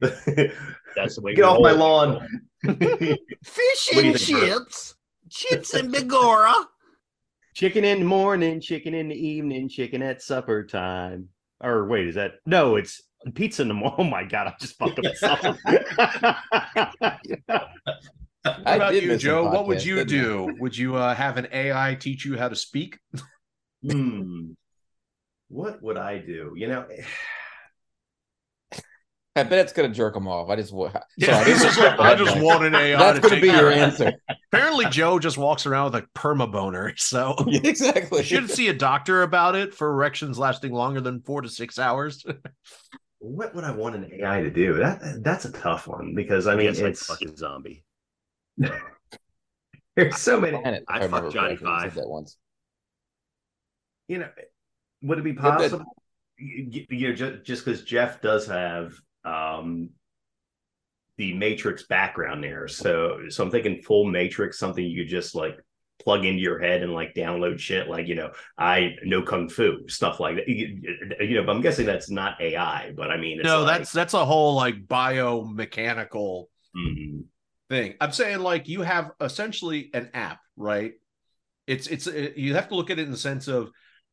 That's 0.00 1.16
the 1.16 1.20
way. 1.22 1.34
Get 1.34 1.42
we 1.42 1.48
off 1.48 1.60
my 1.60 1.72
lawn. 1.72 2.20
Fish 2.64 3.88
What 3.92 4.02
do 4.02 4.06
you 4.06 4.12
and 4.12 4.18
chips. 4.18 4.94
Chips 5.28 5.74
and 5.74 5.92
Bigora. 5.92 6.64
Chicken 7.58 7.84
in 7.84 7.98
the 7.98 8.04
morning, 8.04 8.60
chicken 8.60 8.94
in 8.94 9.08
the 9.08 9.16
evening, 9.16 9.68
chicken 9.68 10.00
at 10.00 10.22
supper 10.22 10.64
time. 10.64 11.28
Or 11.60 11.88
wait, 11.88 12.06
is 12.06 12.14
that 12.14 12.34
no? 12.46 12.76
It's 12.76 13.02
pizza 13.34 13.62
in 13.62 13.68
the 13.68 13.74
morning. 13.74 13.96
Oh 13.98 14.04
my 14.04 14.22
god, 14.22 14.46
I 14.46 14.54
just 14.60 14.78
fucked 14.78 15.00
up 15.00 15.04
myself. 15.04 15.40
What 18.44 18.62
I 18.64 18.76
about 18.76 18.94
you, 18.94 19.08
miss 19.08 19.22
some 19.22 19.28
Joe? 19.28 19.50
What 19.50 19.66
would 19.66 19.84
you 19.84 19.96
didn't 19.96 20.18
I? 20.18 20.22
do? 20.22 20.54
Would 20.60 20.78
you 20.78 20.94
uh, 20.94 21.16
have 21.16 21.36
an 21.36 21.48
AI 21.52 21.96
teach 21.96 22.24
you 22.24 22.38
how 22.38 22.48
to 22.48 22.54
speak? 22.54 22.96
hmm. 23.82 24.52
What 25.48 25.82
would 25.82 25.98
I 25.98 26.18
do? 26.18 26.52
You 26.56 26.68
know, 26.68 26.86
I 29.40 29.42
bet 29.44 29.58
it's 29.60 29.72
gonna 29.72 29.88
jerk 29.88 30.14
them 30.14 30.26
off. 30.28 30.48
I 30.50 30.56
just 30.56 30.72
wa- 30.72 30.90
Yeah, 31.16 31.32
sorry, 31.42 31.44
he's 31.52 31.60
didn't 31.62 31.74
just 31.74 31.78
like, 31.78 32.00
I 32.00 32.14
just 32.14 32.40
want 32.40 32.64
an 32.64 32.74
AI. 32.74 32.98
That's 32.98 33.20
to 33.20 33.28
gonna 33.28 33.40
be 33.40 33.48
your 33.48 33.70
answer. 33.70 34.12
Apparently, 34.52 34.86
Joe 34.86 35.18
just 35.18 35.38
walks 35.38 35.66
around 35.66 35.92
with 35.92 36.02
a 36.04 36.06
perma 36.18 36.50
boner. 36.50 36.94
So 36.98 37.34
exactly. 37.48 38.18
you 38.18 38.24
should 38.24 38.50
see 38.50 38.68
a 38.68 38.74
doctor 38.74 39.22
about 39.22 39.54
it 39.56 39.74
for 39.74 39.90
erections 39.90 40.38
lasting 40.38 40.72
longer 40.72 41.00
than 41.00 41.20
four 41.22 41.42
to 41.42 41.48
six 41.48 41.78
hours. 41.78 42.24
what 43.18 43.54
would 43.54 43.64
I 43.64 43.70
want 43.72 43.96
an 43.96 44.10
AI 44.12 44.42
to 44.42 44.50
do? 44.50 44.74
That 44.74 45.20
that's 45.22 45.44
a 45.44 45.52
tough 45.52 45.86
one 45.86 46.14
because 46.14 46.46
I 46.46 46.52
I 46.52 46.56
mean, 46.56 46.64
mean, 46.66 46.70
it's 46.70 46.80
like 46.80 46.90
it's 46.90 47.06
fucking 47.06 47.36
zombie. 47.36 47.84
there's 49.96 50.16
so 50.16 50.40
many. 50.40 50.58
Planet, 50.60 50.82
if 50.82 50.88
I 50.88 51.00
fucked 51.00 51.12
remember 51.12 51.30
Johnny 51.30 51.56
correctly, 51.56 51.68
you 51.68 51.80
Five. 51.80 51.94
that 51.94 52.08
once. 52.08 52.36
You 54.08 54.18
know, 54.18 54.28
would 55.02 55.18
it 55.18 55.24
be 55.24 55.30
Yeah, 55.30 55.36
but- 55.42 55.58
possible? 55.58 55.84
You, 56.40 56.86
you 56.90 57.08
know, 57.08 57.14
just 57.14 57.44
just 57.44 57.64
because 57.64 57.82
Jeff 57.82 58.22
does 58.22 58.46
have 58.46 58.94
um 59.28 59.90
the 61.16 61.34
Matrix 61.34 61.84
background 61.86 62.42
there, 62.44 62.68
so 62.68 63.22
so 63.28 63.44
I'm 63.44 63.50
thinking 63.50 63.82
full 63.82 64.04
Matrix, 64.04 64.58
something 64.58 64.84
you 64.84 65.02
could 65.02 65.10
just 65.10 65.34
like 65.34 65.58
plug 66.02 66.24
into 66.24 66.40
your 66.40 66.60
head 66.60 66.82
and 66.82 66.92
like 66.92 67.12
download 67.14 67.58
shit, 67.58 67.88
like 67.88 68.06
you 68.06 68.14
know, 68.14 68.30
I 68.56 68.94
know 69.02 69.22
kung 69.22 69.48
fu 69.48 69.88
stuff 69.88 70.20
like 70.20 70.36
that. 70.36 70.48
You, 70.48 70.80
you 71.20 71.34
know, 71.34 71.44
but 71.44 71.56
I'm 71.56 71.60
guessing 71.60 71.86
that's 71.86 72.08
not 72.10 72.40
AI, 72.40 72.92
but 72.96 73.10
I 73.10 73.16
mean, 73.16 73.40
it's 73.40 73.48
no, 73.48 73.64
like, 73.64 73.78
that's 73.78 73.92
that's 73.92 74.14
a 74.14 74.24
whole 74.24 74.54
like 74.54 74.86
biomechanical 74.86 76.46
Mhm. 76.76 77.24
thing. 77.68 77.94
I'm 78.00 78.12
saying 78.12 78.38
like 78.40 78.68
you 78.68 78.82
have 78.82 79.10
essentially 79.20 79.90
an 79.94 80.10
app, 80.14 80.38
right? 80.56 80.92
It's 81.66 81.86
it's 81.88 82.06
it, 82.06 82.36
you 82.36 82.54
have 82.54 82.68
to 82.68 82.76
look 82.76 82.90
at 82.90 82.98
it 82.98 83.06
in 83.06 83.10
the 83.10 83.16
sense 83.16 83.48
of 83.48 83.70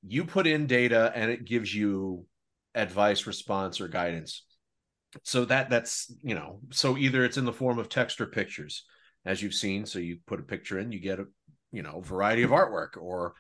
you 0.08 0.26
put 0.26 0.48
in 0.48 0.68
data 0.68 1.12
and 1.16 1.32
it 1.32 1.46
gives 1.46 1.74
you 1.74 2.26
advice, 2.74 3.28
response, 3.28 3.80
or 3.80 3.88
guidance. 3.88 4.44
So 5.24 5.46
that 5.46 5.70
that's 5.70 6.14
you 6.22 6.36
know 6.36 6.60
so 6.72 6.98
either 6.98 7.24
it's 7.24 7.38
in 7.38 7.46
the 7.46 7.54
form 7.54 7.80
of 7.80 7.90
text 7.90 8.22
or 8.22 8.26
pictures, 8.26 8.86
as 9.26 9.42
you've 9.42 9.54
seen. 9.54 9.86
So 9.86 10.00
you 10.00 10.20
put 10.26 10.40
a 10.40 10.44
picture 10.44 10.80
in, 10.80 10.92
you 10.92 11.00
get 11.00 11.20
a 11.20 11.26
you 11.72 11.84
know 11.84 12.02
variety 12.02 12.44
of 12.44 12.52
artwork 12.52 12.98
or 12.98 13.34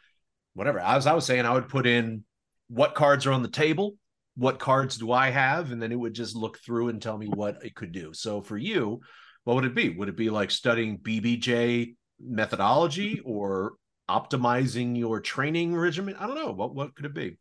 whatever. 0.53 0.80
As 0.80 1.07
I 1.07 1.13
was 1.13 1.26
saying, 1.26 1.45
I 1.45 1.53
would 1.53 1.69
put 1.69 1.86
in 1.86 2.23
what 2.67 2.95
cards 2.95 3.26
are 3.26 3.32
on 3.32 3.43
the 3.43 3.49
table, 3.49 3.95
what 4.36 4.59
cards 4.59 4.97
do 4.97 5.11
I 5.11 5.30
have, 5.30 5.71
and 5.71 5.82
then 5.82 5.91
it 5.91 5.99
would 5.99 6.13
just 6.13 6.36
look 6.36 6.59
through 6.59 6.89
and 6.89 7.01
tell 7.01 7.17
me 7.17 7.28
what 7.28 7.63
it 7.63 7.76
could 7.76 7.91
do. 7.91 8.13
So 8.13 8.41
for 8.41 8.57
you, 8.57 9.01
what 9.43 9.55
would 9.55 9.65
it 9.65 9.76
be? 9.76 9.89
Would 9.89 10.09
it 10.09 10.17
be 10.17 10.30
like 10.30 10.51
studying 10.51 10.97
BJJ 10.97 11.95
methodology 12.19 13.21
or 13.23 13.73
optimizing 14.09 14.97
your 14.97 15.19
training 15.19 15.76
regimen? 15.76 16.15
I 16.19 16.28
don't 16.28 16.36
know. 16.36 16.51
What 16.51 16.73
what 16.73 16.95
could 16.95 17.05
it 17.05 17.13
be? 17.13 17.38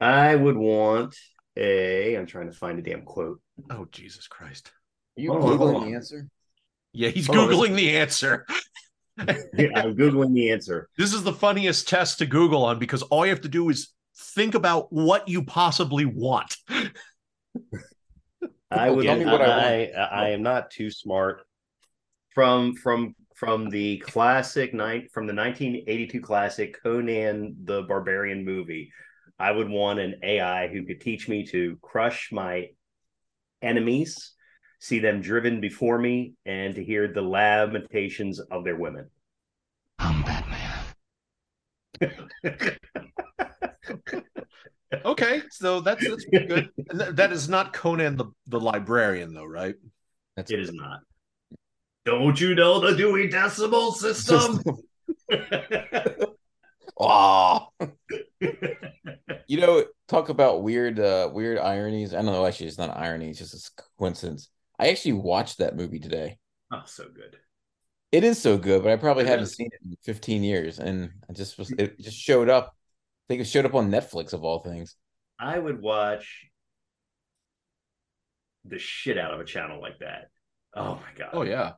I 0.00 0.34
would 0.34 0.56
want 0.56 1.16
a. 1.56 2.14
I'm 2.16 2.26
trying 2.26 2.50
to 2.50 2.56
find 2.56 2.78
a 2.78 2.82
damn 2.82 3.02
quote. 3.02 3.40
Oh 3.70 3.86
Jesus 3.90 4.26
Christ! 4.28 4.72
Are 5.18 5.20
you 5.20 5.32
Hold 5.32 5.42
on, 5.44 5.58
hold 5.58 5.74
googling 5.74 5.88
the 5.90 5.94
answer? 5.94 6.28
Yeah, 6.92 7.08
he's 7.10 7.26
Hold 7.26 7.38
on, 7.38 7.48
this- 7.48 7.58
googling 7.58 7.76
the 7.76 7.96
answer. 7.96 8.46
I'm 9.18 9.94
googling 9.96 10.34
the 10.34 10.50
answer. 10.50 10.88
This 10.96 11.12
is 11.12 11.22
the 11.22 11.32
funniest 11.32 11.88
test 11.88 12.18
to 12.18 12.26
Google 12.26 12.64
on 12.64 12.78
because 12.78 13.02
all 13.02 13.26
you 13.26 13.30
have 13.30 13.42
to 13.42 13.48
do 13.48 13.68
is 13.68 13.92
think 14.16 14.54
about 14.54 14.92
what 14.92 15.28
you 15.28 15.42
possibly 15.44 16.04
want. 16.06 16.56
I 18.70 18.90
would. 18.90 19.04
Tell 19.04 19.18
me 19.18 19.26
what 19.26 19.42
I 19.42 19.84
I, 19.96 20.24
I 20.24 20.28
am 20.30 20.42
not 20.42 20.70
too 20.70 20.90
smart. 20.90 21.42
from 22.34 22.74
from 22.74 23.14
from 23.34 23.68
the 23.68 23.98
classic 23.98 24.72
night 24.72 25.10
from 25.12 25.26
the 25.26 25.34
1982 25.34 26.20
classic 26.20 26.82
Conan 26.82 27.56
the 27.64 27.82
Barbarian 27.82 28.44
movie. 28.44 28.90
I 29.42 29.50
would 29.50 29.68
want 29.68 29.98
an 29.98 30.20
AI 30.22 30.68
who 30.68 30.84
could 30.84 31.00
teach 31.00 31.28
me 31.28 31.44
to 31.48 31.76
crush 31.82 32.30
my 32.30 32.68
enemies, 33.60 34.34
see 34.78 35.00
them 35.00 35.20
driven 35.20 35.60
before 35.60 35.98
me, 35.98 36.34
and 36.46 36.76
to 36.76 36.84
hear 36.84 37.12
the 37.12 37.22
lamentations 37.22 38.38
of 38.38 38.62
their 38.62 38.76
women. 38.76 39.10
I'm 39.98 40.22
Batman. 40.22 40.84
Okay, 45.06 45.40
so 45.50 45.80
that's 45.80 46.06
that's 46.06 46.24
pretty 46.26 46.46
good. 46.46 46.68
That 47.16 47.32
is 47.32 47.48
not 47.48 47.72
Conan 47.72 48.16
the, 48.16 48.26
the 48.46 48.60
librarian, 48.60 49.32
though, 49.32 49.46
right? 49.46 49.74
That's 50.36 50.52
It 50.52 50.60
is 50.60 50.70
not. 50.72 51.00
Don't 52.04 52.38
you 52.38 52.54
know 52.54 52.78
the 52.78 52.94
Dewey 52.94 53.26
Decimal 53.28 53.92
System? 53.92 54.62
Oh, 57.04 57.68
you 59.52 59.60
know, 59.60 59.84
talk 60.08 60.30
about 60.30 60.62
weird, 60.62 60.98
uh, 60.98 61.28
weird 61.30 61.58
ironies. 61.58 62.14
I 62.14 62.22
don't 62.22 62.24
know. 62.32 62.46
Actually, 62.46 62.68
it's 62.68 62.78
not 62.78 62.96
irony. 62.96 63.28
It's 63.28 63.38
just 63.38 63.54
a 63.78 63.82
coincidence. 63.98 64.48
I 64.78 64.88
actually 64.88 65.12
watched 65.12 65.58
that 65.58 65.76
movie 65.76 65.98
today. 65.98 66.38
oh, 66.72 66.80
so 66.86 67.04
good. 67.14 67.36
It 68.12 68.24
is 68.24 68.40
so 68.40 68.56
good, 68.56 68.82
but 68.82 68.90
I 68.92 68.96
probably 68.96 69.24
It 69.24 69.28
haven't 69.28 69.42
is. 69.44 69.54
seen 69.54 69.68
it 69.70 69.80
in 69.84 69.94
15 70.04 70.42
years, 70.42 70.78
and 70.78 71.10
I 71.28 71.34
just 71.34 71.58
was. 71.58 71.70
It 71.70 72.00
just 72.00 72.16
showed 72.16 72.48
up. 72.48 72.68
I 72.74 73.24
think 73.28 73.42
it 73.42 73.44
showed 73.44 73.66
up 73.66 73.74
on 73.74 73.90
Netflix 73.90 74.32
of 74.32 74.42
all 74.42 74.60
things. 74.60 74.96
I 75.38 75.58
would 75.58 75.82
watch 75.82 76.46
the 78.64 78.78
shit 78.78 79.18
out 79.18 79.34
of 79.34 79.40
a 79.40 79.44
channel 79.44 79.82
like 79.82 79.98
that. 79.98 80.30
Oh 80.74 80.94
my 80.94 81.18
god. 81.18 81.30
Oh 81.34 81.42
yeah. 81.42 81.72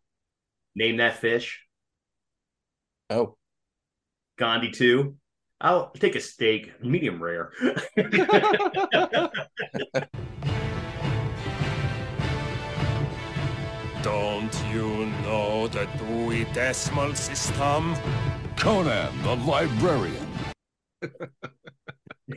Name 0.77 0.99
that 0.99 1.16
fish. 1.18 1.61
Oh, 3.11 3.37
Gandhi 4.39 4.70
2. 4.70 5.16
I'll 5.61 5.91
take 5.93 6.15
a 6.17 6.21
steak, 6.21 6.73
medium 6.83 7.23
rare. 7.23 7.53
Don't 14.03 14.53
you 14.71 15.07
know 15.23 15.67
the 15.69 15.87
Dewey 15.99 16.45
Decimal 16.53 17.15
System? 17.15 17.95
Conan 18.57 19.11
the 19.23 19.35
Librarian. 19.37 20.29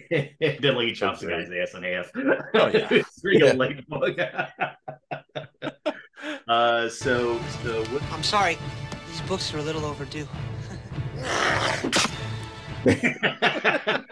then 0.09 0.75
like 0.75 0.87
he 0.87 0.93
chops 0.93 1.19
the 1.21 1.27
guy's 1.27 1.49
ass 1.51 1.73
in 1.75 1.83
half. 1.83 2.09
Oh, 2.15 2.67
yeah. 2.67 2.87
it's 2.91 3.21
real 3.23 3.47
Yeah. 3.47 3.53
late 3.53 3.87
book. 3.87 4.17
uh 6.47 6.89
so 6.89 7.39
so 7.63 7.83
what 7.85 8.01
I'm 8.11 8.23
sorry. 8.23 8.57
These 9.09 9.21
books 9.21 9.53
are 9.53 9.57
a 9.59 9.61
little 9.61 9.85
overdue. 9.85 10.27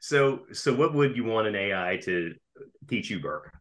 so 0.00 0.40
so 0.52 0.74
what 0.74 0.94
would 0.94 1.16
you 1.16 1.24
want 1.24 1.46
an 1.46 1.54
AI 1.54 1.98
to 2.04 2.34
teach 2.88 3.10
you, 3.10 3.20
Burke? 3.20 3.52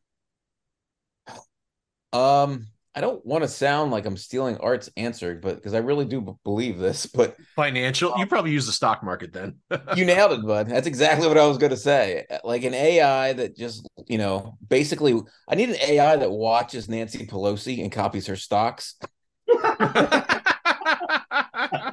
um, 2.13 2.67
I 2.95 3.01
don't 3.01 3.23
want 3.25 3.43
to 3.43 3.47
sound 3.47 3.91
like 3.91 4.05
I'm 4.05 4.17
stealing 4.17 4.57
Art's 4.57 4.89
answer, 4.97 5.35
but 5.35 5.55
because 5.55 5.73
I 5.73 5.77
really 5.77 6.05
do 6.05 6.21
b- 6.21 6.33
believe 6.43 6.79
this, 6.79 7.05
but 7.13 7.35
Financial. 7.55 8.13
You 8.17 8.25
probably 8.25 8.51
use 8.51 8.65
the 8.65 8.71
stock 8.71 9.03
market 9.03 9.31
then. 9.31 9.57
you 9.95 10.05
nailed 10.05 10.31
it, 10.31 10.45
bud. 10.45 10.67
That's 10.67 10.87
exactly 10.87 11.27
what 11.27 11.37
I 11.37 11.45
was 11.45 11.57
going 11.57 11.69
to 11.71 11.77
say. 11.77 12.25
Like 12.43 12.63
an 12.63 12.73
AI 12.73 13.33
that 13.33 13.55
just, 13.55 13.87
you 14.07 14.17
know, 14.17 14.57
basically, 14.67 15.19
I 15.47 15.55
need 15.55 15.69
an 15.69 15.77
AI 15.81 16.15
that 16.15 16.31
watches 16.31 16.89
Nancy 16.89 17.27
Pelosi 17.27 17.81
and 17.83 17.91
copies 17.91 18.27
her 18.27 18.35
stocks. 18.35 18.95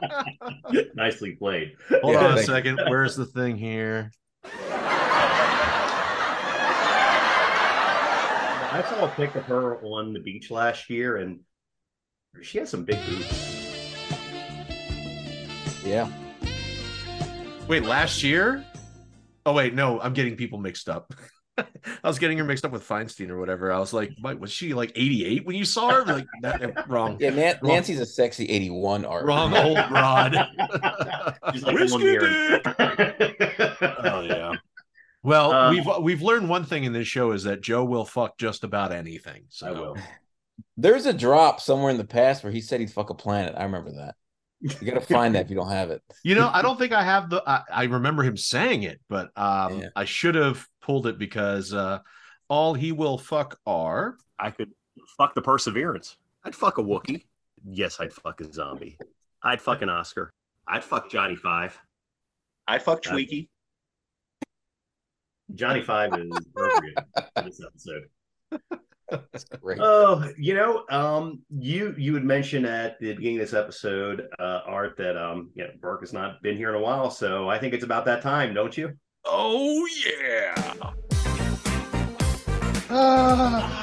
Nicely 0.94 1.32
played. 1.32 1.76
Hold 2.02 2.14
Yeah, 2.14 2.26
on 2.26 2.38
a 2.38 2.42
second. 2.42 2.80
Where's 2.88 3.16
the 3.16 3.26
thing 3.26 3.56
here? 3.56 4.10
I 8.68 8.84
saw 8.90 9.06
a 9.06 9.08
pic 9.16 9.34
of 9.34 9.44
her 9.44 9.78
on 9.82 10.12
the 10.12 10.20
beach 10.20 10.50
last 10.50 10.90
year, 10.90 11.16
and 11.16 11.40
she 12.42 12.58
has 12.58 12.68
some 12.68 12.84
big 12.84 12.98
boobs. 13.06 13.54
Yeah. 15.84 16.10
Wait, 17.68 17.84
last 17.84 18.22
year? 18.22 18.64
Oh 19.46 19.52
wait, 19.52 19.74
no, 19.74 20.00
I'm 20.00 20.12
getting 20.12 20.36
people 20.36 20.58
mixed 20.58 20.88
up. 20.88 21.12
I 21.58 22.08
was 22.08 22.18
getting 22.18 22.36
her 22.38 22.44
mixed 22.44 22.64
up 22.64 22.72
with 22.72 22.86
Feinstein 22.86 23.30
or 23.30 23.38
whatever. 23.38 23.72
I 23.72 23.78
was 23.78 23.92
like, 23.92 24.12
what, 24.20 24.38
was 24.38 24.52
she 24.52 24.74
like 24.74 24.92
88 24.94 25.46
when 25.46 25.56
you 25.56 25.64
saw 25.64 25.90
her? 25.90 26.04
Like 26.04 26.26
that, 26.42 26.88
wrong. 26.88 27.16
Yeah, 27.20 27.30
Nan- 27.30 27.58
Wrong. 27.62 27.72
Nancy's 27.74 28.00
a 28.00 28.06
sexy 28.06 28.44
81 28.46 29.04
art. 29.04 29.24
Wrong 29.24 29.54
old 29.56 29.78
rod. 29.90 30.32
She's 31.52 31.62
like 31.62 31.74
Whiskey 31.78 31.92
one 31.92 32.02
year. 32.02 32.62
Oh 33.80 34.20
yeah. 34.22 34.52
Well, 35.22 35.52
Um, 35.52 35.74
we've 35.74 35.86
we've 36.00 36.22
learned 36.22 36.48
one 36.48 36.64
thing 36.64 36.84
in 36.84 36.92
this 36.92 37.08
show 37.08 37.32
is 37.32 37.44
that 37.44 37.60
Joe 37.60 37.84
will 37.84 38.04
fuck 38.04 38.38
just 38.38 38.62
about 38.64 38.92
anything. 38.92 39.44
So 39.48 39.66
I 39.66 39.70
will. 39.72 39.96
There's 40.76 41.06
a 41.06 41.12
drop 41.12 41.60
somewhere 41.60 41.90
in 41.90 41.96
the 41.96 42.04
past 42.04 42.44
where 42.44 42.52
he 42.52 42.60
said 42.60 42.80
he'd 42.80 42.92
fuck 42.92 43.10
a 43.10 43.14
planet. 43.14 43.54
I 43.56 43.64
remember 43.64 43.90
that. 43.92 44.14
You 44.60 44.70
got 44.90 44.94
to 44.94 45.00
find 45.14 45.34
that 45.34 45.44
if 45.44 45.50
you 45.50 45.56
don't 45.56 45.70
have 45.70 45.90
it. 45.90 46.00
You 46.24 46.34
know, 46.34 46.48
I 46.50 46.62
don't 46.62 46.78
think 46.78 46.92
I 46.92 47.02
have 47.02 47.28
the. 47.28 47.42
I, 47.46 47.62
I 47.70 47.84
remember 47.84 48.22
him 48.22 48.36
saying 48.36 48.84
it, 48.84 49.00
but 49.08 49.30
um, 49.36 49.80
Yeah. 49.80 49.88
I 49.94 50.04
should 50.06 50.34
have 50.34 50.66
pulled 50.86 51.08
it 51.08 51.18
because 51.18 51.74
uh, 51.74 51.98
all 52.48 52.72
he 52.72 52.92
will 52.92 53.18
fuck 53.18 53.58
are. 53.66 54.16
I 54.38 54.50
could 54.50 54.70
fuck 55.18 55.34
the 55.34 55.42
Perseverance. 55.42 56.16
I'd 56.44 56.54
fuck 56.54 56.78
a 56.78 56.82
Wookiee. 56.82 57.24
Yes, 57.68 57.98
I'd 57.98 58.12
fuck 58.12 58.40
a 58.40 58.52
zombie. 58.52 58.96
I'd 59.42 59.60
fuck 59.60 59.82
an 59.82 59.88
Oscar. 59.88 60.32
I'd 60.68 60.84
fuck 60.84 61.10
Johnny 61.10 61.34
Five. 61.34 61.76
I'd 62.68 62.82
fuck 62.82 63.02
Twiki. 63.02 63.48
Johnny 65.54 65.82
Five 65.82 66.12
is 66.18 66.30
appropriate 66.36 66.98
for 67.36 67.42
this 67.42 67.60
episode. 67.64 68.04
That's 69.10 69.44
great. 69.60 69.78
Oh, 69.80 70.30
you 70.38 70.54
know, 70.54 70.84
um, 70.90 71.40
you 71.50 71.94
you 71.96 72.14
had 72.14 72.24
mentioned 72.24 72.66
at 72.66 72.98
the 73.00 73.12
beginning 73.14 73.40
of 73.40 73.42
this 73.42 73.54
episode, 73.54 74.28
uh, 74.38 74.60
Art, 74.66 74.96
that 74.98 75.16
um, 75.16 75.50
yeah, 75.54 75.66
Burke 75.80 76.00
has 76.00 76.12
not 76.12 76.42
been 76.42 76.56
here 76.56 76.68
in 76.68 76.76
a 76.76 76.80
while, 76.80 77.10
so 77.10 77.48
I 77.48 77.58
think 77.58 77.74
it's 77.74 77.84
about 77.84 78.04
that 78.04 78.22
time, 78.22 78.54
don't 78.54 78.76
you? 78.76 78.96
Oh 79.28 79.86
yeah! 80.04 80.54
Ah, 82.88 83.82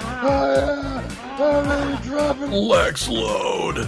dropping. 2.04 2.52
Lex 2.52 3.10
load. 3.10 3.88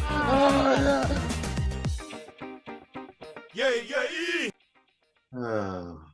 Oh. 5.34 6.00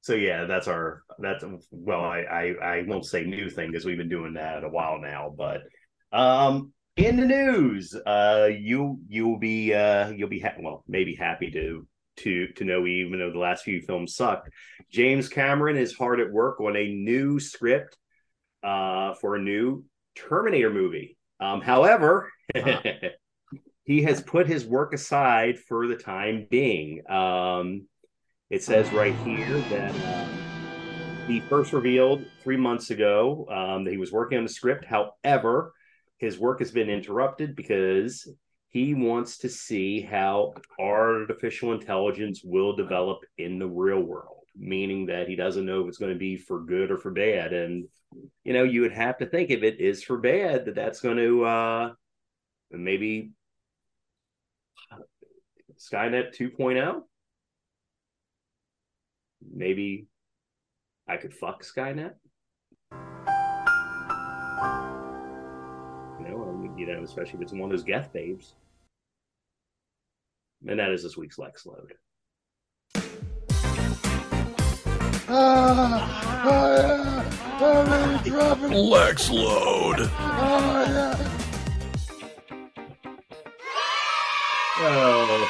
So 0.00 0.14
yeah, 0.14 0.46
that's 0.46 0.68
our 0.68 1.02
that's 1.18 1.44
well, 1.70 2.00
I 2.00 2.20
I, 2.20 2.42
I 2.78 2.82
won't 2.86 3.04
say 3.04 3.24
new 3.24 3.50
thing 3.50 3.70
because 3.70 3.84
we've 3.84 3.98
been 3.98 4.08
doing 4.08 4.32
that 4.34 4.64
a 4.64 4.68
while 4.70 4.98
now, 4.98 5.34
but 5.36 5.60
um 6.18 6.72
in 6.96 7.16
the 7.18 7.26
news, 7.26 7.94
uh 7.94 8.48
you 8.50 9.00
you'll 9.06 9.38
be 9.38 9.74
uh 9.74 10.08
you'll 10.08 10.30
be 10.30 10.40
ha- 10.40 10.54
well 10.60 10.82
maybe 10.88 11.14
happy 11.14 11.50
to 11.50 11.86
to 12.18 12.48
to 12.48 12.64
know 12.64 12.86
even 12.86 13.18
though 13.18 13.32
the 13.32 13.38
last 13.38 13.64
few 13.64 13.80
films 13.80 14.14
sucked. 14.14 14.50
James 14.90 15.28
Cameron 15.28 15.76
is 15.76 15.94
hard 15.94 16.20
at 16.20 16.30
work 16.30 16.60
on 16.60 16.76
a 16.76 16.88
new 16.88 17.40
script 17.40 17.96
uh 18.62 19.14
for 19.14 19.36
a 19.36 19.40
new 19.40 19.84
Terminator 20.14 20.70
movie. 20.70 21.16
Um 21.40 21.60
however, 21.60 22.30
he 23.84 24.02
has 24.02 24.22
put 24.22 24.46
his 24.46 24.64
work 24.64 24.92
aside 24.92 25.58
for 25.58 25.86
the 25.86 25.96
time 25.96 26.46
being. 26.50 27.02
Um 27.10 27.86
it 28.50 28.62
says 28.62 28.90
right 28.92 29.14
here 29.16 29.60
that 29.60 29.94
um, 30.06 30.48
he 31.26 31.40
first 31.40 31.74
revealed 31.74 32.24
three 32.42 32.56
months 32.56 32.90
ago 32.90 33.46
um, 33.50 33.84
that 33.84 33.90
he 33.90 33.98
was 33.98 34.10
working 34.10 34.38
on 34.38 34.44
the 34.44 34.50
script. 34.50 34.86
However, 34.86 35.74
his 36.16 36.38
work 36.38 36.60
has 36.60 36.70
been 36.70 36.88
interrupted 36.88 37.54
because 37.54 38.26
he 38.70 38.94
wants 38.94 39.38
to 39.38 39.48
see 39.48 40.00
how 40.00 40.54
artificial 40.78 41.72
intelligence 41.72 42.42
will 42.44 42.76
develop 42.76 43.20
in 43.38 43.58
the 43.58 43.66
real 43.66 44.00
world, 44.00 44.44
meaning 44.56 45.06
that 45.06 45.28
he 45.28 45.36
doesn't 45.36 45.66
know 45.66 45.82
if 45.82 45.88
it's 45.88 45.98
going 45.98 46.12
to 46.12 46.18
be 46.18 46.36
for 46.36 46.60
good 46.60 46.90
or 46.90 46.98
for 46.98 47.10
bad. 47.10 47.52
And, 47.52 47.88
you 48.44 48.52
know, 48.52 48.64
you 48.64 48.82
would 48.82 48.92
have 48.92 49.18
to 49.18 49.26
think 49.26 49.50
if 49.50 49.62
it 49.62 49.80
is 49.80 50.02
for 50.02 50.18
bad, 50.18 50.66
that 50.66 50.74
that's 50.74 51.00
going 51.00 51.16
to 51.16 51.44
uh, 51.44 51.92
maybe 52.70 53.30
Skynet 55.78 56.36
2.0 56.36 57.02
maybe 59.52 60.06
I 61.06 61.16
could 61.16 61.34
fuck 61.34 61.62
Skynet. 61.62 62.12
You 66.18 66.28
know, 66.28 66.42
um, 66.42 66.74
you 66.76 66.86
know, 66.86 67.02
especially 67.02 67.34
if 67.34 67.42
it's 67.42 67.52
one 67.52 67.62
of 67.62 67.70
those 67.70 67.84
Geth 67.84 68.12
babes. 68.12 68.54
And 70.66 70.78
that 70.78 70.90
is 70.90 71.02
this 71.02 71.16
week's 71.16 71.38
Lex 71.38 71.66
Load. 71.66 71.94
Ah, 75.30 76.42
ah, 76.44 77.28
Lex 78.70 79.30
load. 79.30 80.10
Oh, 84.80 85.48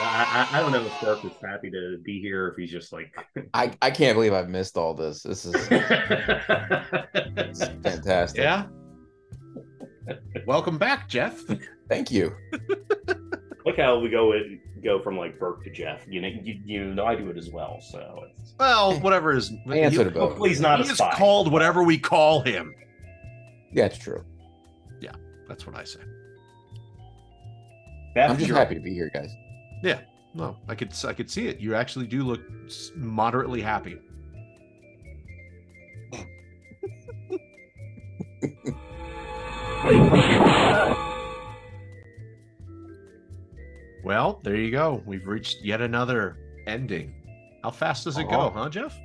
I, 0.00 0.48
I, 0.50 0.58
I 0.58 0.60
don't 0.60 0.72
know 0.72 0.84
if 0.84 1.00
Burke 1.00 1.24
is 1.24 1.32
happy 1.40 1.70
to 1.70 1.98
be 2.02 2.20
here, 2.20 2.48
if 2.48 2.56
he's 2.56 2.70
just 2.70 2.92
like. 2.92 3.14
I, 3.54 3.72
I 3.80 3.90
can't 3.90 4.16
believe 4.16 4.32
I've 4.32 4.48
missed 4.48 4.76
all 4.76 4.92
this. 4.92 5.22
This 5.22 5.44
is 5.44 5.68
fantastic. 7.82 8.40
Yeah. 8.40 8.66
Welcome 10.46 10.78
back, 10.78 11.08
Jeff. 11.08 11.40
Thank 11.88 12.10
you. 12.10 12.34
Look 13.66 13.76
how 13.76 13.98
we 14.00 14.08
go 14.10 14.30
with, 14.30 14.42
go 14.82 15.00
from 15.02 15.16
like 15.16 15.38
Burke 15.38 15.62
to 15.64 15.70
Jeff. 15.70 16.00
You 16.08 16.20
know, 16.20 16.28
you, 16.28 16.60
you 16.64 16.84
know 16.94 17.04
I 17.06 17.14
do 17.14 17.28
it 17.30 17.36
as 17.36 17.50
well. 17.50 17.80
So 17.80 18.24
it's, 18.38 18.54
Well, 18.58 18.98
whatever 19.00 19.32
is. 19.34 19.52
Answer 19.72 20.04
to 20.04 20.10
both. 20.10 20.30
hopefully 20.30 20.48
he's 20.50 20.60
not 20.60 20.80
he 20.80 20.88
a 20.88 20.90
is 20.92 20.98
spy. 20.98 21.12
called 21.14 21.52
whatever 21.52 21.82
we 21.82 21.98
call 21.98 22.40
him. 22.40 22.74
Yeah, 23.72 23.86
it's 23.86 23.98
true. 23.98 24.24
Yeah, 25.00 25.12
that's 25.48 25.66
what 25.66 25.76
I 25.76 25.84
say. 25.84 26.00
Beth, 28.14 28.30
I'm 28.30 28.36
just 28.36 28.48
you're- 28.48 28.58
happy 28.58 28.74
to 28.74 28.80
be 28.80 28.92
here, 28.92 29.10
guys. 29.14 29.30
Yeah. 29.82 30.00
No, 30.34 30.56
I 30.66 30.74
could 30.74 30.92
I 31.04 31.12
could 31.12 31.30
see 31.30 31.46
it. 31.48 31.58
You 31.60 31.74
actually 31.74 32.06
do 32.06 32.22
look 32.22 32.40
moderately 32.96 33.60
happy. 33.60 33.98
Well, 44.04 44.40
there 44.42 44.56
you 44.56 44.70
go. 44.70 45.02
We've 45.06 45.26
reached 45.26 45.62
yet 45.62 45.80
another 45.80 46.36
ending. 46.66 47.14
How 47.62 47.70
fast 47.70 48.04
does 48.04 48.18
it 48.18 48.28
go, 48.28 48.40
Oh. 48.40 48.50
huh, 48.50 48.68
Jeff? 48.68 48.98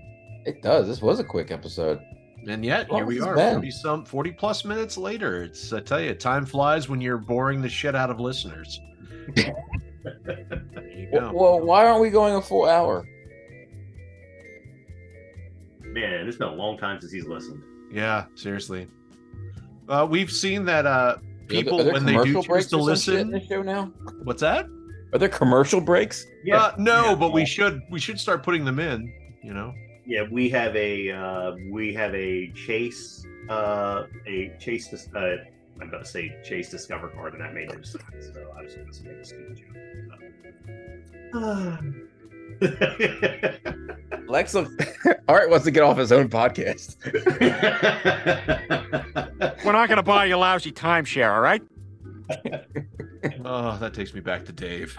It 0.46 0.62
does. 0.62 0.88
This 0.88 1.02
was 1.02 1.20
a 1.20 1.24
quick 1.24 1.52
episode. 1.52 2.00
And 2.48 2.64
yet, 2.64 2.88
Well, 2.90 3.00
here 3.00 3.06
we 3.06 3.18
it's 3.18 3.26
are, 3.26 3.36
been. 3.36 3.54
40 3.56 3.72
some 3.72 4.06
40 4.06 4.32
plus 4.32 4.64
minutes 4.66 4.98
later. 4.98 5.44
It's 5.44 5.74
I 5.74 5.82
tell 5.82 6.00
you, 6.00 6.14
time 6.14 6.46
flies 6.46 6.88
when 6.90 7.02
you're 7.02 7.18
boring 7.18 7.62
the 7.62 7.70
shit 7.70 7.96
out 7.96 8.10
of 8.10 8.20
listeners. 8.20 8.80
Well, 11.12 11.34
well, 11.34 11.60
why 11.62 11.86
aren't 11.86 12.00
we 12.02 12.10
going 12.10 12.36
a 12.36 12.42
full 12.42 12.66
hour? 12.66 13.06
Man, 15.82 16.28
it's 16.28 16.38
been 16.38 16.48
a 16.48 16.54
long 16.54 16.78
time 16.78 17.00
since 17.02 17.12
he's 17.12 17.26
listened. 17.28 17.62
Yeah, 17.92 18.26
seriously. 18.36 18.88
Uh, 19.90 20.06
we've 20.10 20.32
seen 20.32 20.66
that 20.66 20.86
uh, 20.86 21.18
people 21.48 21.80
are 21.80 21.84
there 21.84 21.94
when 21.94 22.06
they 22.06 22.14
do 22.24 22.42
commercial 22.42 22.44
choose 22.44 22.68
to 22.70 22.76
or 22.76 22.80
in 22.80 22.86
listen. 22.86 23.32
this 23.32 23.48
show 23.48 23.62
now? 23.62 23.86
What's 24.24 24.42
that? 24.42 24.68
Are 25.14 25.20
there 25.20 25.30
commercial 25.30 25.80
breaks? 25.80 26.26
Yeah, 26.44 26.58
Uh, 26.62 26.76
no, 26.78 27.06
yeah. 27.06 27.16
but 27.16 27.32
we 27.32 27.46
should 27.46 27.82
we 27.90 28.00
should 28.00 28.20
start 28.20 28.44
putting 28.44 28.66
them 28.66 28.80
in. 28.80 29.12
You 29.44 29.54
know. 29.54 29.74
Yeah, 30.06 30.24
we 30.32 30.50
have 30.50 30.76
a 30.76 31.12
uh, 31.12 31.56
we 31.72 31.94
have 31.94 32.14
a 32.14 32.52
chase 32.54 33.26
uh, 33.50 34.04
a 34.26 34.54
chase. 34.60 34.90
Dis- 34.90 35.10
uh, 35.16 35.38
I'm 35.80 35.90
about 35.90 36.04
to 36.06 36.10
say 36.10 36.36
chase 36.44 36.70
discover 36.70 37.10
card, 37.10 37.34
and 37.34 37.42
that 37.42 37.54
made 37.54 37.70
no 37.70 37.82
sense. 37.84 38.04
So 38.34 38.52
I 38.58 38.64
was 38.64 38.74
going 38.74 38.92
to 38.92 39.04
make 39.04 39.18
a 39.18 39.26
stupid 39.26 39.58
joke. 39.58 39.68
Lex 44.28 44.54
look- 44.54 44.72
Art 45.28 45.50
wants 45.50 45.66
to 45.66 45.72
get 45.72 45.84
off 45.84 45.98
his 45.98 46.12
own 46.12 46.30
podcast. 46.30 46.98
We're 49.66 49.72
not 49.72 49.88
going 49.88 49.98
to 49.98 50.04
buy 50.04 50.26
you 50.26 50.36
lousy 50.38 50.72
timeshare, 50.72 51.34
all 51.34 51.42
right? 51.42 51.62
Oh, 53.46 53.78
that 53.78 53.94
takes 53.94 54.14
me 54.14 54.20
back 54.20 54.46
to 54.46 54.52
Dave. 54.52 54.98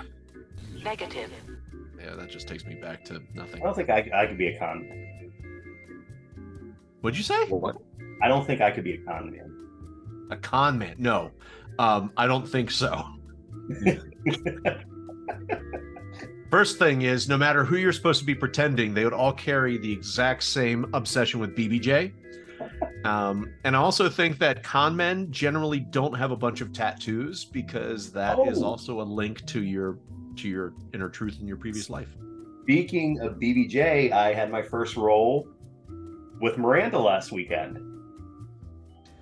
Negative. 0.82 1.30
Yeah, 2.00 2.14
that 2.14 2.30
just 2.30 2.48
takes 2.48 2.64
me 2.64 2.76
back 2.76 3.04
to 3.06 3.20
nothing. 3.34 3.60
I 3.60 3.64
don't 3.64 3.74
think 3.74 3.90
I, 3.90 4.08
I 4.14 4.26
could 4.26 4.38
be 4.38 4.48
a 4.48 4.58
con. 4.58 4.88
What'd 7.00 7.18
you 7.18 7.24
say? 7.24 7.44
What? 7.48 7.76
I 8.22 8.28
don't 8.28 8.46
think 8.46 8.60
I 8.60 8.70
could 8.70 8.84
be 8.84 8.94
a 8.94 8.98
con 8.98 9.30
man. 9.30 10.26
A 10.30 10.36
con 10.36 10.78
man? 10.78 10.94
No, 10.98 11.30
um, 11.78 12.12
I 12.16 12.26
don't 12.26 12.48
think 12.48 12.70
so. 12.70 13.04
First 16.50 16.78
thing 16.78 17.02
is, 17.02 17.28
no 17.28 17.36
matter 17.36 17.64
who 17.64 17.76
you're 17.76 17.92
supposed 17.92 18.20
to 18.20 18.24
be 18.26 18.34
pretending, 18.34 18.94
they 18.94 19.04
would 19.04 19.12
all 19.12 19.32
carry 19.34 19.76
the 19.76 19.92
exact 19.92 20.42
same 20.42 20.88
obsession 20.94 21.40
with 21.40 21.54
BJJ. 21.54 22.12
Um, 23.04 23.52
and 23.64 23.76
I 23.76 23.78
also 23.78 24.08
think 24.08 24.38
that 24.38 24.62
con 24.62 24.96
men 24.96 25.30
generally 25.30 25.78
don't 25.80 26.14
have 26.14 26.30
a 26.30 26.36
bunch 26.36 26.60
of 26.60 26.72
tattoos 26.72 27.44
because 27.44 28.10
that 28.12 28.38
is 28.46 28.62
Oh. 28.62 28.66
also 28.66 29.00
a 29.00 29.04
link 29.04 29.44
to 29.46 29.62
your 29.62 29.98
to 30.36 30.48
your 30.48 30.72
inner 30.94 31.08
truth 31.08 31.38
in 31.40 31.46
your 31.48 31.56
previous 31.56 31.90
life. 31.90 32.08
Speaking 32.62 33.20
of 33.20 33.38
BJJ, 33.40 34.12
I 34.12 34.32
had 34.32 34.50
my 34.50 34.62
first 34.62 34.96
role 34.96 35.48
with 36.40 36.56
Miranda 36.58 36.98
last 36.98 37.32
weekend. 37.32 37.78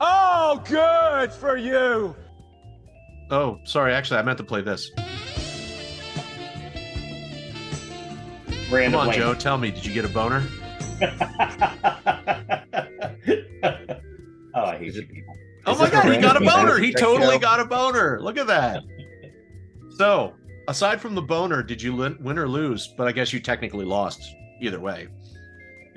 Oh, 0.01 0.63
good 0.69 1.33
for 1.33 1.57
you. 1.57 2.15
Oh, 3.31 3.59
sorry. 3.65 3.95
Actually, 3.95 4.19
I 4.21 4.23
meant 4.23 4.39
to 4.39 4.45
play 4.45 4.61
this. 4.61 4.91
Come 8.69 8.95
on, 8.95 9.13
Joe. 9.13 9.35
Tell 9.35 9.59
me, 9.59 9.71
did 9.71 9.87
you 9.87 9.93
get 9.93 10.05
a 10.05 10.09
boner? 10.09 10.43
oh, 11.03 11.07
I 14.55 14.77
hate 14.79 14.95
you 14.95 15.03
people. 15.07 15.35
Oh 15.67 15.73
Is 15.73 15.79
my 15.79 15.91
god, 15.91 16.13
he 16.13 16.19
got 16.19 16.37
a 16.37 16.45
boner. 16.45 16.79
He 16.79 16.93
totally 16.93 17.39
got 17.39 17.61
a 17.61 17.65
boner. 17.65 18.21
Look 18.21 18.39
at 18.39 18.47
that. 18.47 18.83
So, 19.97 20.35
aside 20.69 21.01
from 21.01 21.15
the 21.15 21.23
boner, 21.23 21.63
did 21.63 21.81
you 21.81 21.97
win 21.97 22.39
or 22.39 22.47
lose? 22.47 22.87
But 22.87 23.07
I 23.09 23.13
guess 23.13 23.33
you 23.33 23.41
technically 23.41 23.87
lost 23.87 24.21
either 24.61 24.79
way. 24.79 25.09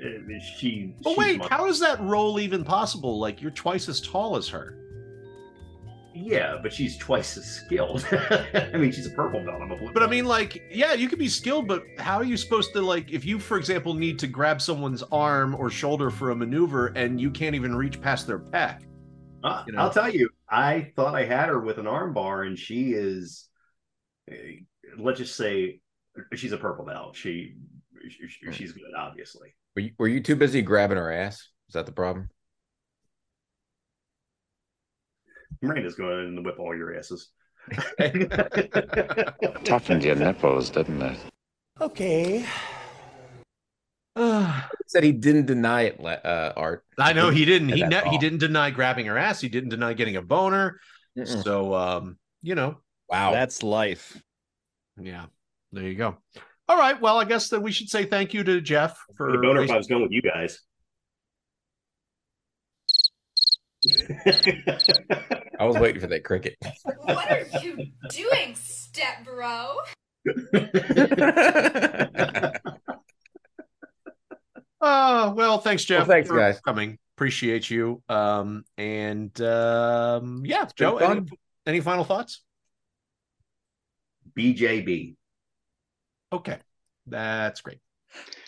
Uh, 0.02 0.38
She. 0.56 0.94
But 1.02 1.18
wait, 1.18 1.44
how 1.44 1.66
is 1.66 1.78
that 1.80 2.00
role 2.00 2.40
even 2.40 2.64
possible? 2.64 3.18
Like 3.18 3.42
you're 3.42 3.50
twice 3.50 3.90
as 3.90 4.00
tall 4.00 4.36
as 4.36 4.48
her. 4.48 4.78
Yeah, 6.22 6.58
but 6.62 6.72
she's 6.72 6.98
twice 6.98 7.36
as 7.38 7.46
skilled. 7.46 8.06
I 8.12 8.72
mean, 8.74 8.92
she's 8.92 9.06
a 9.06 9.10
purple 9.10 9.42
belt. 9.44 9.62
I'm 9.62 9.70
a 9.70 9.76
blue. 9.76 9.90
But 9.92 10.02
I 10.02 10.06
mean, 10.06 10.26
like, 10.26 10.62
yeah, 10.70 10.92
you 10.92 11.08
could 11.08 11.18
be 11.18 11.28
skilled, 11.28 11.66
but 11.66 11.84
how 11.98 12.16
are 12.18 12.24
you 12.24 12.36
supposed 12.36 12.72
to 12.74 12.82
like 12.82 13.10
if 13.10 13.24
you, 13.24 13.38
for 13.38 13.56
example, 13.56 13.94
need 13.94 14.18
to 14.18 14.26
grab 14.26 14.60
someone's 14.60 15.02
arm 15.10 15.54
or 15.54 15.70
shoulder 15.70 16.10
for 16.10 16.30
a 16.30 16.36
maneuver 16.36 16.88
and 16.88 17.20
you 17.20 17.30
can't 17.30 17.54
even 17.54 17.74
reach 17.74 18.00
past 18.00 18.26
their 18.26 18.38
pec? 18.38 18.82
Uh, 19.42 19.64
you 19.66 19.72
know. 19.72 19.78
I'll 19.80 19.90
tell 19.90 20.10
you, 20.10 20.28
I 20.48 20.92
thought 20.94 21.14
I 21.14 21.24
had 21.24 21.48
her 21.48 21.58
with 21.58 21.78
an 21.78 21.86
arm 21.86 22.12
bar, 22.12 22.42
and 22.42 22.58
she 22.58 22.92
is. 22.92 23.48
uh, 24.30 24.34
Let's 24.98 25.18
just 25.18 25.36
say, 25.36 25.80
she's 26.34 26.52
a 26.52 26.58
purple 26.58 26.84
belt. 26.84 27.16
She, 27.16 27.54
she 28.08 28.50
she's 28.50 28.72
good, 28.72 28.92
obviously. 28.98 29.54
Were 29.76 29.82
you, 29.82 29.92
were 29.98 30.08
you 30.08 30.20
too 30.20 30.34
busy 30.36 30.62
grabbing 30.62 30.96
her 30.98 31.12
ass? 31.12 31.48
Is 31.68 31.74
that 31.74 31.86
the 31.86 31.92
problem? 31.92 32.28
Miranda's 35.62 35.94
going 35.94 36.28
in 36.28 36.36
to 36.36 36.42
whip 36.42 36.58
all 36.58 36.76
your 36.76 36.96
asses. 36.96 37.30
Toughened 39.64 40.04
your 40.04 40.16
nipples, 40.16 40.70
didn't 40.70 41.02
it? 41.02 41.18
Okay. 41.80 42.44
Said 44.86 45.04
he 45.04 45.12
didn't 45.12 45.46
deny 45.46 45.82
it, 45.82 46.00
uh, 46.04 46.52
Art. 46.56 46.84
I 46.98 47.12
know 47.12 47.30
he 47.30 47.44
didn't. 47.44 47.68
He 47.70 47.82
ne- 47.84 48.08
he 48.10 48.18
didn't 48.18 48.38
deny 48.38 48.70
grabbing 48.70 49.06
her 49.06 49.16
ass. 49.16 49.40
He 49.40 49.48
didn't 49.48 49.70
deny 49.70 49.92
getting 49.92 50.16
a 50.16 50.22
boner. 50.22 50.80
Mm-mm. 51.16 51.42
So, 51.44 51.74
um, 51.74 52.18
you 52.42 52.54
know, 52.54 52.78
Wow. 53.08 53.32
That's 53.32 53.62
life. 53.64 54.20
yeah, 55.00 55.26
there 55.72 55.84
you 55.84 55.96
go. 55.96 56.16
All 56.68 56.76
right. 56.78 57.00
Well, 57.00 57.18
I 57.18 57.24
guess 57.24 57.48
that 57.48 57.60
we 57.60 57.72
should 57.72 57.88
say 57.88 58.04
thank 58.04 58.32
you 58.34 58.44
to 58.44 58.60
Jeff 58.60 58.96
for. 59.16 59.32
the 59.32 59.38
boner 59.38 59.62
if 59.62 59.70
I 59.70 59.76
was 59.76 59.88
going 59.88 60.02
with 60.02 60.12
you 60.12 60.22
guys. 60.22 60.60
I 65.58 65.64
was 65.64 65.76
waiting 65.78 66.00
for 66.00 66.06
that 66.08 66.24
cricket. 66.24 66.56
What 67.02 67.30
are 67.30 67.46
you 67.62 67.88
doing, 68.08 68.54
step 68.54 69.24
bro? 69.24 69.76
Oh 74.80 75.32
well, 75.36 75.58
thanks, 75.58 75.84
Jeff. 75.84 76.06
thanks, 76.06 76.28
for 76.28 76.38
guys. 76.38 76.60
coming. 76.60 76.98
Appreciate 77.16 77.68
you. 77.68 78.02
Um, 78.08 78.64
and 78.78 79.38
um, 79.40 80.42
yeah, 80.44 80.66
Joe. 80.74 80.96
Any, 80.96 81.26
any 81.66 81.80
final 81.80 82.04
thoughts? 82.04 82.42
BJB. 84.36 85.16
Okay, 86.32 86.58
that's 87.06 87.60
great. 87.60 87.78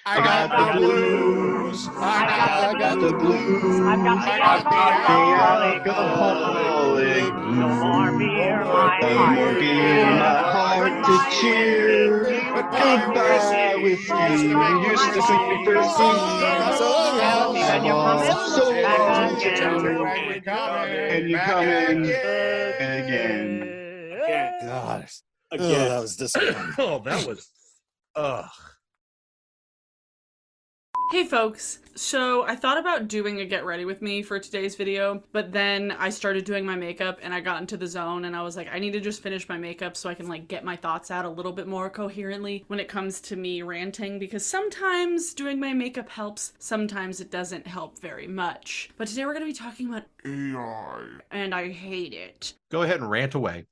I 0.04 0.16
got 0.18 0.50
the 0.50 0.80
blues. 0.80 1.88
I 1.96 2.74
got, 2.76 3.00
the 3.00 3.12
blues. 3.12 3.80
I've 3.80 4.02
got 4.02 4.24
the 4.24 4.32
alcoholic. 4.42 5.86
alcoholic. 5.86 7.34
No 7.34 7.68
more 7.68 8.18
beer, 8.18 8.64
my 8.64 8.98
No 9.00 9.08
heart. 9.16 9.34
more 9.36 9.52
my 9.54 10.42
heart 10.50 10.94
to 11.04 11.14
cheer. 11.40 12.24
Goodbye 12.52 13.74
with 13.76 14.00
you. 14.08 14.16
You 14.18 14.90
used 14.90 15.12
to 15.14 15.22
sing 15.22 15.42
me 15.48 15.64
first 15.64 15.96
sing. 15.96 16.06
Oh, 16.10 16.74
so 16.78 16.88
long, 17.18 17.56
And 17.58 17.86
you're 17.86 18.02
coming 18.02 18.26
so 18.50 18.64
long. 18.70 19.30
again. 19.40 20.50
And 21.12 21.30
you're 21.30 21.40
coming 21.40 22.04
again. 22.82 23.50
God. 24.66 25.06
Again. 25.52 25.70
Oh, 25.70 25.88
that 25.88 26.00
was 26.00 26.16
disappointing. 26.16 26.74
Oh, 26.78 26.98
that 27.04 27.26
was. 27.26 27.48
Ugh. 28.16 28.44
Hey 31.12 31.24
folks, 31.24 31.78
so 31.94 32.44
I 32.44 32.56
thought 32.56 32.78
about 32.78 33.06
doing 33.06 33.38
a 33.38 33.44
get 33.44 33.66
ready 33.66 33.84
with 33.84 34.00
me 34.00 34.22
for 34.22 34.38
today's 34.38 34.76
video, 34.76 35.22
but 35.32 35.52
then 35.52 35.92
I 35.98 36.08
started 36.08 36.46
doing 36.46 36.64
my 36.64 36.74
makeup 36.74 37.18
and 37.20 37.34
I 37.34 37.40
got 37.40 37.60
into 37.60 37.76
the 37.76 37.86
zone 37.86 38.24
and 38.24 38.34
I 38.34 38.40
was 38.40 38.56
like, 38.56 38.68
I 38.72 38.78
need 38.78 38.94
to 38.94 39.00
just 39.00 39.22
finish 39.22 39.46
my 39.46 39.58
makeup 39.58 39.94
so 39.94 40.08
I 40.08 40.14
can 40.14 40.26
like 40.26 40.48
get 40.48 40.64
my 40.64 40.74
thoughts 40.74 41.10
out 41.10 41.26
a 41.26 41.28
little 41.28 41.52
bit 41.52 41.66
more 41.66 41.90
coherently 41.90 42.64
when 42.68 42.80
it 42.80 42.88
comes 42.88 43.20
to 43.20 43.36
me 43.36 43.60
ranting 43.60 44.18
because 44.18 44.46
sometimes 44.46 45.34
doing 45.34 45.60
my 45.60 45.74
makeup 45.74 46.08
helps, 46.08 46.54
sometimes 46.58 47.20
it 47.20 47.30
doesn't 47.30 47.66
help 47.66 47.98
very 47.98 48.26
much. 48.26 48.88
But 48.96 49.06
today 49.06 49.26
we're 49.26 49.34
gonna 49.34 49.44
be 49.44 49.52
talking 49.52 49.88
about 49.88 50.04
AI 50.24 51.18
and 51.30 51.54
I 51.54 51.68
hate 51.72 52.14
it. 52.14 52.54
Go 52.70 52.84
ahead 52.84 53.00
and 53.00 53.10
rant 53.10 53.34
away. 53.34 53.66